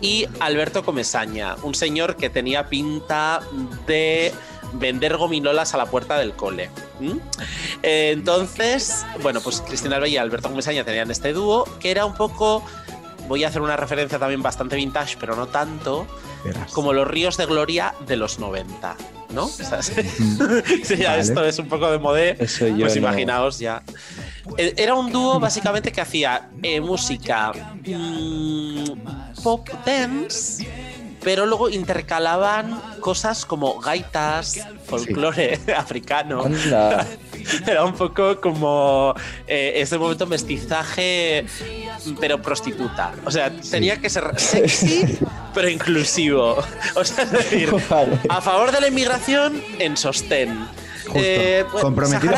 [0.00, 3.40] y Alberto Comesaña, un señor que tenía pinta
[3.86, 4.32] de
[4.74, 6.70] vender gominolas a la puerta del cole.
[7.82, 12.14] Eh, entonces, bueno, pues Cristina Valle y Alberto Comesaña tenían este dúo que era un
[12.14, 12.62] poco
[13.28, 16.06] voy a hacer una referencia también bastante vintage, pero no tanto,
[16.44, 16.72] Verás.
[16.72, 18.96] como los ríos de gloria de los 90,
[19.30, 19.44] ¿no?
[19.44, 19.92] O sea, si
[20.84, 21.22] si ya Vale.
[21.22, 22.94] esto es un poco de modé, pues no.
[22.94, 23.82] imaginaos ya.
[24.56, 27.52] Eh, Era un dúo básicamente que hacía eh, música
[27.84, 30.66] mm, pop dance,
[31.22, 36.44] pero luego intercalaban cosas como gaitas, folclore africano.
[36.44, 37.06] Anda.
[37.66, 39.14] Era un poco como
[39.46, 41.46] eh, ese momento mestizaje,
[42.20, 43.12] pero prostituta.
[43.24, 45.18] O sea, tenía que ser sexy,
[45.54, 46.56] pero inclusivo.
[46.94, 47.70] O sea, es decir,
[48.28, 50.68] a favor de la inmigración en sostén.
[51.14, 52.32] Eh, pues, Comprometido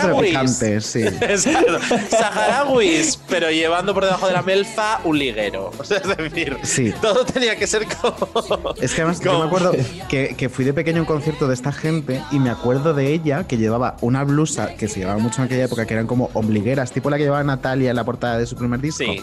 [0.61, 1.05] pero sí.
[2.11, 5.71] Saharauis, pero llevando por debajo de la melfa un liguero.
[5.81, 6.93] O sea, es decir, Sí.
[7.01, 8.75] todo tenía que ser como.
[8.81, 9.73] Es que además yo me acuerdo
[10.09, 13.13] que, que fui de pequeño a un concierto de esta gente y me acuerdo de
[13.13, 16.31] ella que llevaba una blusa que se llevaba mucho en aquella época, que eran como
[16.35, 19.05] ombligueras, tipo la que llevaba Natalia en la portada de su primer disco.
[19.05, 19.23] Sí.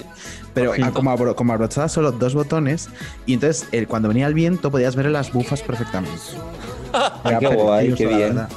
[0.53, 2.89] Pero ah, como, abro- como abrochadas solo dos botones
[3.25, 6.17] y entonces el- cuando venía el viento podías ver las bufas perfectamente.
[7.39, 8.19] Qué guay, qué bien.
[8.35, 8.49] verdad.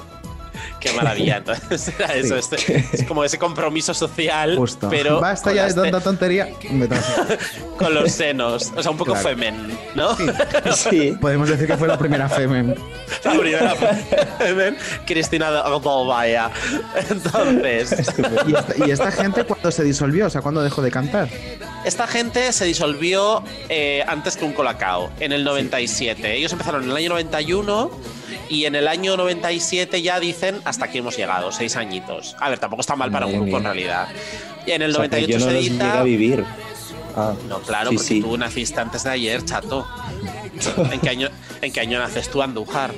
[0.81, 1.37] Qué maravilla.
[1.47, 2.35] Entonces era eso.
[2.41, 2.57] Sí.
[2.57, 4.89] este- es como ese compromiso social, Justo.
[4.89, 6.49] pero Basta ya de tanta tontería.
[6.71, 6.89] Me
[7.79, 8.73] con los senos.
[8.77, 9.29] O sea, un poco Claro.
[9.29, 10.17] femen, ¿no?
[10.75, 11.15] Sí.
[11.21, 12.75] Podemos decir que fue la primera Femen.
[13.25, 13.75] La primera
[14.39, 14.77] femen,
[15.07, 16.51] Cristina Dolbaya.
[17.11, 17.93] Entonces,
[18.47, 20.27] ¿Y esta, y esta gente cuando se disolvió?
[20.27, 21.29] O sea, ¿cuándo dejó de cantar?
[21.85, 26.35] esta gente se disolvió eh, antes que un colacao, en el 97.
[26.37, 27.91] Ellos empezaron en el año 91
[28.51, 32.37] y en el año 97 ya dicen hasta aquí hemos llegado, seis añitos.
[32.41, 34.09] A ver, tampoco está mal para un grupo en realidad.
[34.67, 36.01] Y en el O sea, que 98 yo no se edita.
[36.01, 36.45] a vivir.
[37.17, 38.21] Ah, No, claro, sí, porque sí.
[38.21, 39.87] tú naciste antes de ayer, chato.
[40.93, 41.29] ¿En qué año,
[41.63, 42.93] en qué año naces tú, Andújar?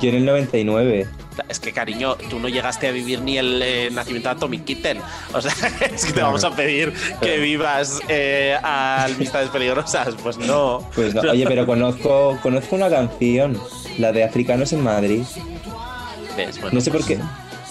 [0.00, 1.08] Yo en el 99.
[1.48, 4.98] Es que, cariño, tú no llegaste a vivir ni el eh, nacimiento de Tommy Kitten.
[5.32, 5.52] O sea,
[5.92, 10.14] es que te vamos a pedir que vivas eh, a amistades peligrosas.
[10.22, 10.88] Pues no.
[10.94, 11.20] Pues no.
[11.22, 13.60] Oye, pero conozco, conozco una canción,
[13.98, 15.22] la de Africanos en Madrid.
[16.36, 16.60] ¿Ves?
[16.60, 17.24] Bueno, No sé por pues, qué.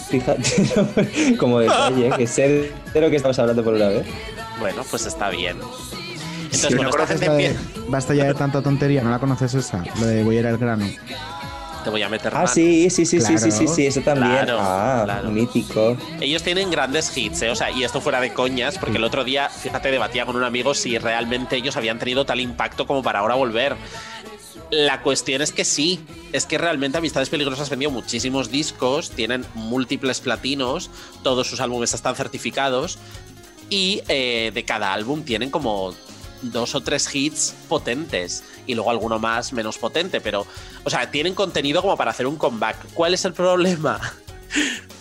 [0.09, 4.05] Fíjate, como detalle, que sé de lo que estamos hablando por una vez.
[4.59, 5.57] Bueno, pues está bien.
[6.55, 7.81] Sí, Entonces, bueno, ¿no esta gente de empieza.
[7.89, 9.83] Basta ya de tanta tontería, ¿no la conoces esa?
[9.99, 10.85] Lo de voy a ir al grano.
[11.83, 12.47] Te voy a meter Ah, mano.
[12.47, 14.31] sí, sí, sí, sí, sí, sí, eso también.
[14.31, 15.29] Claro, ah, claro.
[15.29, 15.95] mítico.
[16.19, 17.51] Ellos tienen grandes hits, ¿eh?
[17.51, 20.43] O sea, y esto fuera de coñas, porque el otro día, fíjate, debatía con un
[20.43, 23.75] amigo si realmente ellos habían tenido tal impacto como para ahora volver.
[24.71, 26.03] La cuestión es que sí,
[26.33, 30.89] es que realmente Amistades Peligrosas vendió muchísimos discos, tienen múltiples platinos,
[31.21, 32.97] todos sus álbumes están certificados
[33.69, 35.93] y eh, de cada álbum tienen como
[36.51, 40.45] dos o tres hits potentes y luego alguno más menos potente, pero,
[40.83, 42.77] o sea, tienen contenido como para hacer un comeback.
[42.93, 43.99] ¿Cuál es el problema?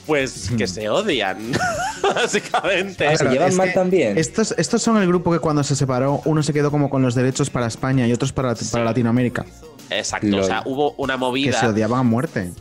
[0.07, 1.39] Pues que se odian,
[2.03, 3.07] básicamente.
[3.07, 4.19] Ah, ¿se llevan mal que también?
[4.19, 7.15] Estos, estos son el grupo que cuando se separó, uno se quedó como con los
[7.15, 9.47] derechos para España y otros para, para Latinoamérica.
[9.89, 11.59] Exacto, o sea, hubo una Que movida.
[11.59, 12.53] se odiaban a muerte.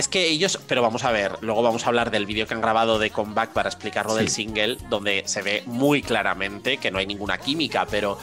[0.00, 2.62] Es que ellos, pero vamos a ver, luego vamos a hablar del vídeo que han
[2.62, 7.04] grabado de Comeback para explicarlo del single, donde se ve muy claramente que no hay
[7.04, 8.16] ninguna química, pero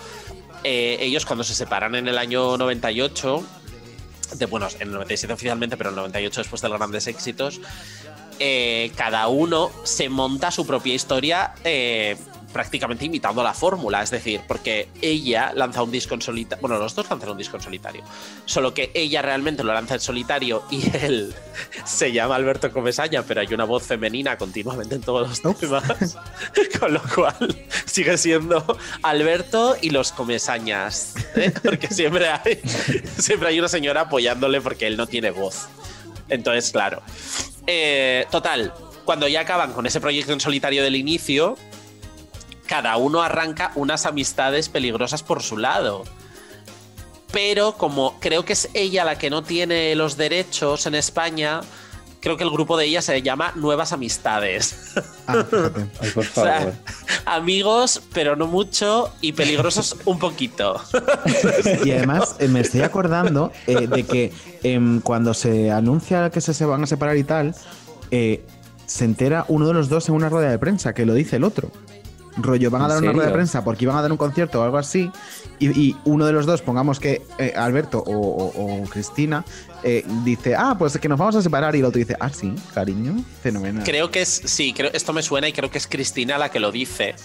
[0.64, 3.46] eh, ellos cuando se separan en el año 98,
[4.38, 7.62] de, bueno, en el 97 oficialmente, pero en el 98 después de los grandes éxitos,
[8.40, 12.18] eh, cada uno se monta su propia historia eh,
[12.58, 16.96] prácticamente imitando la fórmula, es decir, porque ella lanza un disco en solitario, bueno, los
[16.96, 18.04] dos lanzan un disco en solitario,
[18.46, 21.36] solo que ella realmente lo lanza en solitario y él
[21.86, 26.18] se llama Alberto Comesaña, pero hay una voz femenina continuamente en todos los temas,
[26.80, 27.56] con lo cual
[27.86, 28.66] sigue siendo
[29.04, 31.54] Alberto y los Comesañas, ¿eh?
[31.64, 32.60] porque siempre hay,
[33.20, 35.68] siempre hay una señora apoyándole porque él no tiene voz.
[36.28, 37.04] Entonces, claro.
[37.68, 38.74] Eh, total,
[39.06, 41.56] cuando ya acaban con ese proyecto en solitario del inicio,
[42.68, 46.04] cada uno arranca unas amistades peligrosas por su lado.
[47.32, 51.60] Pero como creo que es ella la que no tiene los derechos en España,
[52.22, 54.94] creo que el grupo de ella se llama Nuevas Amistades.
[55.28, 55.88] Ah, fíjate.
[56.02, 56.74] Ay, por O sea, favor.
[57.26, 60.82] amigos, pero no mucho, y peligrosos un poquito.
[61.84, 64.32] Y además eh, me estoy acordando eh, de que
[64.64, 67.54] em, cuando se anuncia que se, se van a separar y tal,
[68.10, 68.46] eh,
[68.86, 71.44] se entera uno de los dos en una rueda de prensa, que lo dice el
[71.44, 71.72] otro.
[72.38, 74.60] Rollo, van a ¿En dar una rueda de prensa porque iban a dar un concierto
[74.62, 75.12] o algo así,
[75.60, 79.44] y, y uno de los dos, pongamos que eh, Alberto o, o- o Cristina,
[79.84, 82.54] eh, dice, ah, pues que nos vamos a separar, y el otro dice, ah, sí,
[82.74, 83.84] cariño, fenomenal.
[83.84, 86.60] Creo que es, sí, creo, esto me suena y creo que es Cristina la que
[86.60, 87.16] lo dice.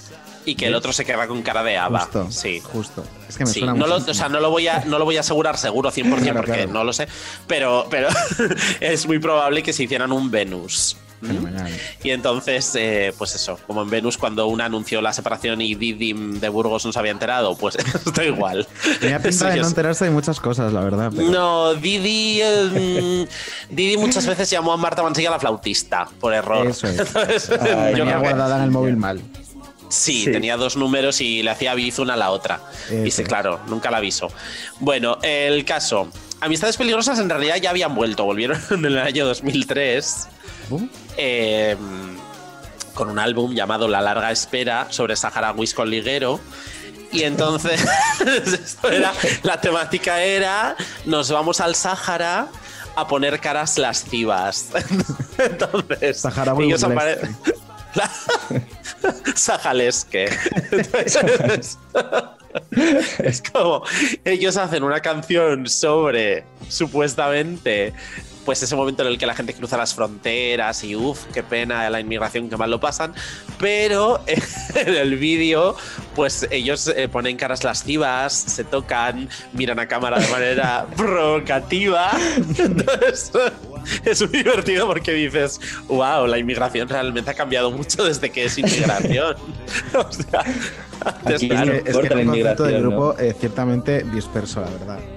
[0.45, 2.01] Y que el otro se queda con cara de haba.
[2.01, 2.59] Justo, sí.
[2.59, 3.05] justo.
[3.29, 5.05] Es que me Sí, suena no lo, o sea, no lo voy a no lo
[5.05, 6.73] voy a asegurar seguro 100% Claro, porque claro.
[6.73, 7.07] no lo sé,
[7.47, 8.09] pero pero
[8.81, 10.97] es muy probable que se hicieran un Venus.
[11.23, 11.73] Fenomenal.
[12.03, 16.13] Y entonces, eh, pues eso, como en Venus cuando una anunció la separación y Didi
[16.13, 17.77] de Burgos no se había enterado, pues
[18.07, 18.67] esto igual.
[19.01, 21.13] Tenía pinta de no enterarse de muchas cosas, la verdad.
[21.15, 23.27] pero- No, Didi, eh,
[23.71, 26.67] mm, Didi muchas veces llamó a Marta Mansilla la flautista, por error.
[26.67, 26.99] Eso es.
[26.99, 29.21] Entonces, La yo tenía que- guardada en el móvil mal.
[29.89, 30.33] Sí, Sí.
[30.33, 32.61] tenía dos números y le hacía aviso una a la otra.
[33.05, 34.29] Y sí, claro, nunca la aviso.
[34.81, 36.09] Bueno, el caso.
[36.41, 40.29] Amistades peligrosas en realidad ya habían vuelto, volvieron en el año 2003.
[41.17, 41.77] Eh,
[42.95, 46.41] con un álbum llamado La larga espera sobre saharauis con liguero.
[47.11, 47.85] Y entonces,
[48.45, 49.13] esto era,
[49.43, 52.49] la temática era, nos vamos al Sáhara
[52.97, 54.71] a poner caras lascivas.
[55.39, 57.37] Entonces, Saharaui ellos aparecen...
[59.35, 60.31] Sajalesque.
[60.71, 61.79] Entonces,
[63.19, 63.83] es como
[64.25, 67.93] ellos hacen una canción sobre supuestamente
[68.45, 71.89] pues ese momento en el que la gente cruza las fronteras y uff, qué pena
[71.91, 73.15] la inmigración, qué mal lo pasan,
[73.59, 74.21] pero
[74.75, 75.77] en el vídeo
[76.15, 82.11] pues ellos eh, ponen caras lascivas, se tocan, miran a cámara de manera provocativa,
[82.59, 83.33] entonces
[84.05, 88.59] es muy divertido porque dices, wow, la inmigración realmente ha cambiado mucho desde que es
[88.59, 89.37] inmigración.
[89.95, 90.45] o sea,
[91.05, 95.12] antes, Aquí claro, es que un concepto del grupo eh, ciertamente disperso, la verdad.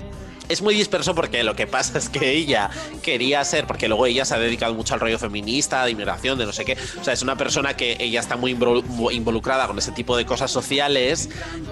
[0.49, 2.69] Es muy disperso porque lo que pasa es que ella
[3.01, 6.45] quería ser, porque luego ella se ha dedicado mucho al rollo feminista, de inmigración, de
[6.45, 6.77] no sé qué.
[6.99, 10.25] O sea, es una persona que ella está muy invol- involucrada con ese tipo de
[10.25, 11.29] cosas sociales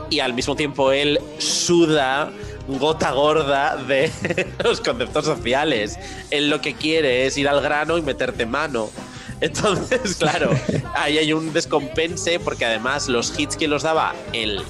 [0.10, 2.32] y al mismo tiempo él suda
[2.68, 4.12] gota gorda de
[4.64, 5.98] los conceptos sociales.
[6.32, 8.90] Él lo que quiere es ir al grano y meterte mano.
[9.42, 10.52] Entonces, claro,
[10.96, 14.62] ahí hay un descompense porque además los hits que los daba él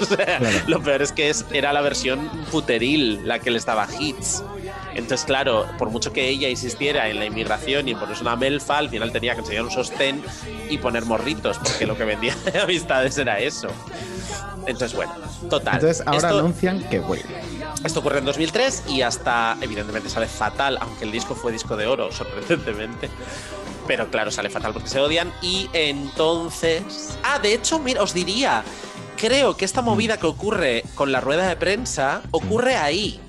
[0.10, 3.86] o sea, Lo peor es que es, era la versión puteril la que les daba
[3.98, 4.42] hits.
[4.94, 8.78] Entonces, claro, por mucho que ella insistiera en la inmigración y en ponerse una melfa,
[8.78, 10.22] al final tenía que enseñar un sostén
[10.68, 13.68] y poner morritos, porque lo que vendía de amistades era eso.
[14.66, 15.12] Entonces, bueno,
[15.48, 15.74] total.
[15.76, 17.24] Entonces ahora Esto- anuncian que vuelve.
[17.84, 21.86] esto ocurre en 2003 y hasta, evidentemente, sale fatal, aunque el disco fue disco de
[21.86, 23.08] oro, sorprendentemente.
[23.86, 25.32] Pero claro, sale fatal porque se odian.
[25.42, 27.16] Y entonces.
[27.22, 28.62] Ah, de hecho, mira, os diría.
[29.16, 33.20] Creo que esta movida que ocurre con la rueda de prensa ocurre ahí.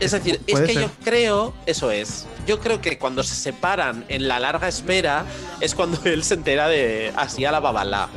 [0.00, 0.82] Es decir, es que ser.
[0.82, 5.24] yo creo, eso es, yo creo que cuando se separan en la larga espera
[5.60, 8.08] es cuando él se entera de así a la babalá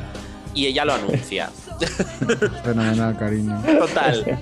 [0.54, 1.50] y ella lo anuncia.
[2.64, 3.62] Fenomenal, cariño.
[3.78, 4.40] Total.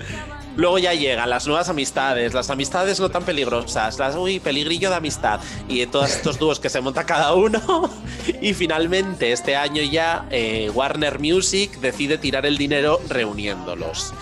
[0.57, 4.97] Luego ya llegan las nuevas amistades, las amistades no tan peligrosas, las uy, peligrillo de
[4.97, 7.91] amistad y de todos estos dúos que se monta cada uno.
[8.43, 14.13] Y finalmente, este año ya, eh, Warner Music decide tirar el dinero reuniéndolos.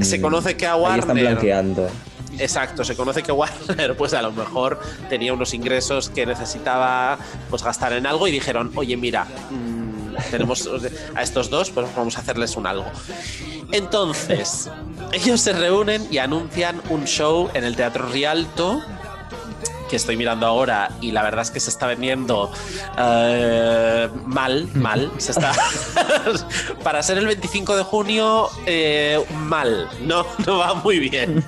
[0.00, 0.84] Se conoce que a Mm.
[0.86, 1.24] Ahí están Warner.
[1.34, 1.88] blanqueando.
[2.38, 7.18] Exacto, se conoce que Warner, pues a lo mejor tenía unos ingresos que necesitaba
[7.50, 9.91] pues gastar en algo y dijeron, oye, mira, mm,
[10.30, 10.68] tenemos
[11.14, 12.90] a estos dos, pues vamos a hacerles un algo.
[13.72, 14.70] Entonces,
[15.12, 18.82] ellos se reúnen y anuncian un show en el Teatro Rialto
[19.92, 22.50] que estoy mirando ahora y la verdad es que se está vendiendo
[22.96, 25.12] eh, mal, mal.
[25.18, 25.52] Se está
[26.82, 31.44] para ser el 25 de junio eh, mal, no, no va muy bien.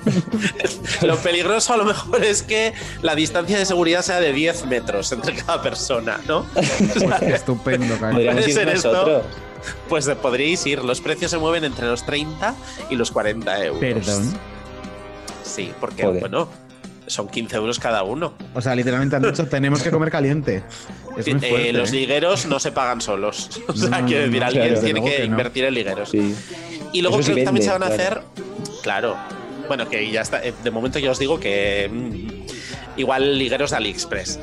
[1.01, 5.11] lo peligroso a lo mejor es que la distancia de seguridad sea de 10 metros
[5.11, 6.45] entre cada persona, ¿no?
[7.21, 9.23] Estupendo, ser esto.
[9.89, 10.83] Pues podríais ir.
[10.83, 12.53] Los precios se mueven entre los 30
[12.91, 13.79] y los 40 euros.
[13.79, 14.37] Perdón.
[15.43, 16.19] Sí, porque, Joder.
[16.19, 16.47] bueno,
[17.07, 18.33] son 15 euros cada uno.
[18.53, 20.63] O sea, literalmente han dicho, tenemos que comer caliente.
[21.17, 21.95] Es muy Eh, los ¿eh?
[21.95, 23.49] ligueros no se pagan solos.
[23.67, 25.25] O sea, No, quiero decir, no, alguien claro, tiene que luego que no.
[25.33, 26.13] invertir en ligueros.
[26.13, 28.01] Y luego Eso sí creo que también se van a claro.
[28.03, 28.21] hacer.
[28.83, 29.17] Claro.
[29.67, 30.45] Bueno, que ya está.
[30.45, 31.89] eh, De momento yo os digo que.
[31.91, 34.39] mm, igual ligueros de AliExpress.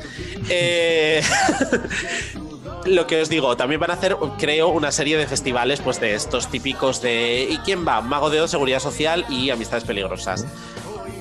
[0.49, 1.21] Eh,
[2.85, 6.15] Lo que os digo, también van a hacer, creo, una serie de festivales, pues de
[6.15, 7.47] estos típicos de.
[7.49, 8.01] ¿Y quién va?
[8.01, 10.45] Mago de Oz, Seguridad Social y Amistades Peligrosas.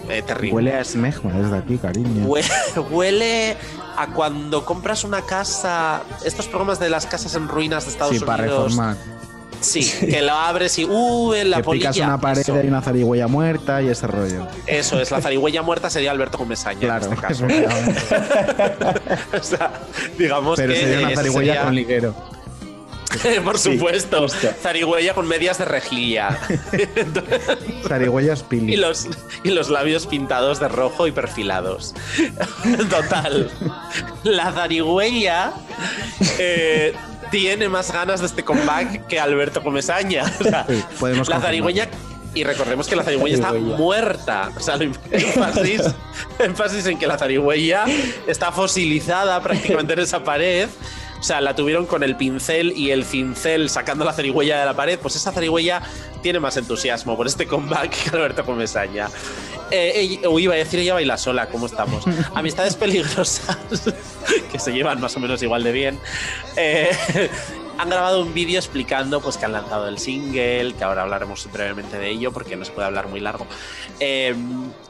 [0.08, 0.54] Eh, terrible.
[0.54, 2.26] Huele a Smegma desde aquí, cariño.
[2.28, 2.44] Hue-
[2.90, 3.56] Huele
[3.96, 6.02] a cuando compras una casa.
[6.24, 8.64] Estos programas de las casas en ruinas de Estados sí, para Unidos.
[8.72, 8.96] reformar.
[9.60, 10.84] Sí, que lo abres y.
[10.86, 11.34] ¡Uh!
[11.34, 11.90] En la que polilla.
[11.92, 12.56] picas una pared Eso.
[12.56, 14.48] y hay una zarigüeya muerta y ese rollo.
[14.66, 17.46] Eso es, la zarigüeya muerta sería Alberto Comesaña Claro, en este caso.
[19.38, 19.70] o sea,
[20.18, 20.80] digamos Pero que.
[20.80, 22.31] sería una zarigüeya sería- con liguero.
[23.44, 24.26] Por supuesto.
[24.28, 26.39] zarigüeya con medias de rejilla.
[27.89, 28.76] Zarigüeyas y, pili.
[28.76, 29.09] los,
[29.44, 31.94] y los labios pintados de rojo y perfilados.
[32.90, 33.51] Total.
[34.24, 35.52] La zarigüeya
[36.39, 36.94] eh,
[37.30, 40.24] tiene más ganas de este comeback que Alberto Comesaña.
[40.40, 41.89] O sea, Sí, podemos la zarigüeya
[42.34, 43.76] Y recordemos que la zarigüeya está Zarigüeya.
[43.76, 44.51] muerta.
[44.56, 45.82] O sea, lo- énfasis,
[46.39, 47.84] énfasis en que la zarigüeya
[48.26, 50.68] está fosilizada prácticamente en esa pared.
[51.23, 54.74] O sea, la tuvieron con el pincel y el cincel sacando la zarigüeya de la
[54.74, 54.99] pared.
[54.99, 55.81] Pues esa zarigüeya
[56.20, 59.09] tiene más entusiasmo por este comeback que Alberto Comesaña.
[59.70, 62.03] Eh, o iba a decir, ella baila sola, ¿cómo estamos?
[62.35, 63.57] Amistades peligrosas,
[64.51, 66.01] que se llevan más o menos igual de bien.
[66.57, 66.90] Eh,
[67.78, 72.01] han grabado un vídeo explicando pues, que han lanzado el single, que ahora hablaremos brevemente
[72.01, 73.47] de ello porque no se puede hablar muy largo.
[74.01, 74.35] Eh,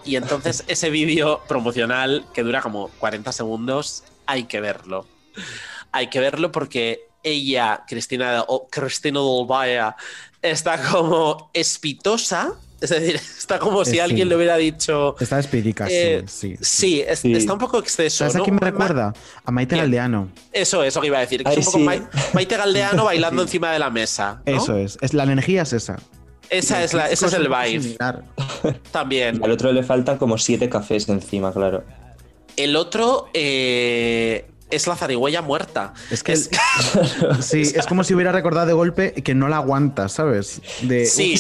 [0.07, 5.05] y entonces ese vídeo promocional que dura como 40 segundos, hay que verlo.
[5.93, 9.95] Hay que verlo porque ella, Cristina, o Cristina Dolbaya,
[10.41, 12.53] está como espitosa.
[12.81, 14.01] Es decir, está como si Eh, sí.
[14.01, 15.15] alguien le hubiera dicho.
[15.21, 16.65] Está espídica, eh, sí, sí.
[16.65, 17.33] Sí, es- Sí.
[17.33, 18.19] está un poco exceso.
[18.19, 18.45] ¿Sabes a ¿no?
[18.45, 19.13] quién me recuerda?
[19.45, 19.77] A Maite.
[19.77, 20.31] Galdeano.
[20.53, 21.43] Eso, eso que iba a decir.
[21.45, 24.43] Ay, es un poco Maite Galdeano bailando encima de la mesa.
[24.45, 24.57] ¿no?
[24.57, 24.99] Eso es.
[25.01, 25.15] es.
[25.15, 25.97] La energía es esa.
[26.51, 27.97] Esa es la, ese es el vibe.
[28.91, 29.43] También.
[29.45, 31.85] Al otro le faltan como siete cafés encima, claro.
[32.57, 35.93] El otro eh, es la zarigüeya muerta.
[36.11, 36.35] Es que
[37.41, 40.61] sí, es como si hubiera recordado de golpe que no la aguanta, ¿sabes?
[40.83, 41.35] De, Sí.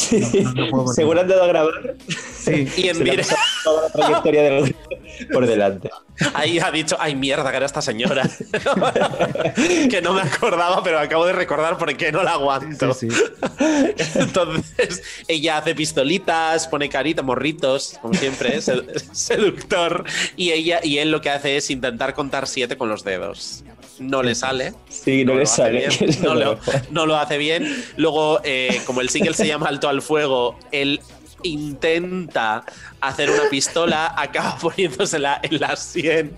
[0.54, 1.72] no, no Según han dado a grabar,
[2.08, 2.68] Sí.
[2.76, 3.24] Y en se mire-
[3.64, 4.76] toda la trayectoria del
[5.32, 5.90] por delante.
[6.34, 8.22] Ahí ha dicho, ay mierda, que era esta señora.
[9.90, 12.96] que no me acordaba, pero acabo de recordar por qué no la aguanto.
[14.14, 18.70] Entonces, ella hace pistolitas, pone carita, morritos, como siempre, es
[19.12, 20.04] seductor.
[20.36, 23.64] Y ella y él lo que hace es intentar contar siete con los dedos.
[23.98, 24.74] No le sale.
[24.88, 25.88] Sí, no, le sale.
[26.22, 26.58] no, lo
[26.90, 27.84] no lo hace bien.
[27.96, 31.00] Luego, eh, como el single se llama Alto al Fuego, él
[31.42, 32.64] intenta
[33.00, 36.36] hacer una pistola, acaba poniéndosela en la sien.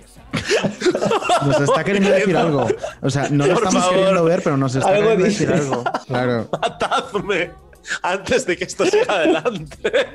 [1.47, 2.69] Nos está queriendo decir algo.
[3.03, 3.99] O sea, no lo Por estamos favor.
[3.99, 5.47] queriendo ver, pero nos está Algo queriendo dice.
[5.47, 5.85] decir algo.
[6.07, 6.49] Claro.
[6.61, 7.51] matadme
[8.03, 10.09] antes de que esto siga adelante.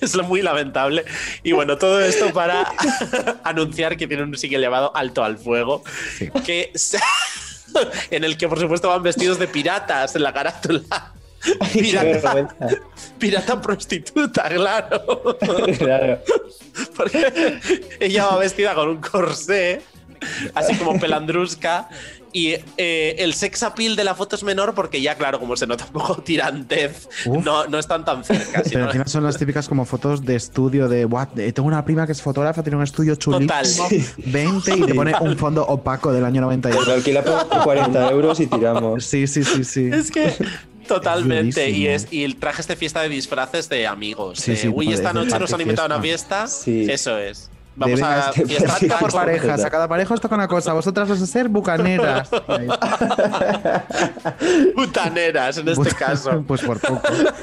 [0.00, 1.04] Es lo muy lamentable.
[1.42, 2.66] Y bueno, todo esto para
[3.44, 5.82] anunciar que tiene un single llamado Alto al Fuego,
[6.44, 6.98] que se-
[8.10, 10.82] en el que por supuesto van vestidos de piratas en la carátula.
[11.72, 12.48] Pirata,
[13.18, 15.36] pirata prostituta, claro.
[15.78, 16.18] Claro.
[16.96, 17.58] Porque
[18.00, 19.82] ella va vestida con un corsé,
[20.54, 21.88] así como pelandrusca.
[22.32, 25.66] Y eh, el sex appeal de la foto es menor porque ya, claro, como se
[25.66, 27.44] nota un poco tirantez, Uf.
[27.44, 28.62] no, no están tan cerca.
[28.70, 32.06] Pero encima son las típicas como fotos de estudio de "Buah, eh, tengo una prima
[32.06, 33.48] que es fotógrafa, tiene un estudio chulísimo,
[33.88, 34.04] Total.
[34.26, 36.86] 20 y te pone un fondo opaco del año 92.
[36.86, 39.04] Lo alquila por 40 euros y tiramos.
[39.04, 39.90] Sí, sí, sí, sí.
[39.92, 40.32] Es que
[40.94, 41.68] totalmente.
[41.68, 44.38] Es y, es, y el traje este fiesta de disfraces de amigos.
[44.40, 46.44] Sí, de, sí, Uy, de- esta de noche nos party han invitado a una fiesta".
[46.44, 47.50] Eso es.
[47.76, 50.48] De, Vamos a es que fiesta partida por parejas, a cada pareja os toca una
[50.48, 52.28] cosa, vosotras vas a ser bucaneras.
[54.74, 56.44] Butaneras en este caso.
[56.46, 57.00] Pues por poco.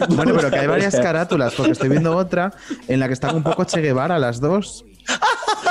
[0.09, 2.53] Bueno, pero que hay varias carátulas, porque estoy viendo otra
[2.87, 4.85] en la que están un poco Che Guevara las dos.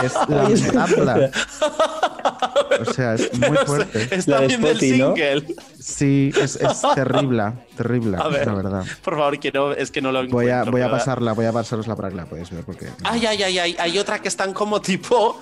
[0.03, 1.31] Es la tabla.
[2.81, 4.15] O sea, es muy fuerte.
[4.15, 5.47] Está viendo el single.
[5.79, 8.85] Sí, es, es terrible, terrible, A ver, la verdad.
[9.03, 11.53] Por favor, que no, es que no lo Voy a, voy a pasarla, voy a
[11.53, 12.89] pasarosla para que la podáis ver porque.
[13.05, 15.41] Ay, ay, ay, ay, hay otra que están como tipo.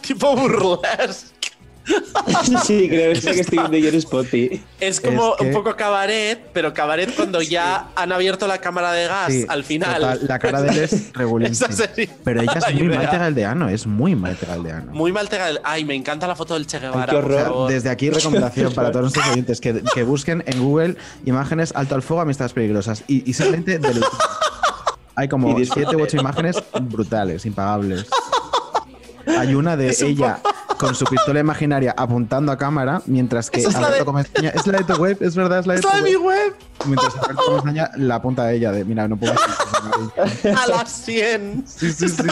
[0.00, 1.37] tipo burlesque.
[2.64, 4.62] Sí, creo que estoy viendo yo en Spotty.
[4.80, 8.92] Es como Es que- un poco cabaret, pero cabaret cuando ya han abierto la cámara
[8.92, 9.94] de gas Sí, al final.
[10.00, 11.10] total, la cara de él es
[12.24, 13.10] Pero ella la es muy idea.
[13.10, 14.92] Galdeano, es muy Maite Galdeano.
[14.92, 17.06] Muy mal tegal- Ay, me encanta la foto del Che Guevara.
[17.06, 17.42] Qué por horror.
[17.44, 17.70] favor.
[17.70, 22.02] Desde aquí, recomendación para todos nuestros oyentes que, que busquen en Google imágenes alto al
[22.02, 23.02] fuego, amistades peligrosas.
[23.08, 24.02] Y, y simplemente del-
[25.14, 25.80] hay como Y disfrute.
[25.86, 28.06] siete u ocho imágenes brutales, impagables.
[29.40, 30.38] Hay una de Es un ella
[30.78, 34.64] con su pistola imaginaria apuntando a cámara, mientras que es la Alberto de- Comesaña- es
[34.66, 36.24] la de tu web, es verdad, es la de ¡Es tu la de mi web.
[36.24, 36.54] web!
[36.86, 39.34] Mientras Alberto Comesaña la apunta a ella de, mira, no puedo.
[39.34, 41.64] A las 100.
[41.66, 42.22] Sí, sí, sí,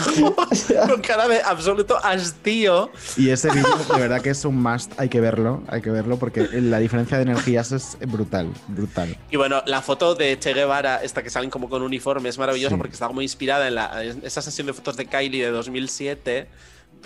[0.53, 0.73] sí.
[0.89, 2.89] Con cara de absoluto hastío.
[3.17, 6.17] Y ese vídeo, de verdad que es un must, hay que verlo, hay que verlo,
[6.17, 9.17] porque la diferencia de energías es brutal, brutal.
[9.29, 12.75] Y bueno, la foto de Che Guevara, esta que salen como con uniforme, es maravillosa
[12.75, 12.77] Sí.
[12.77, 16.47] porque está muy inspirada en, la, en esa sesión de fotos de Kylie de 2007.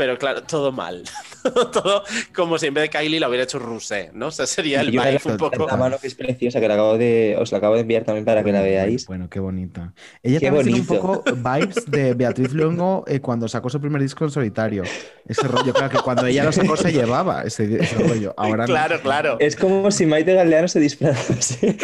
[0.01, 1.03] Pero claro, todo mal.
[1.71, 2.03] todo
[2.33, 4.29] como si en vez de Kylie la hubiera hecho Rusé, ¿no?
[4.29, 5.67] O sea, sería el vibe un poco.
[5.67, 8.25] La mano que es preciosa, que la acabo de, os la acabo de enviar también
[8.25, 9.05] para que la veáis.
[9.05, 9.93] Bueno, qué bonita.
[10.23, 11.23] Ella Qué también tiene un bonito.
[11.23, 14.81] poco vibes de Beatriz Luengo eh, cuando sacó su primer disco en solitario.
[15.27, 18.33] Ese rollo, claro, que cuando ella lo sacó se llevaba ese, ese rollo.
[18.37, 18.73] Ahora no.
[18.73, 19.37] Claro, claro.
[19.39, 21.77] Es como si Maite Galdeano se disfrazase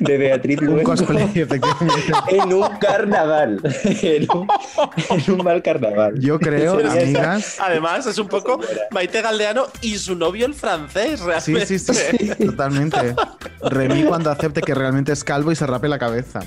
[0.00, 2.12] de Beatriz Un Luengo cosplay, efectivamente.
[2.28, 3.60] en un carnaval.
[4.02, 4.48] En un,
[5.10, 6.18] en un mal carnaval.
[6.20, 7.56] Yo creo, amigas.
[7.60, 8.60] Además, es un poco
[8.90, 11.66] Maite Galdeano y su novio el francés, Sí, realmente.
[11.66, 13.14] sí, sí, sí, totalmente.
[13.62, 16.40] Remy cuando acepte que realmente es calvo y se rape la cabeza.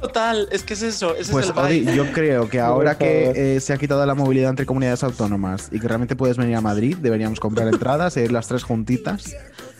[0.00, 1.94] Total, es que es eso, ese Pues es el Odi, vibe.
[1.94, 5.78] yo creo que ahora que eh, se ha quitado la movilidad entre comunidades autónomas y
[5.78, 9.34] que realmente puedes venir a Madrid, deberíamos comprar entradas e ir las tres juntitas.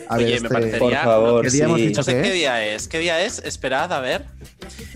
[0.08, 0.78] A ver este- me parecería...
[0.80, 1.86] Por favor, ¿Qué día hemos sí.
[1.86, 2.34] dicho No sé que qué es?
[2.34, 2.88] día es.
[2.88, 3.38] ¿Qué día es?
[3.44, 4.24] Esperad, a ver.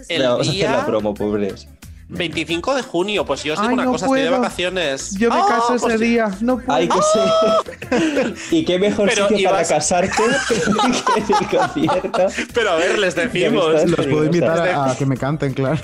[0.08, 1.68] El vamos a hacer la promo, pobres.
[2.08, 3.24] 25 de junio.
[3.24, 4.40] Pues yo os digo Ay, una no cosa, estoy de puedo.
[4.40, 5.14] vacaciones.
[5.18, 6.72] Yo me caso ese pues- día, no puedo.
[6.72, 8.34] Ay, que sé.
[8.56, 10.10] y qué mejor Pero sitio para casarte
[10.48, 12.26] que el concierto.
[12.52, 13.84] Pero a ver, les decimos.
[13.86, 15.80] Los puedo invitar a, a que me canten, claro.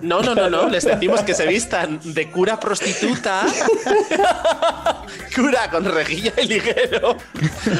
[0.00, 0.68] No, no, no, no.
[0.68, 3.42] Les decimos que se vistan de cura prostituta.
[5.34, 7.16] cura con rejilla y liguero.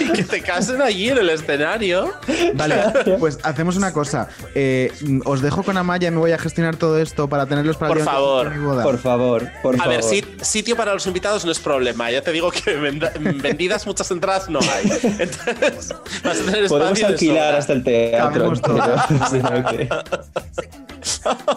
[0.01, 2.13] Y que te casen allí en el escenario.
[2.55, 2.77] Vale,
[3.19, 4.29] pues hacemos una cosa.
[4.55, 4.93] Eh,
[5.25, 8.51] os dejo con Amaya y me voy a gestionar todo esto para tenerlos Por favor.
[8.51, 8.83] de mi boda.
[8.83, 9.95] Por favor, por A favor.
[9.95, 12.11] ver, sit- sitio para los invitados no es problema.
[12.11, 14.91] Ya te digo que vendidas muchas entradas no hay.
[15.19, 15.95] Entonces,
[16.25, 18.53] vas a tener Podemos alquilar hasta el teatro.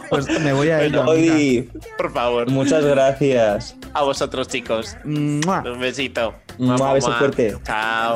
[0.10, 0.80] Pues me voy a.
[1.06, 2.50] Odi, Por favor.
[2.50, 3.76] muchas gracias.
[3.94, 4.96] A vosotros, chicos.
[5.04, 5.62] Mua.
[5.66, 6.34] Un besito.
[6.58, 7.56] Mua, beso fuerte.
[7.64, 8.16] Chao.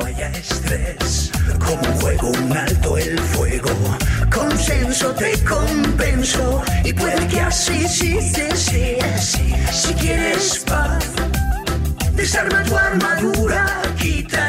[1.64, 3.70] Como un juego, un alto el fuego.
[4.34, 6.62] Consenso te compenso.
[6.84, 9.38] Y puede que así sí desees.
[9.70, 11.04] Si quieres paz,
[12.14, 13.82] desarma tu armadura.
[13.96, 14.41] Quítate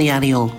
[0.00, 0.50] diario,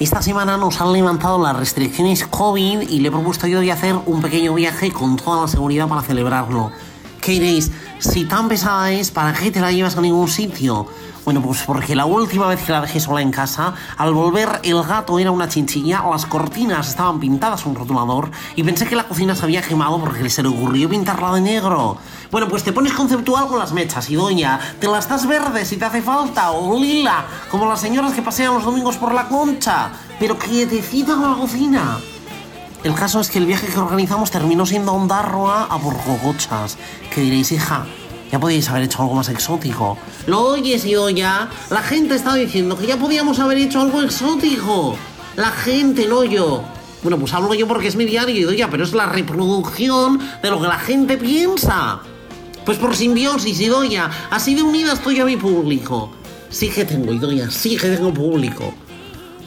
[0.00, 3.94] esta semana nos han levantado las restricciones COVID y le he propuesto yo de hacer
[4.06, 6.72] un pequeño viaje con toda la seguridad para celebrarlo.
[7.20, 7.70] ¿Qué diréis?
[7.98, 10.86] Si tan pesada es, ¿para qué te la llevas a ningún sitio?
[11.26, 14.80] Bueno, pues porque la última vez que la dejé sola en casa, al volver el
[14.84, 19.08] gato era una chinchilla, las cortinas estaban pintadas a un rotulador y pensé que la
[19.08, 21.98] cocina se había quemado porque se le ocurrió pintarla de negro.
[22.30, 25.76] Bueno, pues te pones conceptual con las mechas y doña, te las das verdes si
[25.76, 29.90] te hace falta o lila, como las señoras que pasean los domingos por la concha,
[30.20, 31.98] pero quietecita con la cocina.
[32.84, 36.78] El caso es que el viaje que organizamos terminó siendo a Ondarroa a por cogochas.
[37.12, 37.84] Que diréis, hija,
[38.30, 39.96] ya podíais haber hecho algo más exótico.
[40.26, 41.48] ¿Lo oyes, Ioya?
[41.70, 44.96] La gente está diciendo que ya podíamos haber hecho algo exótico.
[45.36, 46.62] La gente, no yo.
[47.02, 50.60] Bueno, pues hablo yo porque es mi diario, Idoya, pero es la reproducción de lo
[50.60, 52.00] que la gente piensa.
[52.64, 54.10] Pues por simbiosis, Idoya.
[54.30, 56.10] Así de unida estoy a mi público.
[56.48, 58.74] Sí que tengo, Idoya, sí que tengo público.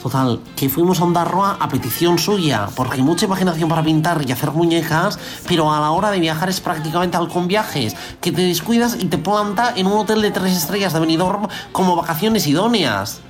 [0.01, 4.31] Total, que fuimos a Ondarroa a petición suya, porque hay mucha imaginación para pintar y
[4.31, 8.41] hacer muñecas, pero a la hora de viajar es prácticamente al con viajes, que te
[8.41, 13.21] descuidas y te planta en un hotel de tres estrellas de Benidorm como vacaciones idóneas.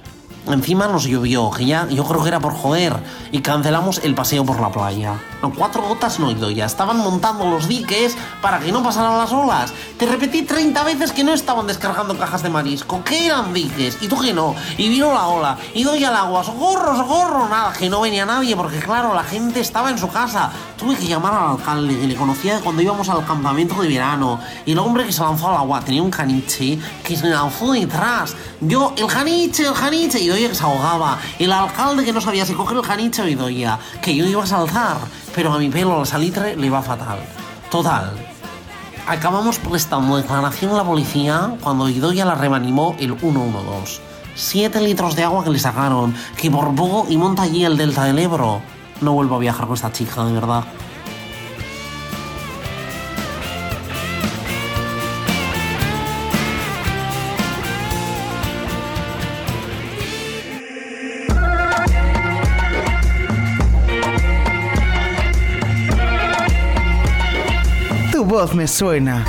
[0.49, 2.95] Encima nos llovió, que ya yo creo que era por joder,
[3.31, 5.13] y cancelamos el paseo por la playa.
[5.41, 9.31] No, cuatro gotas no ido ya, estaban montando los diques para que no pasaran las
[9.31, 9.71] olas.
[9.97, 14.07] Te repetí 30 veces que no estaban descargando cajas de marisco, que eran diques, y
[14.07, 14.55] tú que no.
[14.77, 18.55] Y vino la ola, y doy al agua, socorro, socorro, nada, que no venía nadie,
[18.55, 20.51] porque claro, la gente estaba en su casa.
[20.77, 24.39] Tuve que llamar al alcalde, que le conocía de cuando íbamos al campamento de verano.
[24.65, 28.35] Y el hombre que se lanzó al agua tenía un caniche que se lanzó detrás.
[28.61, 31.19] Yo, el caniche, el caniche, y Que se ahogaba.
[31.37, 34.47] El alcalde que no sabía si coger el caniche o Idoia, que yo iba a
[34.47, 34.95] saltar.
[35.35, 37.19] Pero a mi pelo, la salitre, le iba fatal.
[37.69, 38.13] Total.
[39.05, 43.99] Acabamos prestando declaración a la policía cuando Idoia la reanimó el 112.
[44.33, 48.05] Siete litros de agua que le sacaron, que por poco y monta allí el delta
[48.05, 48.61] del Ebro.
[49.01, 50.63] No vuelvo a viajar con esta chica, de verdad.
[68.39, 69.25] Voz me suena.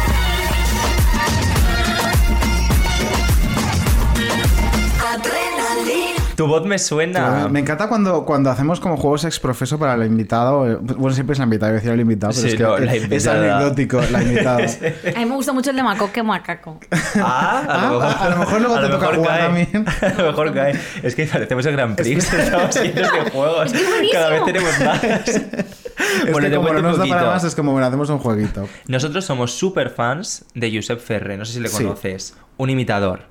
[6.37, 7.49] Tu voz me suena.
[7.51, 10.71] Me encanta cuando, cuando hacemos como juegos exprofeso para el invitado.
[10.71, 12.63] eh, Bueno, siempre es la invitada, iba a decir el invitado, pero Sí, es que
[12.63, 14.57] no, es, es anecdótico, la invitada.
[15.17, 16.81] A mí me gusta mucho el de macoque macaco.
[17.17, 19.39] Ah, a lo Ah, mejor, a lo mejor luego a te lo toca mejor jugar
[19.39, 19.67] cae.
[19.67, 19.87] también.
[20.19, 20.81] A lo mejor cae.
[21.03, 22.33] Es que parecemos el Gran Prix.
[22.33, 23.73] Estamos llenos de juegos.
[23.75, 24.11] Es que.
[24.11, 25.80] Cada vez tenemos más.
[26.27, 28.19] Es Bueno, que te como no nos da para más, es como bueno, hacemos un
[28.19, 28.69] jueguito.
[28.87, 31.37] Nosotros somos super fans de Josep Ferre.
[31.37, 31.83] No sé si le Sí.
[31.85, 32.37] conoces.
[32.57, 33.23] Un imitador.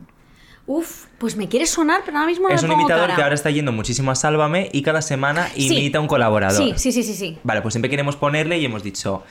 [0.65, 3.15] Uf, pues me quiere sonar, pero ahora mismo no es me un pongo imitador cara.
[3.15, 6.57] que ahora está yendo muchísimo a Sálvame y cada semana imita a un colaborador.
[6.61, 7.37] Sí, sí, sí, sí, sí.
[7.43, 9.23] Vale, pues siempre queremos ponerle y hemos dicho,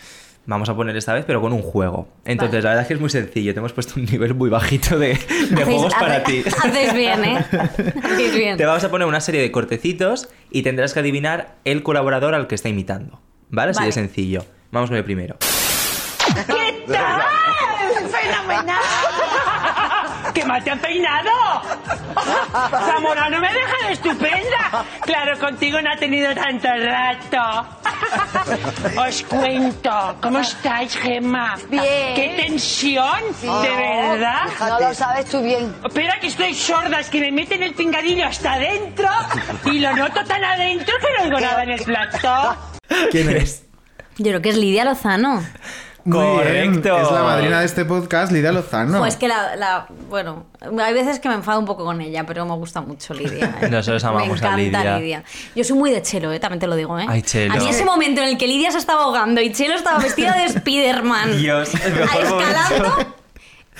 [0.46, 2.08] vamos a poner esta vez, pero con un juego.
[2.24, 3.52] Entonces, la verdad es que es muy sencillo.
[3.54, 6.48] Te hemos puesto un nivel muy bajito de, de Hacéis- juegos para hace- ti.
[6.64, 7.38] Hacéis bien, ¿eh?
[8.02, 8.56] Hacéis bien.
[8.56, 12.48] Te vamos a poner una serie de cortecitos y tendrás que adivinar el colaborador al
[12.48, 13.20] que está imitando.
[13.50, 13.70] ¿Vale?
[13.70, 13.86] Así Vale.
[13.88, 14.44] de sencillo.
[14.70, 15.36] Vamos con el primero.
[16.46, 17.22] ¿Qué tal?
[18.10, 18.82] ¡Fenomenal!
[20.34, 21.30] ¡Que mal te han peinado!
[22.70, 24.84] Zamora, no me deja de estupenda.
[25.02, 27.66] Claro, contigo no ha tenido tanto rato.
[29.00, 30.16] Os cuento.
[30.20, 31.56] ¿Cómo estáis, Gemma?
[31.68, 32.14] Bien.
[32.14, 33.20] ¡Qué tensión!
[33.40, 34.42] ¿De verdad?
[34.60, 35.74] No lo sabes tú bien.
[35.84, 39.08] Espera que estoy sorda, es que me meten el pingadillo hasta adentro
[39.64, 42.56] y lo noto tan adentro que no oigo nada en el plato.
[43.10, 43.62] ¿Quién es?
[44.18, 45.42] Yo creo que es Lidia Lozano.
[46.04, 46.96] Muy bien, Correcto.
[46.98, 48.98] Es la madrina de este podcast, Lidia Lozano.
[48.98, 50.46] Pues que la, la- Bueno,
[50.82, 53.54] hay veces que me enfado un poco con ella, pero me gusta mucho Lidia.
[53.60, 53.68] ¿eh?
[53.70, 54.98] Nosotros amamos me a encanta Lidia.
[54.98, 55.24] Lidia.
[55.54, 56.40] Yo soy muy de Chelo, ¿eh?
[56.40, 56.98] también te lo digo.
[56.98, 57.04] ¿eh?
[57.06, 57.52] Ay, Chelo.
[57.52, 60.34] A mí ese momento en el que Lidia se estaba ahogando y Chelo estaba vestida
[60.36, 61.36] de Spiderman.
[61.36, 63.14] Dios, el mejor escalando.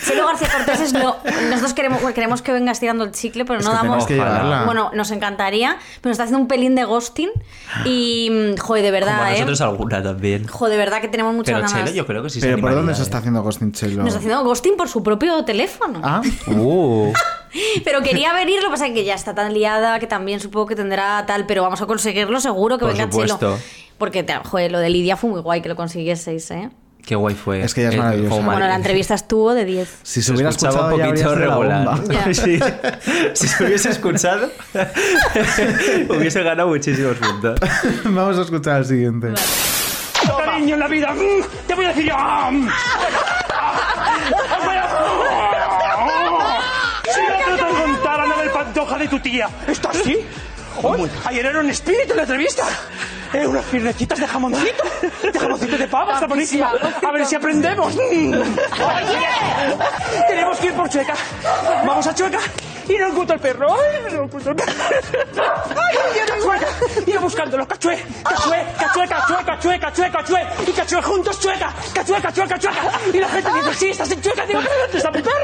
[0.06, 1.16] Chelo García Cortés es lo.
[1.50, 4.06] Nosotros queremos, queremos que venga estirando el chicle, pero Es no que damos.
[4.06, 4.16] que.
[4.64, 7.30] Bueno, nos encantaría, pero nos está haciendo un pelín de ghosting.
[7.84, 8.30] Y.
[8.30, 9.32] mm, Joder, de verdad, Como ¿eh?
[9.32, 10.46] nosotros alguna también.
[10.46, 11.84] Joder, de verdad que tenemos muchas Pero ganas.
[11.84, 13.04] Chelo yo creo que sí se Pero ¿por dónde se ¿eh?
[13.04, 13.98] está haciendo Ghosting Chelo?
[13.98, 16.00] Nos está haciendo ghosting por su propio teléfono.
[16.02, 17.12] Ah, Uh.
[17.84, 20.66] Pero quería venir, lo que pasa es que ya está tan liada que también supongo
[20.66, 23.38] que tendrá tal, pero vamos a conseguirlo seguro que Por venga supuesto.
[23.38, 23.58] Chelo.
[23.96, 26.70] Porque, te- joder, lo de Lidia fue muy guay que lo consiguieseis, ¿eh?
[27.08, 27.62] Qué guay fue.
[27.62, 29.88] Es que ella es como Bueno, la entrevista estuvo de 10.
[30.02, 32.02] si se hubiera escuchado un ya poquito regular.
[32.06, 32.34] Ya.
[32.34, 32.60] Sí.
[33.32, 34.50] Si se hubiese escuchado,
[36.10, 37.58] hubiese ganado muchísimos puntos.
[38.04, 39.28] Vamos a escuchar al siguiente.
[40.44, 42.14] Cariño en la vida, mm, te voy a decir yo.
[42.50, 42.68] mm.
[47.14, 50.18] Si no te contara la del pantoja de tu tía, ¿está así?
[51.24, 52.64] Ayer era un espíritu en la entrevista.
[53.32, 54.84] Eh, unas piernecitas de jamoncito,
[55.32, 56.72] de jamoncito de pava, está buenísima.
[57.06, 57.94] A ver si aprendemos.
[57.94, 58.34] Mm.
[60.28, 61.14] Tenemos que ir por Chueca.
[61.84, 62.38] Vamos a Chueca
[62.88, 63.66] y no encuentro el perro.
[63.74, 64.72] Ay, no encuentro el perro.
[65.76, 65.96] Ay,
[66.42, 66.66] Chueca.
[67.06, 67.68] Ir buscándolo.
[67.68, 70.46] Cachué, cachué, cachué, cachué, cachué, cachué, cachué.
[70.66, 71.74] Y cachué juntos, Chueca.
[71.92, 72.70] Cachué, cachué, cachué.
[73.12, 74.46] Y la gente dice, sí, estás en Chueca.
[74.46, 75.36] Digo, ¿dónde está mi perro?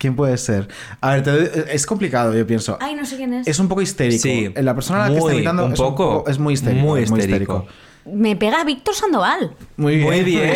[0.00, 0.66] ¿Quién puede ser?
[1.02, 2.78] A ver, te doy- es complicado, yo pienso.
[2.80, 3.46] Ay, no sé quién es.
[3.46, 4.22] Es un poco histérico.
[4.22, 4.50] Sí.
[4.56, 6.24] La persona a la que está un es, poco.
[6.26, 6.86] es muy histérico.
[6.86, 7.66] Muy histérico.
[8.12, 9.52] Me pega Víctor Sandoval.
[9.76, 10.08] Muy bien.
[10.08, 10.50] Muy bien.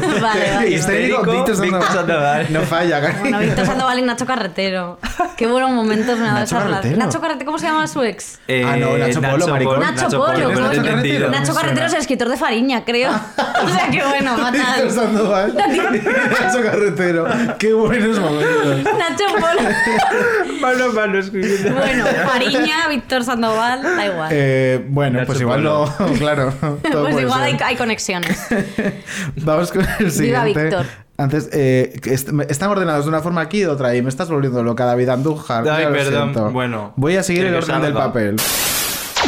[0.20, 0.70] Vale, vale.
[0.70, 1.92] Histérico, Histérico, Víctor Víctor Sandoval.
[1.92, 2.46] Sandoval.
[2.52, 3.16] No falla.
[3.20, 4.98] Bueno, Víctor Sandoval y Nacho Carretero.
[5.36, 6.98] Qué buenos momentos me ha dado ¿Nacho esa relación.
[6.98, 8.38] Nacho Carretero, ¿cómo se llama su ex?
[8.46, 9.80] Eh, Ah, no, Nacho Polo, maricón.
[9.80, 11.30] Nacho Polo, ¿Quién es ¿cómo Nacho Carretero?
[11.30, 13.10] Nacho Carretero es el escritor de Fariña, creo.
[13.64, 14.90] o sea, que bueno, Víctor fatal.
[14.90, 15.54] Sandoval.
[15.54, 17.26] Nacho Carretero.
[17.58, 18.84] Qué buenos momentos.
[18.84, 19.68] Nacho Polo.
[20.60, 21.74] Mano, mano, escribiendo.
[21.74, 24.28] Bueno, Fariña, Víctor Sandoval, da igual.
[24.30, 25.92] Eh, bueno, Nacho pues igual Polo.
[25.98, 26.06] no.
[26.18, 26.52] Claro.
[26.90, 28.48] Todo pues igual hay, conexiones.
[29.36, 30.64] Vamos con el Viva siguiente.
[30.64, 30.86] Víctor.
[31.16, 32.00] Antes, eh,
[32.48, 35.10] están ordenados de una forma aquí y de otra y me estás volviendo loca, David
[35.10, 35.68] Andújar.
[35.68, 36.32] Ay, ya perdón.
[36.32, 36.50] siento.
[36.50, 38.36] Bueno, Voy a seguir el orden del papel.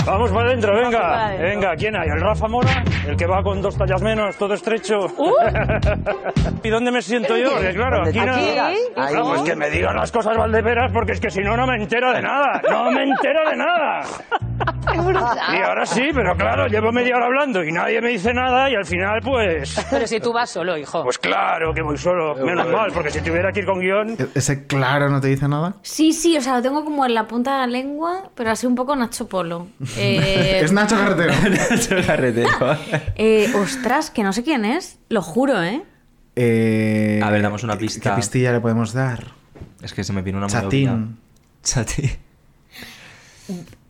[0.07, 0.99] Vamos para adentro, venga.
[0.99, 1.49] para adentro.
[1.49, 2.09] Venga, ¿quién hay?
[2.09, 2.83] ¿El Rafa Mora?
[3.07, 4.99] El que va con dos tallas menos, todo estrecho.
[6.63, 7.53] ¿Y dónde me siento yo?
[7.53, 8.35] Porque claro, aquí no...
[8.95, 11.77] Claro, pues que me digan las cosas Valdeperas porque es que si no, no me
[11.77, 12.61] entero de nada.
[12.69, 14.01] No me entero de nada.
[14.95, 18.75] Y ahora sí, pero claro, llevo media hora hablando y nadie me dice nada y
[18.75, 19.75] al final pues...
[19.91, 21.03] Pero si tú vas solo, hijo.
[21.05, 24.11] Pues claro que voy solo, menos mal, porque si tuviera que ir con guion...
[24.19, 25.75] E- ¿Ese claro no te dice nada?
[25.83, 28.67] Sí, sí, o sea, lo tengo como en la punta de la lengua, pero así
[28.67, 29.69] un poco Nacho Polo.
[29.97, 31.33] Eh, Es Nacho Carretero.
[31.71, 32.49] Nacho Carretero.
[33.17, 35.83] eh, ostras, que no sé quién es, lo juro, ¿eh?
[36.37, 38.17] Eh, A ver, damos una ¿Qué pista.
[38.17, 39.25] pistilla le podemos dar?
[39.83, 41.19] Es que se me vino una Chatín.
[41.63, 42.11] Chatín.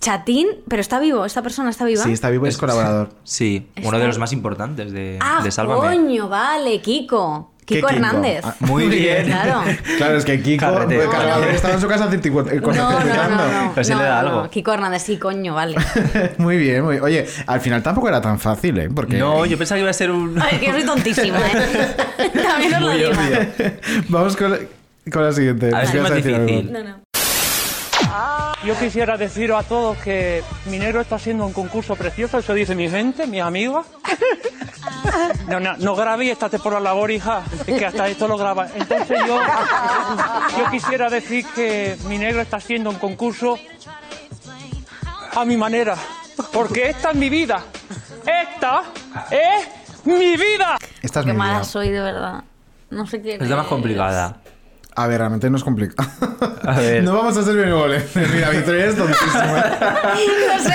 [0.00, 2.02] Chatín, pero está vivo, esta persona está viva.
[2.02, 3.10] Sí, está vivo y es colaborador.
[3.24, 5.80] Sí, uno Está- de los más importantes de, Ah, de Sálvame.
[5.96, 7.52] coño, vale, Kiko.
[7.66, 8.42] ¿Qué Kiko Hernández.
[8.44, 9.26] Ah, Muy bien.
[9.26, 9.62] Claro.
[9.96, 13.72] Claro, es que Kiko cargador estaba en su casa hace 50 No, no, no, no.
[13.74, 14.42] Pero sí no, le da no, algo.
[14.44, 14.50] no.
[14.50, 15.74] Kiko Hernández, sí, coño, vale.
[16.38, 18.88] Muy bien, muy Oye, al final tampoco era tan fácil, ¿eh?
[18.94, 20.40] Porque No, yo pensaba que iba a ser un.
[20.40, 21.96] A ver, que yo soy tontísima, ¿eh?
[22.34, 23.10] También os lo digo.
[24.10, 24.58] Vamos con la,
[25.12, 25.70] con la siguiente.
[25.74, 26.72] A ver si es ¿Vas más difícil.
[26.72, 27.05] No, no.
[28.66, 32.74] Yo quisiera deciros a todos que mi negro está haciendo un concurso precioso, eso dice
[32.74, 33.86] mi gente, mis amigos.
[35.48, 38.66] No, no, no grabé esta por la labor, hija, es que hasta esto lo graba.
[38.74, 39.40] Entonces yo,
[40.58, 43.56] yo quisiera decir que mi negro está haciendo un concurso
[45.34, 45.96] a mi manera,
[46.52, 47.62] porque esta es mi vida.
[48.26, 48.82] Esta
[49.30, 50.76] es mi vida.
[51.02, 51.64] Esta es Qué mi mala vida.
[51.64, 52.44] soy, de verdad.
[52.90, 53.70] No sé quién Es la más es.
[53.70, 54.36] complicada.
[54.98, 56.08] A ver, realmente no es complicado.
[56.66, 57.02] A ver.
[57.02, 58.16] No vamos a ser benevolentes.
[58.32, 59.64] Mira, Victoria es tontísima.
[60.56, 60.72] No sé.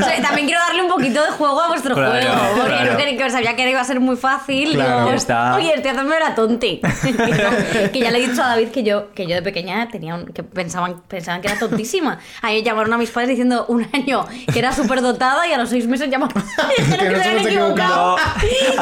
[0.00, 2.34] O sea, también quiero darle un poquito de juego a vuestro Claro, juego.
[2.56, 2.92] Porque claro.
[2.92, 4.72] no quería que sabía que iba a ser muy fácil.
[4.74, 5.04] Claro.
[5.04, 5.54] Digo, está.
[5.56, 6.80] Oye, estoy haciendo la tonti.
[7.02, 10.14] que, que ya le he dicho a David que yo, que yo de pequeña tenía
[10.14, 12.18] un- que pensaban, pensaban que era tontísima.
[12.42, 15.58] A mí llamaron a mis padres diciendo un año que era súper dotada y a
[15.58, 16.42] los seis meses llamaron
[16.78, 18.16] dijeron que, se habían equivocado.
[18.16, 18.22] No,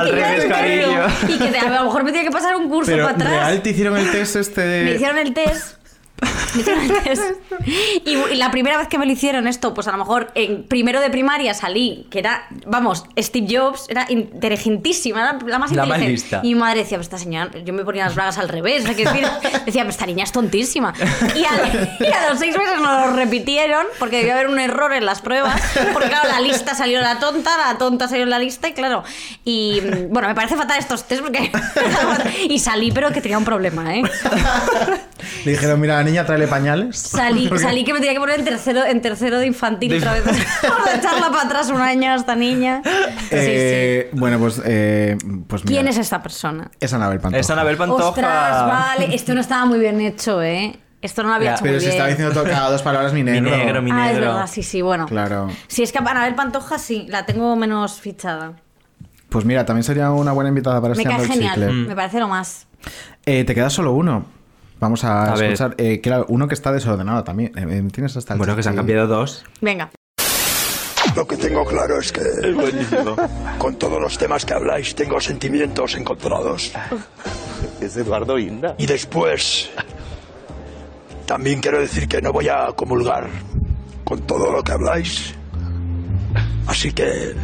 [0.01, 0.87] al Que yo revés, era cariño.
[1.21, 1.35] pequeño.
[1.47, 3.31] Y que a lo mejor me tenía que pasar un curso Pero para atrás.
[3.31, 5.76] real te hicieron el test este Me hicieron el test.
[8.05, 10.63] Y, y la primera vez que me lo hicieron esto, pues a lo mejor en
[10.65, 15.85] primero de primaria salí, que era, vamos, Steve Jobs, era inteligentísima, era la más La
[15.85, 16.09] más inteligente.
[16.11, 16.41] lista.
[16.43, 18.87] Y mi madre decía, pues esta señora, yo me ponía las bragas al revés, o
[18.87, 19.27] sea, que decir,
[19.65, 20.95] decía, pues esta niña es tontísima.
[21.35, 25.21] Y, a los seis meses nos lo repitieron, porque debía haber un error en las
[25.21, 25.61] pruebas,
[25.93, 29.03] porque claro, la lista salió la tonta, la tonta salió en la lista, y claro,
[29.45, 31.51] y mm, bueno, me parece fatal estos test porque...
[32.49, 34.03] y salí, pero que tenía un problema, ¿eh?
[35.45, 36.99] Le dijeron, mira, niña, tráele pañales.
[36.99, 40.25] Salí, salí que me tenía que poner en tercero, en tercero de infantil otra vez.
[40.25, 42.81] Vamos a echarla para atrás un año a esta niña.
[42.85, 42.89] Sí,
[43.33, 46.71] Eh, Bueno, pues, eh, pues mira, ¿Quién es esta persona?
[46.81, 47.41] Es Anabel Pantoja.
[47.41, 48.09] Es Anabel Pantoja.
[48.09, 49.15] Ostras, vale.
[49.15, 50.79] Esto no estaba muy bien hecho, ¿eh?
[51.03, 51.93] Esto no lo había Ya, hecho pero muy se bien.
[51.97, 53.51] estaba diciendo todo cada dos palabras mi negro.
[53.51, 55.07] Mi negro, mi Ah, es verdad, sí, sí, bueno.
[55.07, 55.49] Claro.
[55.69, 58.55] Si es que Anabel Pantoja sí, la tengo menos fichada.
[59.29, 62.29] Pues mira, también sería una buena invitada para Me Estiando cae genial, me parece lo
[62.29, 62.67] más.
[63.27, 64.25] Eh, te queda solo uno.
[64.79, 65.53] Vamos a, A ver.
[65.53, 65.75] escuchar.
[65.79, 67.53] Eh, claro, uno que está desordenado también.
[67.57, 69.45] Eh, eh, Tienes hasta el Bueno, que se han cambiado dos.
[69.61, 69.91] Venga.
[71.15, 72.21] Lo que tengo claro es que
[73.59, 76.73] con todos los temas que habláis tengo sentimientos encontrados.
[77.81, 78.75] Es Eduardo Inda.
[78.77, 79.71] Y después
[81.25, 83.29] también quiero decir que no voy a comulgar
[84.05, 85.35] con todo lo que habláis.
[86.67, 87.35] Así que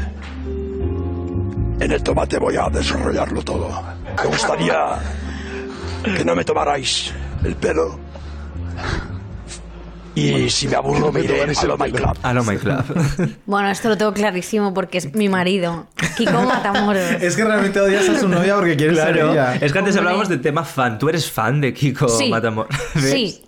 [1.80, 3.70] en el tomate voy a desarrollarlo todo.
[4.22, 4.98] Me gustaría
[6.16, 7.12] que no me tomarais
[7.44, 7.98] el pelo.
[10.14, 12.18] Y si me aburro me iré a lo My Club.
[12.22, 12.84] A lo My Club.
[13.46, 15.86] Bueno, esto lo tengo clarísimo porque es mi marido.
[16.18, 17.02] Kiko Matamoros.
[17.20, 19.32] Es que realmente odias a su novia porque quieres ser Claro.
[19.32, 19.54] ella.
[19.54, 20.00] Es que antes Hombre.
[20.10, 20.98] hablábamos de tema fan.
[20.98, 22.28] Tú eres fan de Kiko Sí.
[22.28, 22.66] Matamor.
[22.94, 23.10] ¿Ves?
[23.10, 23.42] Sí.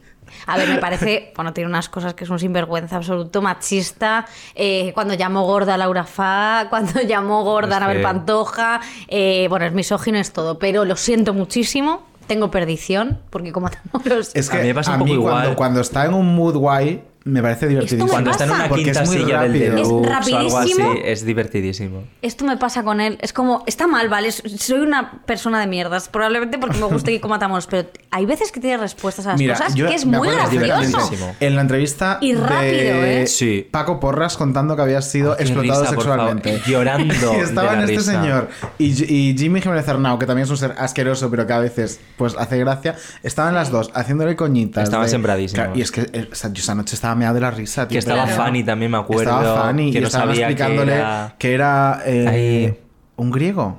[0.47, 4.27] A ver, me parece, bueno, tiene unas cosas que es un sinvergüenza absoluto, machista.
[4.55, 9.47] eh, cuando llamó gorda a Laura Fa, cuando llamó gorda a Anabel que- Pantoja, eh,
[9.49, 12.07] bueno, es misógino, es todo, pero lo siento muchísimo.
[12.27, 14.31] Tengo perdición, porque como Matamoros.
[14.35, 15.57] Es que A mí, me pasa un poco cuando, igual.
[15.57, 18.05] cuando está en un mood guay, me parece divertidísimo.
[18.07, 19.65] me Cuando está en una Porque quinta es muy silla del rápido.
[19.65, 20.93] Es deluxe o algo así, rapidísimo.
[21.05, 22.05] es divertidísimo.
[22.23, 23.19] Esto me pasa con él.
[23.23, 24.31] Es como, está mal, ¿vale?
[24.31, 26.09] Soy una persona de mierdas.
[26.09, 29.55] Probablemente porque me gusta Kiko Matamoros, pero hay veces que tiene respuestas a las Mira,
[29.57, 30.65] cosas yo que es me muy acuerdo gracioso.
[30.83, 31.37] divertidísimo.
[31.41, 32.61] En la entrevista Y rápido,
[33.01, 33.27] de ¿eh?
[33.27, 33.67] Sí.
[33.71, 36.59] Paco Porras contando que había sido qué explotado risa, por sexualmente.
[36.59, 36.69] favor.
[36.69, 38.13] Llorando y estaban de la este risa.
[38.23, 38.49] señor
[38.79, 42.01] y, y Jimmy Jiménez Arnau, que también es un ser asqueroso, pero que a veces
[42.17, 42.97] pues hace gracia.
[43.23, 44.85] Estaban las dos haciéndole coñitas.
[44.85, 45.65] Estaban de- sembradísimos.
[45.65, 47.87] Claro, y es que eh, o sea, yo esa noche estaba meado de la risa.
[47.89, 49.23] tío, Que estaba pero- Fanny también, me acuerdo.
[49.41, 51.35] Estaba Fanny que y no que explicándole era...
[51.39, 52.81] que era, eh,
[53.17, 53.79] un griego.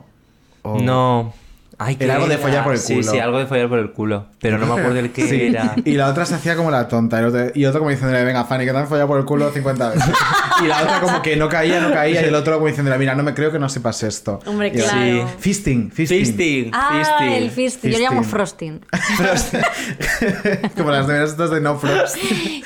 [0.63, 1.33] O- No.
[1.77, 3.11] Ay, ¿qué Era algo de follar por el Sí, culo.
[3.11, 4.25] sí, algo de follar por el culo.
[4.39, 5.41] Pero no me acuerdo el que Sí.
[5.47, 5.75] era.
[5.83, 7.21] Y la otra se hacía como la tonta.
[7.21, 9.51] Y otro, y otro como diciéndole, venga, Fanny, que te han follado por el culo
[9.51, 10.05] 50 veces.
[10.63, 12.21] y la otra como que no caía, no caía.
[12.21, 14.39] Y el otro como diciéndole, mira, no me creo que no sepas esto.
[14.45, 14.91] Hombre, Y claro.
[14.93, 15.23] Sí.
[15.39, 16.19] Fisting, fisting.
[16.25, 16.71] Fisting.
[16.73, 17.33] Ah, fisting.
[17.33, 17.91] el fisting.
[17.91, 18.81] Yo le llamo Fisting.
[18.81, 18.81] frosting.
[20.77, 22.15] como las neveras estas de no frost.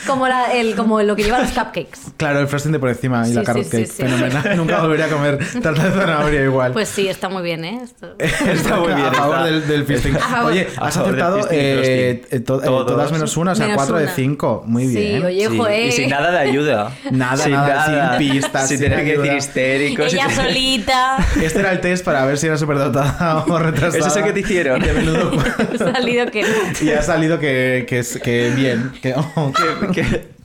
[0.06, 2.12] Como, la- el, como lo que lleva los cupcakes.
[2.18, 3.88] Claro, el frosting de por encima y Sí, la sí, carrot sí, cake.
[3.88, 4.04] sí.
[4.04, 4.58] Fenomenal.
[4.58, 6.74] Nunca volveré a comer tarta de zanahoria igual.
[6.74, 7.82] Pues sí, está muy bien, ¿eh?
[7.84, 8.99] Esto- Está muy bien.
[9.08, 9.46] A favor está.
[9.46, 10.16] del, del fisting.
[10.16, 10.52] A favor.
[10.52, 10.98] Oye, A has
[11.38, 14.14] fisting, eh, eh, to- eh, todas menos una, o sea, Menos cuatro de una.
[14.16, 14.64] cinco.
[14.66, 15.20] Muy bien.
[15.22, 15.86] Sí, oye, Sí, joder.
[15.88, 16.92] Y sin nada de ayuda.
[17.12, 19.38] Nada, sin nada, sin pistas, Sin sin tener que decir ayuda.
[19.38, 20.14] histéricos.
[20.14, 21.18] Ella sin- solita.
[21.42, 23.98] Este era el test para ver si era superdotada o retrasada.
[24.00, 24.80] ¿Es eso que te hicieron?
[24.82, 25.32] De menudo.
[25.80, 26.48] Ha salido que no.
[26.82, 28.92] Y ha salido que, que, que bien.
[29.02, 30.39] Que, oh, Que- que-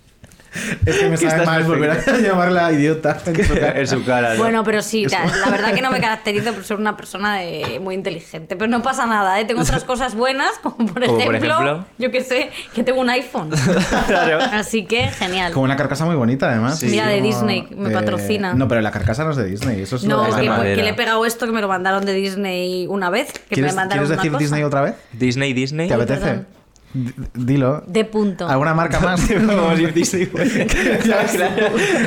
[0.87, 3.17] es que me sabe mal volver a llamarla idiota.
[3.27, 4.35] en su cara.
[4.37, 7.81] Bueno, pero sí, la, la verdad que no me caracterizo por ser una persona de-
[7.83, 8.57] muy inteligente.
[8.57, 9.45] Pero no pasa nada, ¿eh?
[9.45, 13.11] Tengo otras cosas buenas, como por Como por ejemplo, yo que sé, que tengo un
[13.11, 13.51] iPhone.
[14.07, 14.39] Claro.
[14.53, 15.53] Así que genial.
[15.53, 16.79] Como una carcasa muy bonita, además.
[16.79, 16.87] Sí.
[16.87, 18.55] Mira, de Como Disney, me patrocina.
[18.55, 19.81] No, pero la carcasa no es de Disney.
[19.83, 20.43] Eso es No, es que,
[20.75, 23.33] que le he pegado esto que me lo mandaron de Disney una vez.
[23.33, 24.43] Que me ¿Quieres, mandaron ¿quieres una decir cosa.
[24.43, 24.95] Disney otra vez?
[25.13, 25.89] Disney, Disney.
[25.89, 26.21] ¿Te apetece?
[26.21, 26.47] perdón.
[26.95, 27.83] D- Dilo.
[27.87, 28.49] De punto.
[28.49, 29.21] ¿Alguna marca más?
[29.29, 30.31] Vamos a ir Disney.
[31.05, 31.67] Ya, claro.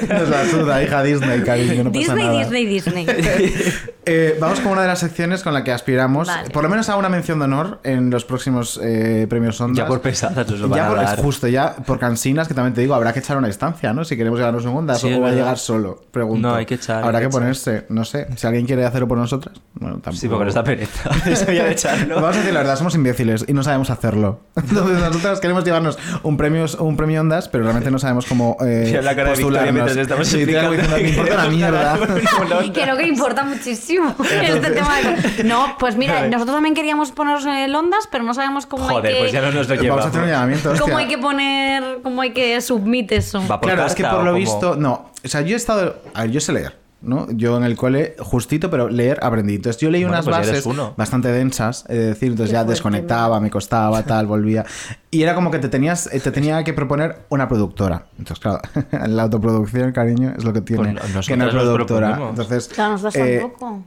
[0.09, 2.39] Nos la suda, hija Disney, cariño, no pasa Disney, nada.
[2.39, 3.05] Disney, Disney.
[4.09, 6.49] Eh, vamos con una de las secciones con la que aspiramos, Vale.
[6.51, 9.79] por lo menos a una mención de honor en los próximos eh, premios Ondas.
[9.79, 11.19] Ya por pesadas nos lo van Ya a por, dar.
[11.19, 14.05] justo, ya por cansinas, que también te digo, habrá que echar una instancia, ¿no?
[14.05, 16.47] Si queremos llegarnos un Ondas Sí, o es va a llegar solo, pregunto.
[16.47, 19.17] No, hay que echar, Habrá que, que ponerse, no sé, si alguien quiere hacerlo por
[19.17, 20.15] nosotras, bueno, tampoco.
[20.15, 21.09] Sí, porque nos da pereza.
[21.35, 22.15] Se había de echarlo.
[22.15, 24.39] Vamos a decir la verdad, somos imbéciles y no sabemos hacerlo.
[24.81, 28.99] Entonces nosotros queremos llevarnos un premio, un premio Ondas, pero realmente no sabemos cómo eh,
[29.03, 29.95] la cara postularnos.
[29.95, 31.99] estamos Sí, me importa una mierda.
[32.73, 34.95] Creo que importa muchísimo este tema.
[34.97, 38.85] de- No, pues mira, nosotros también queríamos ponernos en el Ondas, pero no sabemos cómo
[38.87, 39.19] Joder, hay que...
[39.19, 40.05] pues ya no nos lo Vamos a llevamos.
[40.05, 40.81] hacer un llamamiento, hostia.
[40.85, 43.41] ¿Cómo hay que poner, cómo hay que submit eso?
[43.61, 45.11] Claro, es que por lo visto, no.
[45.23, 45.97] O sea, yo he estado.
[46.13, 47.27] A ver, yo sé leer, ¿no?
[47.31, 49.55] Yo en el cole, justito, pero leer aprendí.
[49.55, 50.93] Entonces yo leí Bueno, unas pues bases uno.
[50.97, 54.65] bastante densas, es decir, entonces Qué ya desconectaba, me costaba, tal, volvía.
[55.11, 58.07] Y era como que te tenías, eh, te tenía que proponer una productora.
[58.17, 58.61] Entonces, claro,
[59.07, 60.95] la autoproducción, cariño, es lo que tiene.
[61.13, 62.19] Pues que no es nos productora.
[62.29, 63.83] Entonces, Claro, eh, tampoco.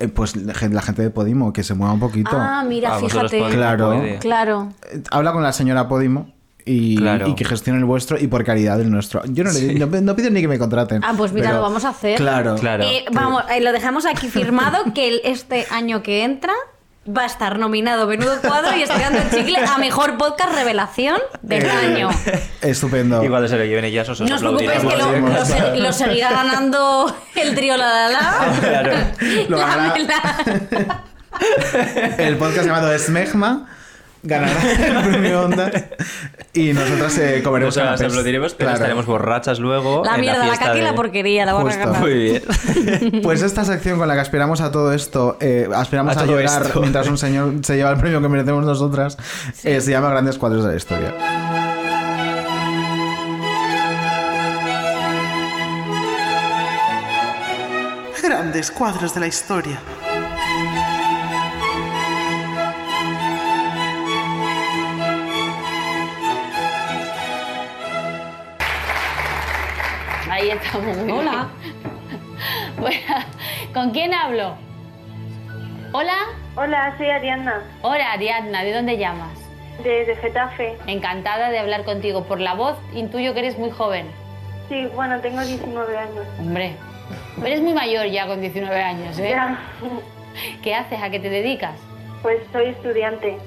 [0.00, 2.30] eh, pues la gente de Podimo, que se mueva un poquito.
[2.32, 3.42] Ah, mira, Ah, fíjate.
[3.50, 4.00] Claro.
[4.20, 4.68] Claro.
[4.92, 6.32] Eh, Habla con la señora Podimo.
[6.68, 7.28] Y, Claro.
[7.28, 9.22] y que gestione el vuestro y por caridad el nuestro.
[9.26, 11.00] Yo no, le- no, no pido ni que me contraten.
[11.04, 12.16] Ah, pues mira, pero- lo vamos a hacer.
[12.18, 12.56] Claro.
[12.56, 12.82] Claro.
[12.84, 16.52] Eh, vamos, eh, lo dejamos aquí firmado que el- este año que entra
[17.08, 21.64] va a estar nominado Menudo Cuadro y Estirando el Chicle a Mejor Podcast Revelación del
[21.66, 22.10] Eh, año.
[22.62, 23.22] Estupendo.
[23.24, 25.92] Y cuando se lo lleven ellas os No os preocupéis que lo, lo se- lo
[25.92, 28.58] seguirá ganando el trío La La La.
[28.60, 28.92] Claro.
[29.48, 31.04] Lo La Mela.
[32.18, 33.68] El podcast llamado Smegma
[34.26, 34.60] ganará
[35.04, 35.70] el premio Onda
[36.52, 38.06] y nosotras eh, comeremos Nos canapés.
[38.06, 38.76] aplaudiremos, pero Claro.
[38.76, 40.02] estaremos borrachas luego.
[40.04, 41.86] La en mierda, la fiesta caca y la porquería, la van a Justo.
[41.86, 42.00] ganar.
[42.00, 42.42] Muy bien.
[43.22, 46.32] Pues esta sección con la que aspiramos a todo esto, eh, aspiramos A a, todo
[46.40, 46.80] llorar esto.
[46.80, 49.16] mientras un señor se lleva el premio que merecemos nosotras,
[49.64, 51.14] eh, se llama Grandes Cuadros de la Historia.
[58.22, 59.78] Grandes cuadros de la historia.
[70.36, 70.96] Ahí estamos.
[70.98, 71.48] muy Hola.
[71.62, 71.76] bien.
[72.78, 73.00] Bueno,
[73.72, 74.54] ¿con quién hablo?
[75.92, 76.12] Hola.
[76.54, 78.62] Hola, soy Ariadna, Hola, Ariadna.
[78.64, 79.30] ¿De dónde llamas?
[79.82, 80.76] desde Getafe.
[80.86, 82.24] Encantada de hablar contigo.
[82.24, 84.06] Por la voz intuyo que eres muy joven.
[84.68, 86.26] Sí, bueno, tengo 19 años.
[86.38, 86.76] Hombre,
[87.42, 89.30] eres muy mayor ya con 19 años, ¿eh?
[89.30, 89.58] Ya.
[90.62, 91.00] ¿Qué haces?
[91.02, 91.78] ¿A qué te dedicas?
[92.20, 93.38] Pues soy estudiante.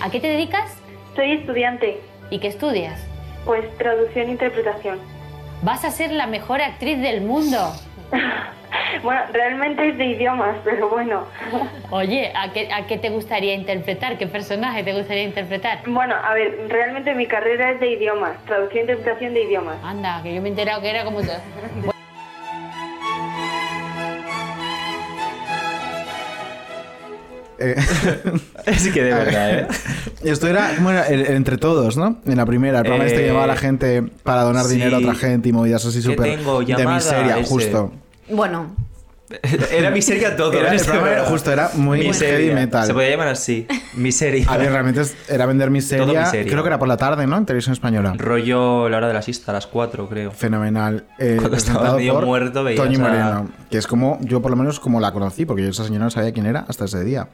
[0.00, 0.74] ¿A qué te dedicas?
[1.14, 2.00] Soy estudiante.
[2.30, 2.98] ¿Y qué estudias?
[3.44, 4.98] Pues traducción e interpretación.
[5.62, 7.72] Vas a ser la mejor actriz del mundo.
[9.02, 11.24] Bueno, realmente es de idiomas, pero bueno.
[11.90, 14.16] Oye, ¿a qué, ¿a qué te gustaría interpretar?
[14.16, 15.80] ¿Qué personaje te gustaría interpretar?
[15.86, 19.76] Bueno, a ver, realmente mi carrera es de idiomas, traducción e interpretación de idiomas.
[19.82, 21.20] Anda, que yo me he enterado que era como...
[27.58, 27.76] Eh,
[28.66, 29.66] Es que de verdad, ¿eh?
[30.24, 31.06] Esto era, como era?
[31.08, 32.18] El- el entre todos, ¿no?
[32.26, 34.74] En la primera, el programa este que Eh, llamaba a la gente para donar sí.
[34.74, 36.62] dinero a otra gente y movidas así ¿Qué súper tengo?
[36.62, 37.48] de miseria, ese.
[37.48, 37.92] justo.
[38.30, 38.74] Bueno,
[39.72, 40.52] Era miseria todo.
[40.52, 41.30] Era- en el programa era- programa.
[41.30, 42.86] justo, era muy heavy metal.
[42.86, 43.66] Se podía llamar así.
[43.94, 44.46] Miseria.
[44.48, 46.04] A ver, realmente era vender miseria.
[46.06, 46.48] Todo miseria.
[46.50, 47.36] Creo que era por la tarde, ¿no?
[47.36, 48.14] En televisión española.
[48.16, 50.30] Rollo la hora de la siesta, a las 4, creo.
[50.30, 51.06] Fenomenal.
[51.18, 53.48] Eh, Cuando estaba medio por muerto, veías Toñi a- Moreno.
[53.68, 56.10] Que es como, yo por lo menos como la conocí, porque yo esa señora no
[56.12, 57.26] sabía quién era hasta ese día.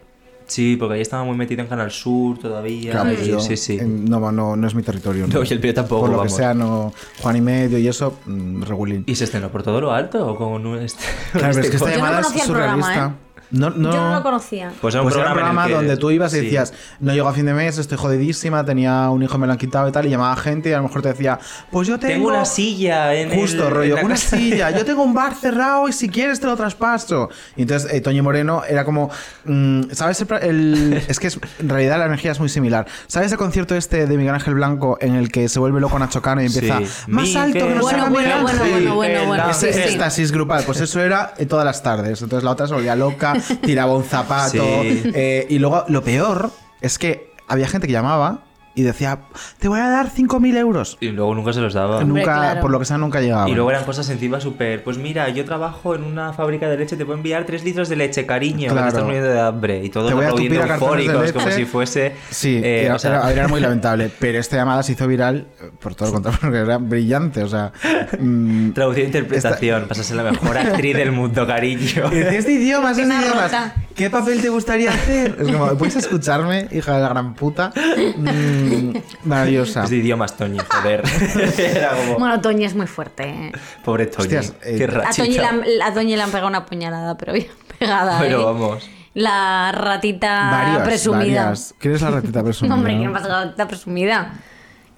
[0.52, 2.90] Sí, porque ahí estaba muy metido en Canal Sur todavía.
[2.90, 3.78] Claro, y- yo, sí, sí.
[3.82, 5.26] no, no, no es mi territorio.
[5.26, 6.30] No, y el mío tampoco, Por lo vamos.
[6.32, 6.92] que sea, no.
[7.22, 9.04] Juan y medio y eso, mm, regulín.
[9.06, 11.02] ¿Y se estrenó por todo lo alto o con un este?
[11.32, 13.06] Claro, pero es que esta no llamada es el programa, surrealista.
[13.06, 13.31] ¿eh?
[13.52, 14.72] No, no, yo no lo conocía.
[14.80, 16.44] Pues era un Pues era un programa, programa que- donde tú ibas y sí.
[16.46, 19.58] decías, no llego a fin de mes, estoy jodidísima, tenía un hijo, me lo han
[19.58, 21.38] quitado y tal, y llamaba gente y a lo mejor te decía,
[21.70, 22.12] pues yo tengo...
[22.14, 24.36] Tengo una silla en Justo, el- rollo, una casa".
[24.36, 27.28] silla, yo tengo un bar cerrado y si quieres te lo traspaso.
[27.56, 29.10] Y entonces eh, Toño Moreno era como,
[29.44, 30.20] mm, ¿sabes?
[30.22, 32.86] El, el- es que es- en realidad la energía es muy similar.
[33.06, 36.22] ¿Sabes el concierto este de Miguel Ángel Blanco en el que se vuelve loco Nacho
[36.22, 36.86] Cano y empieza, Sí.
[37.08, 38.70] más alto que nos Bueno, bueno, Miguel bueno, Ángel"?
[38.72, 39.88] bueno, bueno, bueno, Ese sí, sí.
[39.90, 42.22] éxtasis grupal, pues eso era eh, todas las tardes.
[42.22, 44.82] Entonces la otra se volvía loca, tiraba un zapato.
[44.82, 45.02] Sí.
[45.14, 46.50] eh, y luego lo peor
[46.80, 48.44] es que había gente que llamaba
[48.74, 49.18] y decía,
[49.58, 50.96] te voy a dar 5.000 euros.
[51.00, 51.98] Y luego nunca se los daba.
[51.98, 52.60] Hombre, nunca, claro.
[52.60, 53.48] por lo que sea, nunca llegaba.
[53.48, 54.82] Y luego eran cosas encima súper.
[54.82, 57.96] Pues mira, yo trabajo en una fábrica de leche, te puedo enviar 3 litros de
[57.96, 58.82] leche, cariño, que Claro.
[58.82, 59.84] te estás muriendo de hambre.
[59.84, 62.12] Y todos Te voy a aplaudiendo a de eufóricos, como si fuese.
[62.30, 64.10] Sí, eh, era, o sea, era- era muy lamentable.
[64.18, 67.42] Pero esta llamada se hizo viral eh, por todo lo contrario, porque era brillante.
[67.42, 67.72] O sea,
[68.18, 72.10] mm, Traducción e interpretación, pasas a ser la mejor actriz del mundo, cariño.
[72.12, 73.44] es de idiomas, es de Una idiomas.
[73.52, 73.74] rota.
[73.94, 75.36] ¿Qué papel te gustaría hacer?
[75.40, 77.72] Es como, ¿puedes escucharme, hija de la gran puta?
[78.16, 79.84] Mm, maravillosa.
[79.84, 81.02] Es de idiomas, Toñi, joder.
[81.58, 82.18] Era como.
[82.18, 83.24] Bueno, Toñi es muy fuerte.
[83.28, 83.52] ¿eh?
[83.84, 84.36] Pobre Toñi.
[84.36, 87.48] Hostias, eh, Qué A Toñi, han, a Toñi le han pegado una puñalada, pero bien
[87.78, 88.18] pegada.
[88.20, 88.44] Pero ¿eh?
[88.44, 88.90] vamos.
[89.14, 91.42] La ratita varias, presumida.
[91.44, 91.74] varias.
[91.78, 92.74] ¿Quién es la ratita presumida?
[92.74, 94.32] Hombre, ¿quién pasa con la ratita presumida?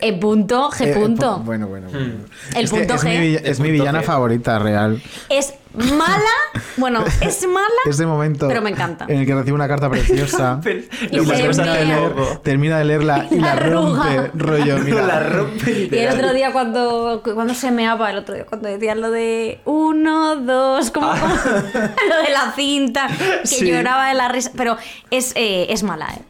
[0.06, 1.36] E punto, G Eh, punto.
[1.39, 1.89] po- bueno, bueno.
[1.90, 2.14] bueno.
[2.55, 3.20] El es punto es Mi, G.
[3.20, 5.02] villa- es mi villana favorita real.
[5.31, 6.36] Es mala,
[6.76, 9.06] bueno, es mala, Ese momento pero me encanta.
[9.09, 10.60] en el que recibe una carta preciosa
[11.10, 11.36] y lo la
[11.74, 12.12] de, leer,
[12.44, 15.02] termina de leerla y la, La rompe, rollo, mira.
[15.06, 19.01] La rompe Y el otro día cuando, cuando se meaba, el otro día cuando decían
[19.01, 23.09] lo de uno, dos, como, como lo de la cinta,
[23.43, 23.66] que Sí.
[23.66, 24.76] lloraba de la risa, pero
[25.10, 26.22] es, eh, es mala, ¿eh?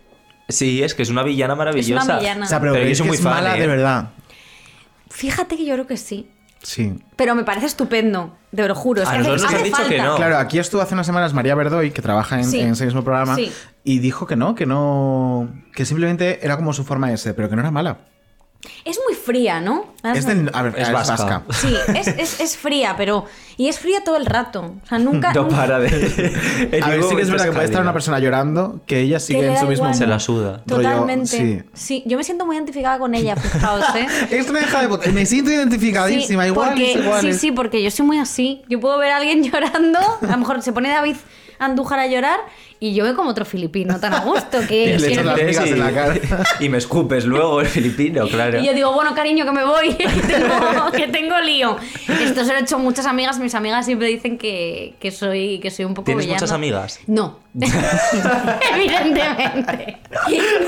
[0.48, 2.02] Sí, es que es una villana maravillosa.
[2.02, 2.44] Es una villana.
[2.44, 3.60] O sea, pero, Pero yo es soy muy es fan, mala ¿eh?
[3.60, 4.10] de verdad.
[5.10, 6.28] Fíjate que yo creo que sí.
[6.62, 6.94] Sí.
[7.16, 9.02] Pero me parece estupendo, te lo juro.
[9.02, 10.16] Es A que hace, nosotros nos han dicho que no.
[10.16, 12.60] Claro, aquí estuvo hace unas semanas María Verdoy, que trabaja en, Sí.
[12.60, 13.52] en ese mismo programa, Sí.
[13.84, 15.48] y dijo que no, que no.
[15.74, 17.98] que simplemente era como su forma de ser, pero que no era mala.
[18.84, 19.94] Es muy fría, ¿no?
[20.14, 21.12] Es, del- a ver, Es es vasca.
[21.16, 21.42] vasca.
[21.52, 23.24] Sí, es, es, es fría, pero.
[23.56, 24.74] Y es fría todo el rato.
[24.82, 25.32] O sea, nunca.
[25.32, 25.88] No nunca- para de.
[26.82, 29.42] A ver, sí que es verdad que puede estar una persona llorando, que ella sigue
[29.42, 29.92] le en su mismo.
[29.94, 30.62] Se la suda.
[30.66, 31.26] rollo, Totalmente.
[31.36, 31.62] sí.
[31.72, 32.02] sí.
[32.06, 34.06] yo me siento muy identificada con ella, fijaos, ¿eh?
[34.30, 35.12] Es una hija de.
[35.12, 37.20] Me siento identificadísima, Sí, igual, porque, igual.
[37.20, 38.62] Sí, sí, porque yo soy muy así.
[38.68, 41.16] Yo puedo ver a alguien llorando, a lo mejor se pone David
[41.58, 42.40] Andújar a llorar
[42.85, 45.66] y yo veo como otro filipino tan a gusto que, Y le echas las migas
[45.66, 46.20] en la cara.
[46.61, 48.61] Y me escupes luego el filipino, claro.
[48.61, 51.78] Y yo digo, bueno, cariño, que me voy, que tengo, que tengo lío.
[52.20, 53.39] Esto se lo he hecho muchas amigas.
[53.39, 56.40] Mis amigas siempre dicen que, que soy, que soy un poco ¿Tienes villana.
[56.40, 57.01] muchas amigas?
[57.06, 57.43] No.
[58.74, 59.98] Evidentemente.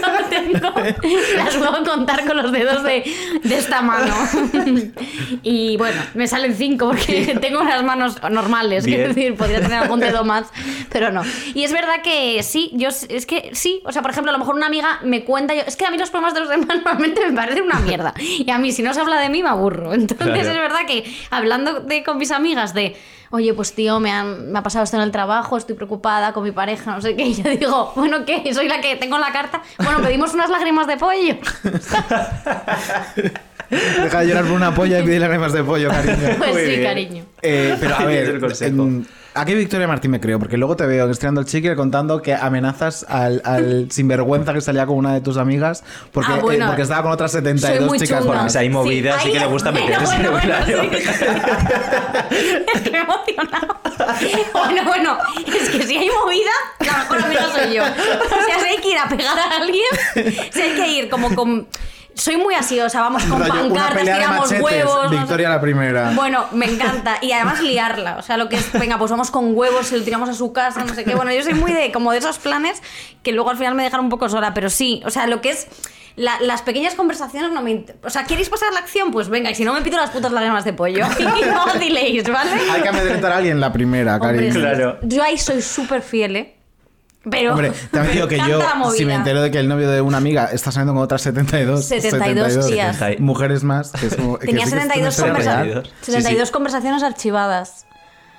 [0.00, 0.72] No tengo.
[1.36, 3.04] Las puedo contar con los dedos de,
[3.42, 4.14] de esta mano.
[5.42, 8.84] Y bueno, me salen cinco porque tengo las manos normales.
[8.84, 8.98] Bien.
[8.98, 10.46] Quiero decir, podría tener algún dedo más,
[10.92, 11.22] pero no.
[11.54, 13.82] Y es verdad que sí, yo es que sí.
[13.84, 15.54] O sea, por ejemplo, a lo mejor una amiga me cuenta.
[15.54, 18.14] Yo, es que a mí los problemas de los demás normalmente me parecen una mierda.
[18.18, 19.92] Y a mí, si no se habla de mí, me aburro.
[19.94, 20.40] Entonces Claro.
[20.40, 22.96] es verdad que hablando de, con mis amigas de.
[23.30, 26.44] Oye, pues tío, me, han- me ha pasado esto en el trabajo, estoy preocupada con
[26.44, 27.24] mi pareja, no sé qué.
[27.26, 28.54] Y yo digo, bueno, ¿qué?
[28.54, 29.62] Soy la que tengo la carta.
[29.78, 31.34] Bueno, pedimos unas lágrimas de pollo.
[33.68, 36.16] Deja de llorar por una polla y pide lágrimas de pollo, cariño.
[36.38, 36.82] Pues Muy sí, bien.
[36.84, 37.24] cariño.
[37.42, 38.82] Eh, pero a ver, el consejo.
[38.82, 39.06] en-
[39.36, 40.38] ¿a qué Victoria Martín me creo?
[40.38, 44.86] Porque luego te veo estirando el chicle contando que amenazas al, al sinvergüenza que salía
[44.86, 46.64] con una de tus amigas porque, Ah, bueno.
[46.64, 48.42] eh, porque estaba con otras Soy 72 muy chicas chunga.
[48.42, 48.52] más.
[48.52, 50.82] Si hay movida, sí, ahí- que le gusta bueno, meterse, bueno, bueno, claro.
[50.90, 50.96] sí.
[52.74, 53.76] es que me he emocionado.
[54.52, 56.50] Bueno, bueno, es que si hay movida,
[56.80, 57.82] la mejor amiga soy yo.
[57.82, 61.34] O sea, si hay que ir a pegar a alguien, si hay que ir como
[61.34, 61.66] con...
[62.16, 65.04] Soy muy así, o sea, vamos con Rollo, pancartas, tiramos machetes, huevos...
[65.04, 66.12] no sé Victoria la primera.
[66.14, 67.18] Bueno, me encanta.
[67.20, 68.16] Y además liarla.
[68.18, 70.52] O sea, lo que es, venga, pues vamos con huevos y lo tiramos a su
[70.52, 71.14] casa, no sé qué.
[71.14, 72.82] Bueno, yo soy muy de como de esos planes
[73.22, 74.54] que luego al final me dejan un poco sola.
[74.54, 75.66] Pero sí, o sea, lo que es.
[76.16, 77.84] la- las pequeñas conversaciones no me.
[78.02, 79.10] O sea, ¿queréis pasar la acción?
[79.10, 81.04] Pues venga, y si no me pido las putas lágrimas de pollo.
[81.18, 81.66] Y no
[82.32, 82.50] ¿vale?
[82.72, 84.92] Hay que amedrentar a alguien la primera, Hombre, cariño.
[85.02, 85.06] sí.
[85.08, 86.55] Yo ahí soy súper fiel, ¿eh?
[87.30, 87.52] Pero.
[87.52, 88.60] Hombre, también digo que me yo,
[88.94, 91.84] si me entero de que el novio de una amiga está saliendo con otras 72,
[91.84, 92.98] 72 tías.
[93.18, 95.90] mujeres más, que es como- que Tenía sí que 72.
[96.02, 97.86] 72 conversaciones archivadas.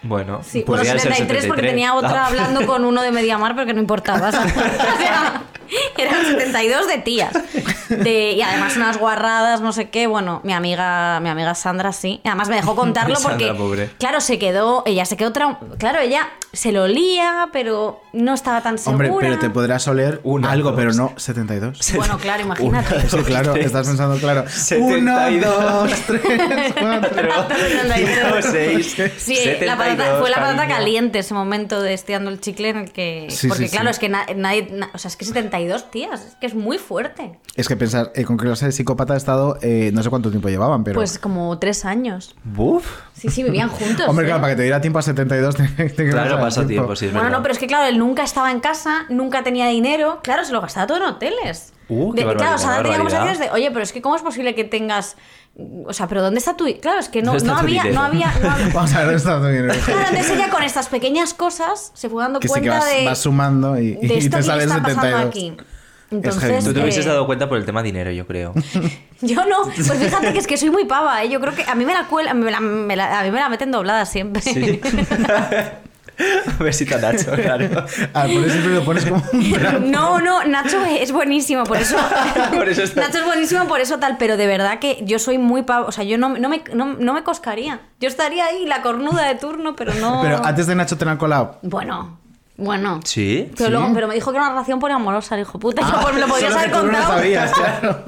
[0.04, 1.72] Bueno, Sí, bueno, podría ser 73 porque 73.
[1.72, 2.28] tenía otra Ah.
[2.28, 4.32] hablando con uno de Mediamar, pero que no importaba.
[4.32, 4.54] ¿sabes?
[4.58, 5.42] O sea,
[5.98, 7.34] eran 72 de tías.
[7.90, 10.08] De, y además unas guarradas, no sé qué.
[10.08, 12.22] Bueno, mi amiga, mi amiga Sandra sí.
[12.24, 13.90] Además me dejó contarlo porque, Sandra, pobre.
[14.00, 18.62] claro, se quedó, ella se quedó traum- Claro, ella se lo olía, pero no estaba
[18.62, 19.10] tan segura.
[19.10, 20.78] Hombre, pero te podrás oler Una, algo, dos.
[20.80, 21.80] pero no 72.
[21.96, 23.10] Bueno, claro, imagínate.
[23.10, 24.46] Sí, claro, estás pensando, claro.
[24.48, 25.02] 72.
[25.02, 27.46] Uno, dos, tres, cuatro.
[27.96, 32.40] Cinco, seis, Sí, la patata- 72, fue la patata caliente ese momento de estirando el
[32.40, 33.28] chicle en el que.
[33.30, 33.92] Sí, porque sí, claro, sí.
[33.92, 34.68] es que na- nadie.
[34.72, 37.40] na- o sea, es que 72 tías, es que es muy fuerte.
[37.56, 40.50] Es que pensar, eh, con clase de psicópata he estado, eh, no sé cuánto tiempo
[40.50, 40.96] llevaban, pero.
[41.00, 42.36] Pues como tres años.
[42.44, 42.86] Buf.
[43.14, 44.08] Sí, sí, vivían juntos.
[44.08, 46.96] Hombre, claro, para que te diera tiempo a 72, tiene tiene que Claro, pasa tiempo,
[46.96, 47.38] sí, es Bueno, verdad.
[47.38, 50.20] no, pero es que claro, él nunca estaba en casa, nunca tenía dinero.
[50.24, 51.74] Claro, se lo gastaba todo en hoteles.
[51.90, 54.22] Uh, qué De- claro, o sea, tenía conversaciones de, oye, pero es que ¿cómo es
[54.22, 55.16] posible que tengas.
[55.88, 56.66] O sea, pero ¿dónde está tu.?
[56.80, 58.32] Claro, es que no, ¿Dónde está no había, no había.
[58.44, 59.74] no había- Vamos a ver dónde está tu dinero.
[59.86, 62.92] Claro, entonces ella con estas pequeñas cosas se fue dando Que sí que cuenta vas,
[62.92, 63.06] de.
[63.06, 65.30] vas sumando y, de y esto te que sale el está pasando 72.
[65.30, 65.58] aquí.
[66.10, 68.54] Entonces, Tú te hubieses eh, dado cuenta por el tema dinero, yo creo.
[69.22, 71.30] yo no, pues fíjate que es que soy muy pava, ¿eh?
[71.30, 73.40] yo creo que a mí me la cuela, me la- me la- a mí me
[73.40, 74.42] la meten doblada siempre.
[74.42, 74.80] Sí.
[76.60, 77.86] Besito a Nacho, claro.
[78.14, 79.80] Ah, por eso siempre lo pones como un trapo.
[79.80, 81.96] No, no, Nacho es buenísimo, por eso.
[82.54, 85.38] Por eso está- Nacho es buenísimo, por eso tal, pero de verdad que yo soy
[85.38, 87.80] muy pavo, o sea, yo no, no, me, no, no me coscaría.
[88.00, 90.22] Yo estaría ahí, la cornuda de turno, pero no.
[90.22, 91.60] Pero antes de Nacho te la han colado.
[91.62, 92.20] Bueno,
[92.58, 93.00] bueno.
[93.04, 93.50] ¿Sí?
[93.56, 93.72] Pero, ¿Sí?
[93.72, 95.82] luego, pero me dijo que era una relación poliamorosa, hijo puta.
[95.82, 97.14] yo, pues me lo podrías haber que tú no lo contado.
[97.14, 98.04] sabías, claro.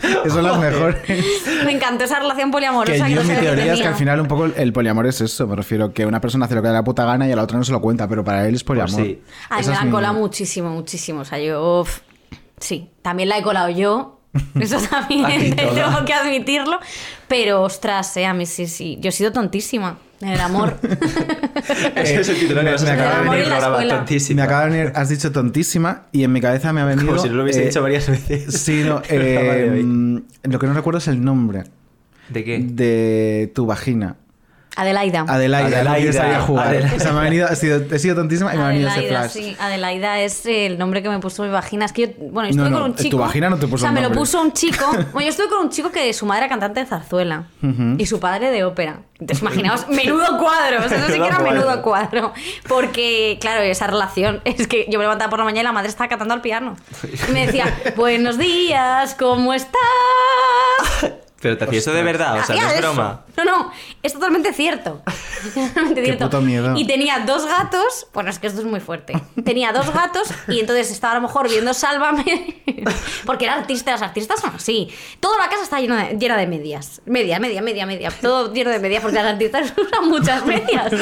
[0.24, 0.96] Eso son las mejores.
[1.64, 2.92] Me encantó esa relación poliamorosa.
[2.92, 4.72] Que que yo no mi sabía que teoría es que al final un poco el
[4.72, 5.48] poliamor es eso.
[5.48, 7.36] Me refiero que una persona hace lo que le da la puta gana y a
[7.36, 8.94] la otra no se lo cuenta, pero para él es poliamor.
[8.94, 9.22] Pues sí.
[9.50, 11.22] A mí Esa me es la colado muchísimo, muchísimo.
[11.22, 11.80] O sea, yo.
[11.80, 11.98] uf,
[12.58, 14.20] sí, también la he colado yo.
[14.60, 16.78] Eso también tengo que admitirlo.
[17.26, 18.98] Pero ostras, eh, a mí sí, sí.
[19.00, 20.76] Yo he sido tontísima en el amor.
[21.96, 24.36] Ese es el título que me, acaba de venir programa, tontísima.
[24.36, 27.08] Me acaba de venir, has dicho tontísima y en mi cabeza me ha venido.
[27.08, 28.54] Como si no lo hubiese eh, dicho varias veces.
[28.54, 29.82] Sí, no, eh,
[30.42, 31.64] lo que no recuerdo es el nombre
[32.28, 32.58] ¿De qué?
[32.58, 34.16] de tu vagina.
[34.76, 35.24] Adelaida.
[35.26, 36.12] Adelaida, no Adelaida.
[36.12, 36.66] sabía jugar.
[36.68, 36.96] Adelaida.
[36.96, 39.08] O sea, me ha venido, he sido, he sido tontísima y me ha venido ese
[39.08, 39.30] flash.
[39.30, 39.56] sí.
[39.58, 41.84] Adelaida es el nombre que me puso mi vagina.
[41.84, 43.18] Es que yo, bueno, yo No, estuve no, con un tu chico.
[43.18, 44.84] vagina no te puso O sea, me lo puso un chico.
[45.12, 47.44] Bueno, yo estuve con un chico que su madre era cantante de zarzuela
[47.98, 49.00] y su padre de ópera.
[49.18, 50.84] Entonces, imaginaos, menudo cuadro.
[50.84, 52.32] O sea, eso sí que era Menudo menudo cuadro.
[52.68, 55.88] Porque, claro, esa relación es que yo me levantaba por la mañana y la madre
[55.88, 56.76] estaba cantando al piano.
[57.28, 59.78] Y me decía, buenos días, ¿cómo estás?
[61.40, 62.82] Pero te hacía eso de verdad, o sea, no es eso.
[62.82, 63.20] broma.
[63.36, 65.02] No, no, es totalmente cierto.
[65.54, 66.24] Totalmente Qué cierto.
[66.24, 66.74] puto miedo.
[66.76, 68.08] Y tenía dos gatos.
[68.12, 69.12] Bueno, es que esto es muy fuerte.
[69.44, 72.56] Tenía dos gatos y entonces estaba a lo mejor viendo Sálvame.
[73.24, 74.88] Porque era artista, los artistas son así.
[75.20, 77.00] Toda la casa está llena de, llena de medias.
[77.06, 78.10] Media, media, media, media.
[78.20, 80.92] Todo lleno de medias porque los artistas usan muchas medias.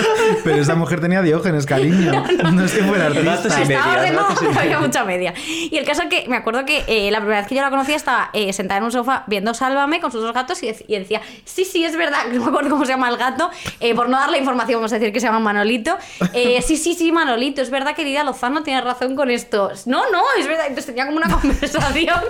[0.44, 2.24] Pero esa mujer tenía diógenes, cariño.
[2.52, 3.36] No, es que fuera artista.
[3.36, 4.80] Gatos y Estaba ordenado, gatos y pero había medias.
[4.82, 5.34] mucha media.
[5.46, 7.70] Y el caso es que me acuerdo que eh, la primera vez que yo la
[7.70, 10.98] conocía estaba eh, sentada en un sofá viendo Sálvame con sus dos gatos y, y
[10.98, 13.50] decía, sí, sí, es verdad, no me acuerdo cómo se llama el gato,
[13.80, 15.96] eh, por no darle información vamos a decir que se llama Manolito.
[16.32, 19.70] Eh, sí, sí, sí, Manolito, es verdad que Lidia Lozano tiene razón con esto.
[19.86, 20.64] No, no, es verdad.
[20.66, 22.20] Entonces tenía como una conversación.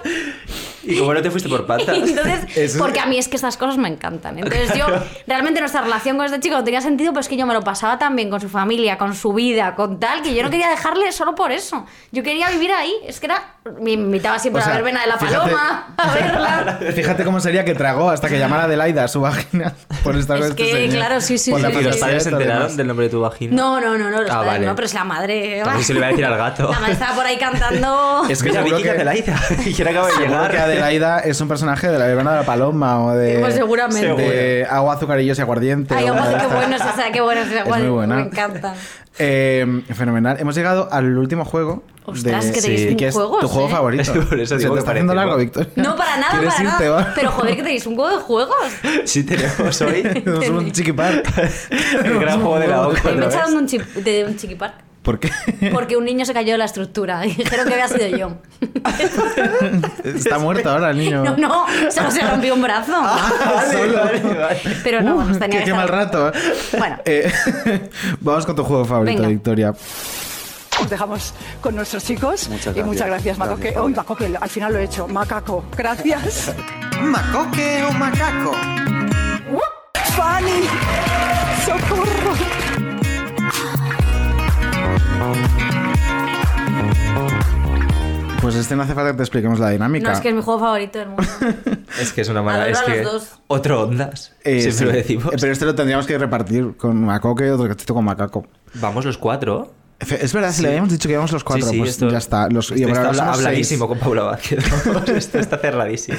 [0.84, 1.96] Y como no te fuiste por patas.
[1.98, 4.38] Entonces, Eso- porque a mí es que estas cosas me encantan.
[4.38, 4.86] Entonces yo,
[5.26, 7.62] realmente nuestra relación con este chico no tenía sentido, pero es que yo me lo
[7.62, 10.68] pasaba tan bien con su familia, con su vida, con tal, que yo no quería
[10.68, 11.86] dejarle solo por eso.
[12.12, 12.92] Yo quería vivir ahí.
[13.04, 15.94] Es que era, me invitaba siempre O sea, a la verbena de la fíjate- paloma,
[15.96, 16.78] a verla.
[16.94, 19.72] Fíjate cómo sería que tragó hasta que llamara Adelaida a su vagina
[20.02, 20.96] por estar Es con este que, señor.
[20.96, 22.00] claro, sí, sí, sí, ¿Y los sí.
[22.00, 23.54] padres se enteraron del nombre de tu vagina?
[23.54, 24.66] No, no, no, no, los Ah, padres vale.
[24.66, 25.60] no, pero es la madre.
[25.62, 26.70] También se le iba a decir al gato.
[26.72, 28.22] La madre estaba por ahí cantando.
[28.28, 29.40] Es que seguro Vicky que- Adelaida.
[29.66, 30.50] Y que acaba de llegar.
[30.50, 34.06] que Adelaida es un personaje de la verbena de la paloma o de, Pues seguramente.
[34.22, 35.94] de agua, azucarillos y aguardiente.
[35.94, 37.60] Ay, de qué bueno es esa, qué bueno es esa.
[37.62, 38.16] Es muy buena.
[38.16, 38.74] Me encantan.
[39.18, 40.36] Eh, fenomenal.
[40.40, 41.82] Hemos llegado al último juego.
[42.06, 43.72] Ostras, de, que tenéis que es juegos, tu juego ¿eh?
[43.72, 44.12] favorito.
[44.28, 45.38] Por eso Se te está haciendo largo, ¿no?
[45.38, 45.70] Victoria.
[45.76, 47.12] No, para nada, ¿Quieres para irte, nada.
[47.14, 48.56] Pero joder, que tenéis un juego de juegos.
[49.04, 51.22] Sí tenemos hoy Tenemos un chiquipar.
[52.04, 53.66] el gran juego de la OCA me echaron un,
[54.04, 54.74] de un chiquipark.
[55.02, 55.30] ¿Por qué?
[55.72, 58.38] Porque un niño se cayó de la estructura y dijeron que había sido yo.
[60.04, 61.22] Está muerto ahora el niño.
[61.22, 62.92] No, no, solo se rompió un brazo.
[63.70, 64.00] Solo.
[64.82, 66.32] Pero no, Uh, nos tenía qué, que qué mal estar- rato.
[66.76, 66.96] Bueno.
[67.04, 67.32] Eh,
[68.20, 69.28] vamos con tu juego favorito, Venga.
[69.28, 69.74] Victoria.
[70.82, 72.48] Os dejamos con nuestros chicos.
[72.48, 73.36] Muchas Y muchas gracias.
[73.36, 73.74] gracias, Macoque.
[73.80, 75.08] Uy, Macoque, al final lo he hecho.
[75.08, 75.64] Macaco.
[75.76, 76.52] Gracias.
[77.02, 78.52] ¿Macoque o macaco?
[80.16, 80.62] Fanny.
[81.64, 82.32] Socorro.
[88.40, 90.08] Pues este no hace falta que te expliquemos la dinámica.
[90.08, 91.24] No, es que es mi juego favorito del mundo.
[92.00, 92.72] Es que es una maravilla.
[92.72, 93.38] Es Adoro que dos.
[93.46, 94.32] otro ondas.
[94.44, 94.84] Eh, Siempre sí.
[94.84, 95.26] lo decimos.
[95.32, 98.46] Eh, Pero este lo tendríamos que repartir con Macoque y otro cachito con Macaco.
[98.74, 99.72] Vamos los cuatro.
[100.00, 102.18] Es verdad, si le habíamos dicho que íbamos los cuatro, Sí, sí, pues esto- ya
[102.18, 102.48] está.
[102.48, 104.64] Los, Esto está habla- habladísimo con Paula Vázquez.
[104.86, 106.18] Vamos, Esto está cerradísimo.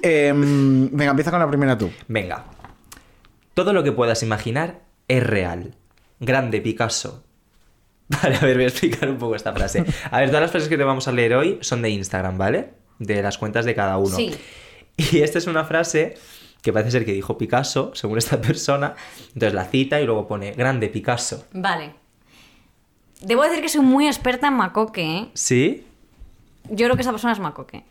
[0.00, 1.90] Em, venga, empieza con la primera tú.
[2.08, 2.44] Venga.
[3.54, 5.74] Todo lo que puedas imaginar es real.
[6.20, 7.22] Grande Picasso.
[8.08, 9.84] Vale, a ver, voy a explicar un poco esta frase.
[10.10, 12.70] A ver, todas las frases que te vamos a leer hoy son de Instagram, ¿vale?
[12.98, 14.16] De las cuentas de cada uno.
[14.16, 14.34] Sí.
[14.96, 16.14] Y esta es una frase
[16.60, 18.94] que parece ser que dijo Picasso, según esta persona.
[19.28, 21.46] Entonces la cita y luego pone Grande Picasso.
[21.54, 21.94] Vale.
[23.22, 25.28] Debo decir que soy muy experta en Macoque, ¿eh?
[25.34, 25.86] ¿Sí?
[26.70, 27.84] Yo creo que esa persona es Macoque.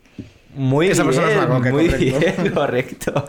[0.54, 1.14] Muy Esa bien.
[1.14, 2.18] persona es Macoque, muy correcto.
[2.18, 3.24] bien, correcto.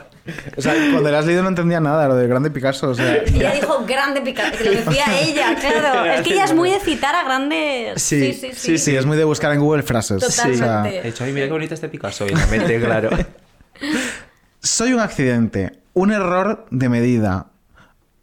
[0.58, 2.90] O sea, cuando le has leído no entendía nada, lo de Grande Picasso.
[2.90, 6.06] O sea, Ella dijo grande Picasso, que lo decía ella, claro.
[6.12, 8.02] Es que ella es muy de citar a grandes.
[8.02, 8.78] Sí, sí, sí.
[8.78, 10.22] sí, es muy de buscar en Google frases.
[10.22, 10.64] Totalmente.
[10.64, 12.26] O sea, He dicho, ay, mira qué bonito este Picasso.
[12.26, 13.10] Y la mente, claro.
[14.62, 17.48] soy un accidente, un error de medida,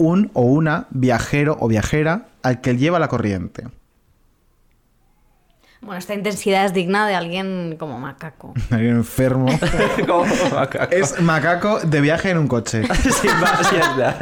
[0.01, 3.65] un o una viajero o viajera al que lleva la corriente.
[5.83, 8.55] Bueno, esta intensidad es digna de alguien como Macaco.
[8.71, 9.47] Alguien enfermo.
[10.07, 10.25] Como
[10.55, 10.93] macaco.
[10.95, 12.83] es macaco de viaje en un coche.
[12.95, 14.19] Sin más, ya está.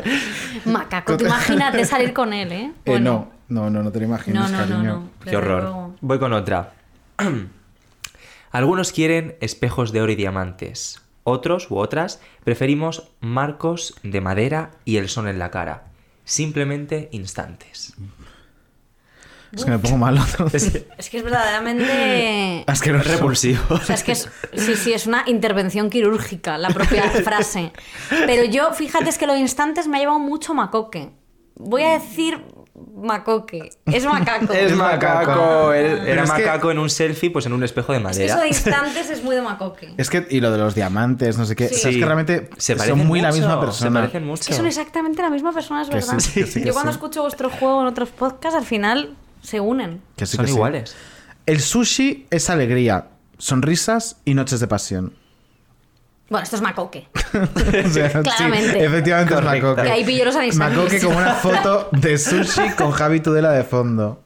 [0.65, 2.73] Macaco, tú imagínate salir con él, ¿eh?
[2.85, 4.95] Eh, no, no, no, no te lo imaginas, no, no, no, cariño.
[4.95, 5.11] no.
[5.31, 5.63] Qué horror.
[5.63, 5.95] luego.
[6.01, 6.73] Voy con otra.
[8.51, 11.01] Algunos quieren espejos de oro y diamantes.
[11.29, 15.89] Otros u otras preferimos marcos de madera y el sol en la cara.
[16.25, 17.95] Simplemente instantes.
[19.53, 20.23] Es que me pongo malo.
[20.53, 22.65] Es que es verdaderamente.
[22.67, 23.11] Asqueroso.
[23.11, 23.61] Repulsivo.
[23.71, 27.73] O sea, es que es, sí, sí, es una intervención quirúrgica la propia frase.
[28.11, 31.11] Pero yo, fíjate, es que los instantes me ha llevado mucho macoque.
[31.55, 32.45] Voy a decir
[32.97, 33.71] macoque.
[33.87, 34.53] Es macaco.
[34.53, 35.73] Es macaco.
[35.73, 38.33] Era que- macaco en un selfie, pues en un espejo de Es que madera.
[38.35, 39.95] eso de instantes es muy de macoque.
[39.97, 41.69] Es que, y lo de los diamantes, no sé qué.
[41.69, 41.75] Sí.
[41.75, 44.01] o sea, es que realmente Se son parecen muy la misma se persona.
[44.01, 44.41] parecen mucho.
[44.43, 46.19] Es que son exactamente la misma persona, es Que verdad.
[46.19, 46.97] sí, sí, Yo cuando sí.
[46.97, 50.01] escucho vuestro juego en otros podcasts, al final se unen.
[50.17, 50.57] Que sí, Son que sí.
[50.57, 50.97] iguales.
[51.47, 55.13] El sushi es alegría, sonrisas y noches de pasión.
[56.29, 57.09] Bueno, esto es macoque.
[57.15, 58.85] O sea, sí, Claramente.
[58.85, 59.57] efectivamente Correcto.
[59.57, 59.83] es Macoque.
[59.83, 60.57] Que ahí pillo los.
[60.57, 64.23] Macoque con una foto de sushi con Javi Tudela de fondo.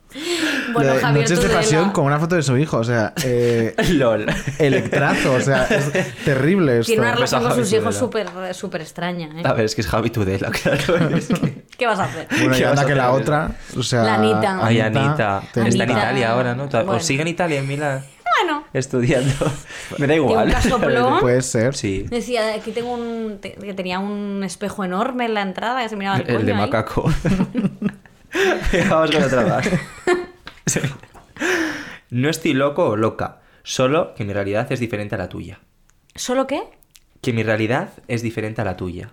[0.75, 1.55] Bueno, de Javier Noches de Tudela.
[1.61, 4.27] pasión con una foto de su hijo, o sea, eh, LOL.
[4.59, 5.91] electrazo, o sea, es
[6.25, 6.87] terrible esto.
[6.89, 9.29] Tiene una Pues relación con Javi sus hijos súper súper extraña.
[9.37, 9.43] ¿eh?
[9.45, 11.09] A ver, es que es Javi Tudela, claro.
[11.17, 12.27] es que- ¿Qué vas a hacer?
[12.31, 14.03] Bueno, y ¿Qué vas anda que la otra, o sea...
[14.05, 14.59] La Anita.
[14.63, 15.41] Ay, Anita.
[15.41, 15.85] te- Está en Anita.
[15.85, 16.65] Italia ahora, ¿no?
[16.65, 17.01] ¿O Bueno.
[17.01, 18.05] sigue en Italia, en Milán?
[18.73, 19.33] Estudiando.
[19.99, 20.55] Me da igual.
[20.73, 21.21] un.
[21.21, 21.75] Puede ser.
[21.75, 22.03] Sí.
[22.09, 23.39] decía, aquí tengo un...
[23.41, 26.59] que tenía un espejo enorme en la entrada que se miraba el, El de ahí.
[26.59, 27.03] macaco.
[28.91, 29.69] Vamos con otra más.
[30.65, 30.79] Sí.
[32.11, 35.59] No estoy loco o loca, solo que mi realidad es diferente a la tuya.
[36.15, 36.63] ¿Solo qué?
[37.21, 39.11] Que mi realidad es diferente a la tuya.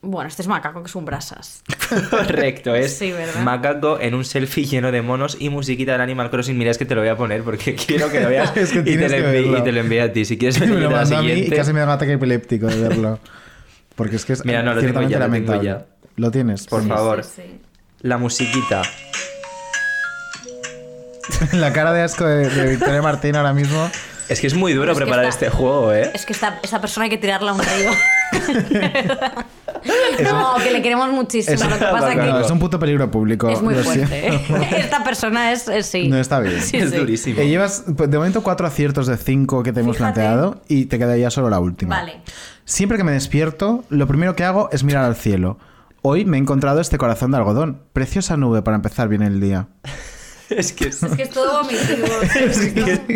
[0.00, 1.62] Bueno, este es macaco, que es un brasas.
[2.10, 6.56] Correcto, es Sí, macaco en un selfie lleno de monos y musiquita del Animal Crossing.
[6.56, 8.80] Mira, es que te lo voy a poner porque quiero que lo veas Es que
[8.80, 9.58] y, te lo verlo.
[9.58, 10.24] y te lo a ti.
[10.24, 13.18] Si quieres me lo a mí y casi me da un ataque epiléptico de verlo.
[13.94, 15.64] Porque es que es Mira, no, lo tengo ya, lo tengo lamentable.
[15.64, 15.86] ya.
[16.16, 16.66] ¿Lo tienes?
[16.66, 16.88] Por Sí.
[16.88, 17.24] favor.
[17.24, 17.60] Sí, sí.
[18.02, 18.82] La musiquita.
[21.52, 23.90] La cara de asco de, de Victoria Martín ahora mismo.
[24.28, 26.10] Es que es muy duro Es preparar este juego, ¿eh?
[26.14, 27.90] Es que esta, esta persona hay que tirarla a un río.
[30.24, 31.54] no, que le queremos muchísimo.
[31.54, 33.48] Es, Lo que pasa es no, que es un puto peligro público.
[33.48, 34.28] es muy fuerte.
[34.28, 34.40] ¿eh?
[34.78, 36.08] Esta persona es, es- sí.
[36.08, 36.60] No está bien.
[36.60, 36.80] Sí,
[37.16, 37.34] sí.
[37.36, 40.14] Eh, llevas pues, de momento cuatro aciertos de cinco que te hemos Fíjate.
[40.20, 41.96] planteado y te queda ya solo la última.
[41.96, 42.20] Vale.
[42.64, 45.58] Siempre que me despierto, lo primero que hago es mirar al cielo.
[46.02, 47.80] Hoy me he encontrado este corazón de algodón.
[47.92, 49.68] Preciosa nube para empezar bien el día.
[50.50, 51.02] Es que es...
[51.02, 52.06] Es que es todo vomitivo.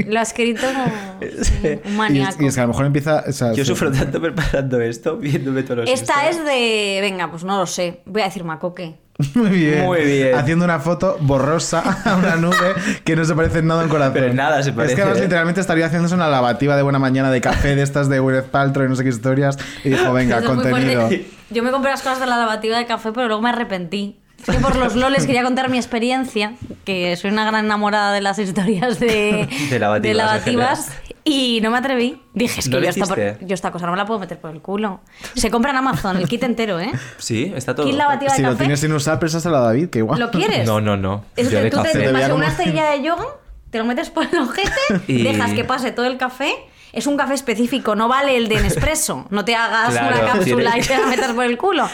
[0.09, 1.21] Lo ha escrito un-
[1.85, 2.31] Y maníaco.
[2.37, 3.25] es, y es que a lo mejor empieza.
[3.29, 6.99] o sea, Yo sufro tanto preparando esto, viéndome todos los Esta es de.
[7.01, 8.01] Venga, pues no lo sé.
[8.07, 8.97] Voy a decir macoque.
[9.35, 9.85] Muy bien.
[9.85, 10.35] Muy bien.
[10.35, 12.75] Haciendo una foto borrosa a una nube
[13.05, 14.15] que no se parece en nada a un corazón.
[14.15, 15.23] Pero en nada se Es parece, que además ¿eh?
[15.25, 18.87] literalmente estaría haciéndose una lavativa de buena mañana de café de estas de Gwyneth Paltrow
[18.87, 19.59] y no sé qué historias.
[19.85, 21.09] Y dijo, venga, Eso es contenido.
[21.51, 24.20] Yo me compré las cosas de la lavativa de café, pero luego me arrepentí.
[24.47, 26.55] Es que por los loles quería contar mi experiencia,
[26.85, 30.93] que soy una gran enamorada de las historias de, De lavativas, de lavativas,
[31.25, 32.21] y no me atreví.
[32.35, 33.39] Dije, es que ¿No yo esta, hiciste?
[33.43, 35.01] yo esta cosa no me la puedo meter por el culo.
[35.35, 36.91] Se compra en Amazon el kit entero, ¿eh?
[37.19, 37.87] Sí, está todo.
[37.87, 38.65] Kit lavativa Si de lo café.
[38.65, 40.19] tienes sin usar, préstaselo a David, que igual.
[40.19, 40.67] ¿Lo quieres?
[40.67, 41.25] No, no, no.
[41.37, 41.93] Es Yo que de tú te, café.
[41.93, 43.25] te veía pasas como- una estrella de yoga,
[43.71, 44.71] te lo metes por el ojete,
[45.07, 46.53] Y- dejas que pase todo el café.
[46.93, 49.27] Es un café específico, no vale el de Nespresso.
[49.31, 51.89] No te hagas Claro, una cápsula tienes- y te la metas por el culo.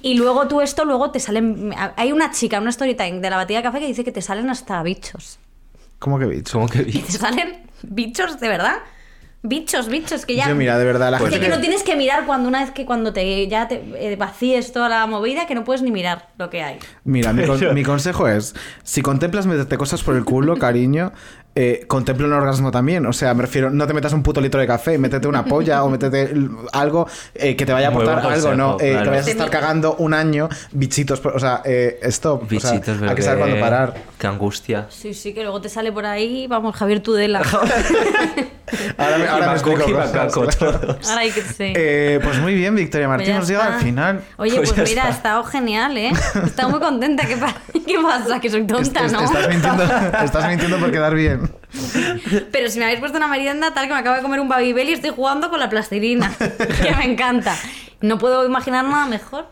[0.00, 1.74] Y luego tú esto, luego te salen...
[1.96, 4.22] Hay una chica, una story time de la batida de café que dice que te
[4.22, 5.38] salen hasta bichos.
[5.98, 6.52] ¿Cómo que bicho?
[6.52, 6.98] ¿Cómo que Que vi?
[7.00, 8.76] te salen bichos, de verdad.
[9.42, 10.48] Bichos, bichos, que ya...
[10.48, 11.46] Yo, mira, de verdad, la Dice gente.
[11.46, 14.72] que no tienes que mirar cuando una vez que cuando te ya te eh, vacíes
[14.72, 16.78] toda la movida, que no puedes ni mirar lo que hay.
[17.04, 21.12] Mira, mi, con- mi consejo es: si contemplas meterte cosas por el culo, cariño,
[21.60, 23.04] eh, contempla un orgasmo también.
[23.06, 25.82] O sea, me refiero, no te metas un puto litro de café, métete una polla
[25.82, 26.32] o métete
[26.72, 28.76] algo eh, que te vaya a aportar algo, ¿no?
[28.78, 29.02] Eh, claro.
[29.04, 31.20] Que vayas a estar cagando un año, bichitos.
[31.26, 32.44] O sea, eh, stop.
[32.44, 33.58] O sea, Bichitos, hay que saber bebé.
[33.60, 33.94] cuándo parar.
[34.18, 34.86] Qué angustia.
[34.88, 37.42] Sí, sí, que luego te sale por ahí, vamos, Javier Tudela.
[38.98, 40.78] Ahora me, ahora me explico cosas, macaco claro.
[40.80, 41.08] todos.
[41.08, 41.72] Ahora hay que sí.
[41.74, 43.74] Eh, pues muy bien, Victoria Pues Martín ya nos llega está.
[43.76, 44.20] al final.
[44.36, 45.16] Oye, Pues pues, mira, ha está.
[45.16, 46.10] estado genial, ¿eh?
[46.44, 47.26] Estaba muy contenta.
[47.26, 47.54] ¿Qué, pa-
[47.86, 48.38] ¿Qué pasa?
[48.40, 49.22] Que soy tonta, ¿no?
[49.22, 49.84] Estás mintiendo,
[50.22, 51.47] estás mintiendo por quedar bien.
[52.52, 54.88] Pero si me habéis puesto una merienda, tal que me acabo de comer un Babybel
[54.88, 56.32] y estoy jugando con la plastilina.
[56.38, 57.54] que me encanta.
[58.00, 59.46] No puedo imaginar nada mejor.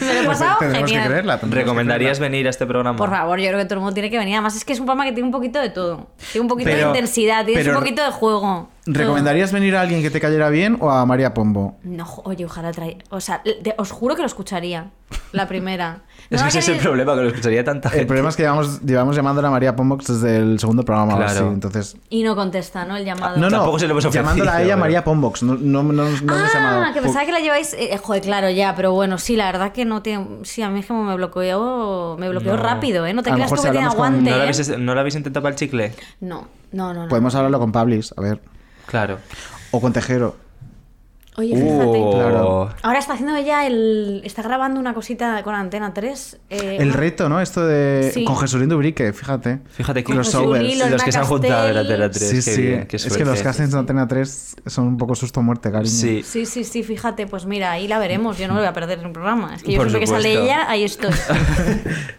[0.00, 1.08] me lo he pasado Tendremos que genial.
[1.08, 1.40] creerla.
[1.40, 2.96] que ¿Recomendarías venir a este programa?
[2.96, 4.34] Por favor, yo creo que todo el mundo tiene que venir.
[4.34, 6.08] Además, es que es un programa que tiene un poquito de todo.
[6.32, 8.68] Tiene un poquito Pero- de intensidad, tiene pero- un poquito de juego.
[8.88, 11.76] ¿Recomendarías venir a alguien que te cayera bien o a María Pombo?
[11.82, 12.98] No, oye, ojalá traer.
[13.10, 13.42] O sea,
[13.78, 14.90] os juro que lo escucharía.
[15.32, 16.02] La primera.
[16.28, 18.00] Es que ese es el problema, que lo escucharía tanta gente.
[18.00, 21.16] El problema es que llevamos, llevamos llamándola a María Pombox desde el segundo programa o
[21.18, 21.30] Claro.
[21.30, 21.96] así, entonces...
[22.10, 22.96] Y no contesta, ¿no?
[22.96, 23.36] El llamado.
[23.36, 25.84] No, no, Tampoco se lo hemos ofrecido, llamándola a ella pero- María Pombox, no, no,
[25.84, 26.20] no, no hemos
[26.52, 26.82] llamado.
[26.84, 27.74] Ah, que pensaba que la lleváis.
[27.74, 30.26] eh, joder, claro, ya, pero bueno, sí, la verdad que no tiene.
[30.42, 32.16] Sí, a mí es como me bloqueó.
[32.18, 32.62] Me bloqueó No.
[32.62, 33.14] rápido, ¿eh?
[33.14, 34.30] No te creas tú si que tiene hablamos con- aguante.
[34.30, 34.48] ¿No, la ¿eh?
[34.48, 35.94] habéis, ¿No la habéis intentado para el chicle?
[36.20, 37.02] No, no, no.
[37.04, 37.08] no.
[37.08, 38.40] Podemos hablarlo con Pablis, a ver.
[38.86, 39.18] Claro.
[39.70, 40.36] O con Tejero.
[41.38, 41.84] Oye, fíjate.
[41.98, 42.70] Uh, Claro.
[42.82, 44.22] Ahora está haciendo ella el.
[44.24, 46.38] Está grabando una cosita con Antena 3.
[46.50, 47.40] eh, El reto, ¿no?
[47.40, 48.10] Esto de.
[48.14, 48.24] Sí.
[48.24, 49.60] Con Jesulín Dubrique, fíjate.
[49.70, 50.78] Fíjate que los overs.
[50.78, 52.28] los los que se han juntado en la Antena 3.
[52.28, 52.62] Sí, qué sí.
[52.62, 55.70] bien, qué es que los castings de Antena 3 son un poco susto o muerte,
[55.70, 55.90] cariño.
[55.90, 56.22] Sí.
[56.24, 58.38] Sí, sí, sí, fíjate, pues mira, ahí la veremos.
[58.38, 59.54] Yo no me voy a perder el programa.
[59.56, 60.44] Es que yo Por siempre que sale supuesto.
[60.44, 61.10] ella, ahí estoy.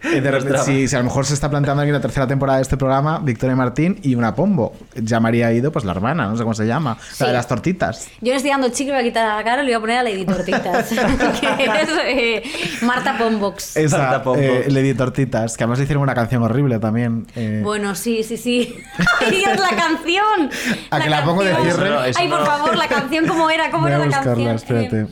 [0.03, 2.57] Eh, de repente, si, si a lo mejor se está planteando aquí una tercera temporada
[2.59, 4.73] de este programa, Victoria Martín y una Pombo.
[4.95, 6.97] Llamaría Ido, pues la hermana, no sé cómo se llama.
[7.11, 7.23] Sí.
[7.23, 8.07] La de las tortitas.
[8.21, 10.03] Yo le estoy dando chicle, voy a quitar la cara le voy a poner a
[10.03, 10.87] Lady Tortitas.
[11.39, 12.43] que es eh,
[12.81, 13.77] Marta Pombox.
[13.77, 17.27] Esa, Marta eh, Lady Tortitas, que además hicieron una canción horrible también.
[17.35, 18.75] eh, Bueno, sí, sí, sí.
[19.21, 20.49] ¡Ay, Dios, la canción!
[20.91, 21.69] ¿A que la pongo de cierre?
[21.69, 22.45] Eso no, eso Ay, por no.
[22.45, 23.69] favor, la canción, ¿cómo era?
[23.71, 24.79] ¿Cómo voy a era la buscarla, canción?
[24.85, 25.01] espérate.
[25.01, 25.07] Eh,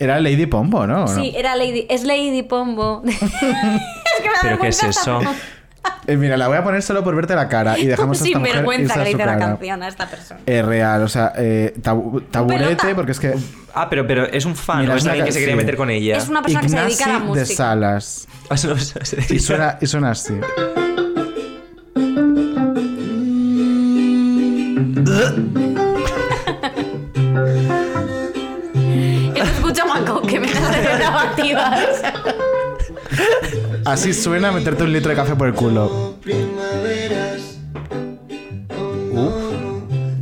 [0.00, 1.08] Era Lady Pombo, ¿no?
[1.08, 1.86] Sí, era Lady.
[1.90, 3.02] Es Lady Pombo.
[3.04, 5.20] es que me da ¿Pero qué es eso?
[6.06, 8.32] Eh, mira, la voy a poner solo por verte la cara y dejamos a esta
[8.32, 10.40] Sin mujer vergüenza irse que le hice la canción a esta persona.
[10.46, 13.34] Es real, o sea, eh, tabu- taburete, porque es que.
[13.74, 15.58] Ah, pero, pero es un fan, Mira, ¿o es alguien que se quería sí.
[15.58, 16.16] meter con ella?
[16.16, 17.56] Es una persona que se dedica a la Ignasi de música.
[17.56, 18.28] Salas.
[18.50, 18.74] Ah, no
[19.34, 20.34] Y suena, y suena así.
[29.34, 32.02] Eso escucha Maco, que me das de grabativas.
[33.88, 36.14] Así suena meterte un litro de café por el culo.
[36.20, 37.56] primaveras.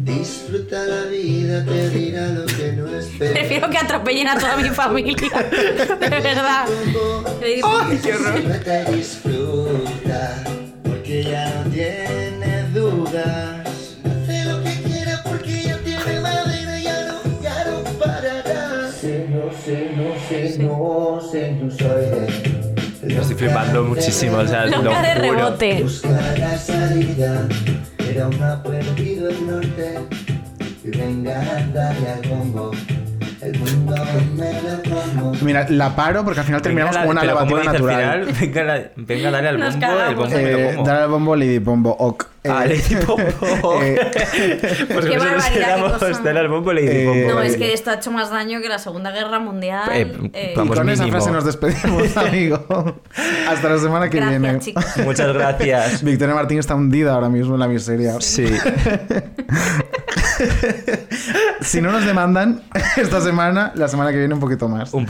[0.05, 3.33] Disfruta la vida, te dirá lo que no esperas.
[3.37, 5.17] Prefiero que atropellen a toda mi familia.
[6.01, 6.67] De verdad.
[7.43, 8.95] Ay, qué horror.
[8.95, 10.45] disfruta,
[10.85, 13.97] porque ya no tiene dudas.
[14.05, 18.93] Hace lo que quiera porque ya tiene madera, ya no, ya no parará.
[18.93, 19.91] Sé, no sé,
[20.57, 22.36] no sé, no soy
[23.17, 25.15] Me estoy flipando muchísimo, o sea, lo de juro.
[25.15, 25.83] rebote.
[25.83, 27.49] Busca la salida,
[28.07, 29.99] era un mapa perdido el norte.
[30.85, 32.71] Y venga, dale al bombo,
[35.43, 38.25] Mira, la paro porque al final terminamos Venga, con una pero ¿cómo lavativa al natural.
[38.25, 38.37] final?
[38.41, 41.97] Venga, la- venga, dale al bombo, el me lo Eh, dar al bombo Lady Bombo,
[41.99, 42.27] ok.
[42.49, 43.23] Ah, Eh, Lady Bombo.
[43.83, 43.97] eh,
[44.93, 47.35] pues Qué nosotros éramos dar al bombo Lady Eh, Bombo.
[47.35, 49.89] No, es que esto ha hecho más daño que la Segunda Guerra Mundial.
[49.93, 51.09] Eh, Eh, y con esa mínimo.
[51.19, 52.65] frase nos despedimos, amigo.
[53.49, 54.59] Hasta la semana que Gracias, viene.
[54.61, 54.85] chicos.
[55.05, 56.03] Muchas gracias.
[56.03, 58.21] Victoria Martín está hundida ahora mismo en la miseria.
[58.21, 58.47] Sí.
[61.63, 62.63] Si no nos demandan
[62.97, 63.36] esta semana,
[63.75, 64.93] la semana que viene un poquito más.
[64.95, 65.07] Un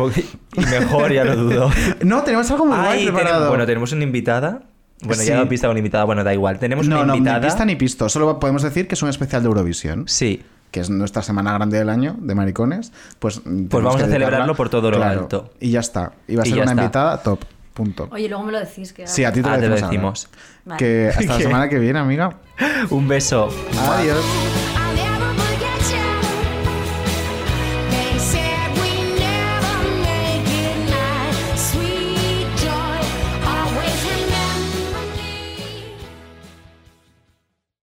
[0.56, 1.70] y mejor, ya lo dudo.
[2.04, 3.32] No, tenemos algo muy guay Ay, preparado.
[3.34, 4.62] tenemos- bueno, tenemos una invitada.
[5.02, 5.28] Bueno, Sí.
[5.28, 6.58] ya he pista una invitada, bueno, da igual.
[6.58, 7.38] Tenemos no, una no, invitada.
[7.40, 8.08] ni pista ni pisto.
[8.08, 10.04] Solo podemos decir que es un especial de Eurovisión.
[10.08, 10.42] Sí.
[10.70, 12.92] Que es nuestra semana grande del año de maricones.
[13.18, 15.50] Pues, tenemos vamos a celebrarlo por todo lo Claro, alto.
[15.60, 16.12] Y ya está.
[16.26, 16.82] Y va a Y ser una está.
[16.82, 17.44] invitada top.
[17.74, 18.08] Punto.
[18.10, 18.94] Oye, luego me lo decís.
[18.94, 19.90] Que Sí, a ti te Ah, lo te lo decimos.
[20.24, 20.28] decimos.
[20.64, 20.78] Vale.
[20.78, 21.42] Que hasta la ¿Qué?
[21.42, 22.38] semana que viene, amiga.
[22.88, 23.48] Un beso.
[23.78, 24.24] Adiós.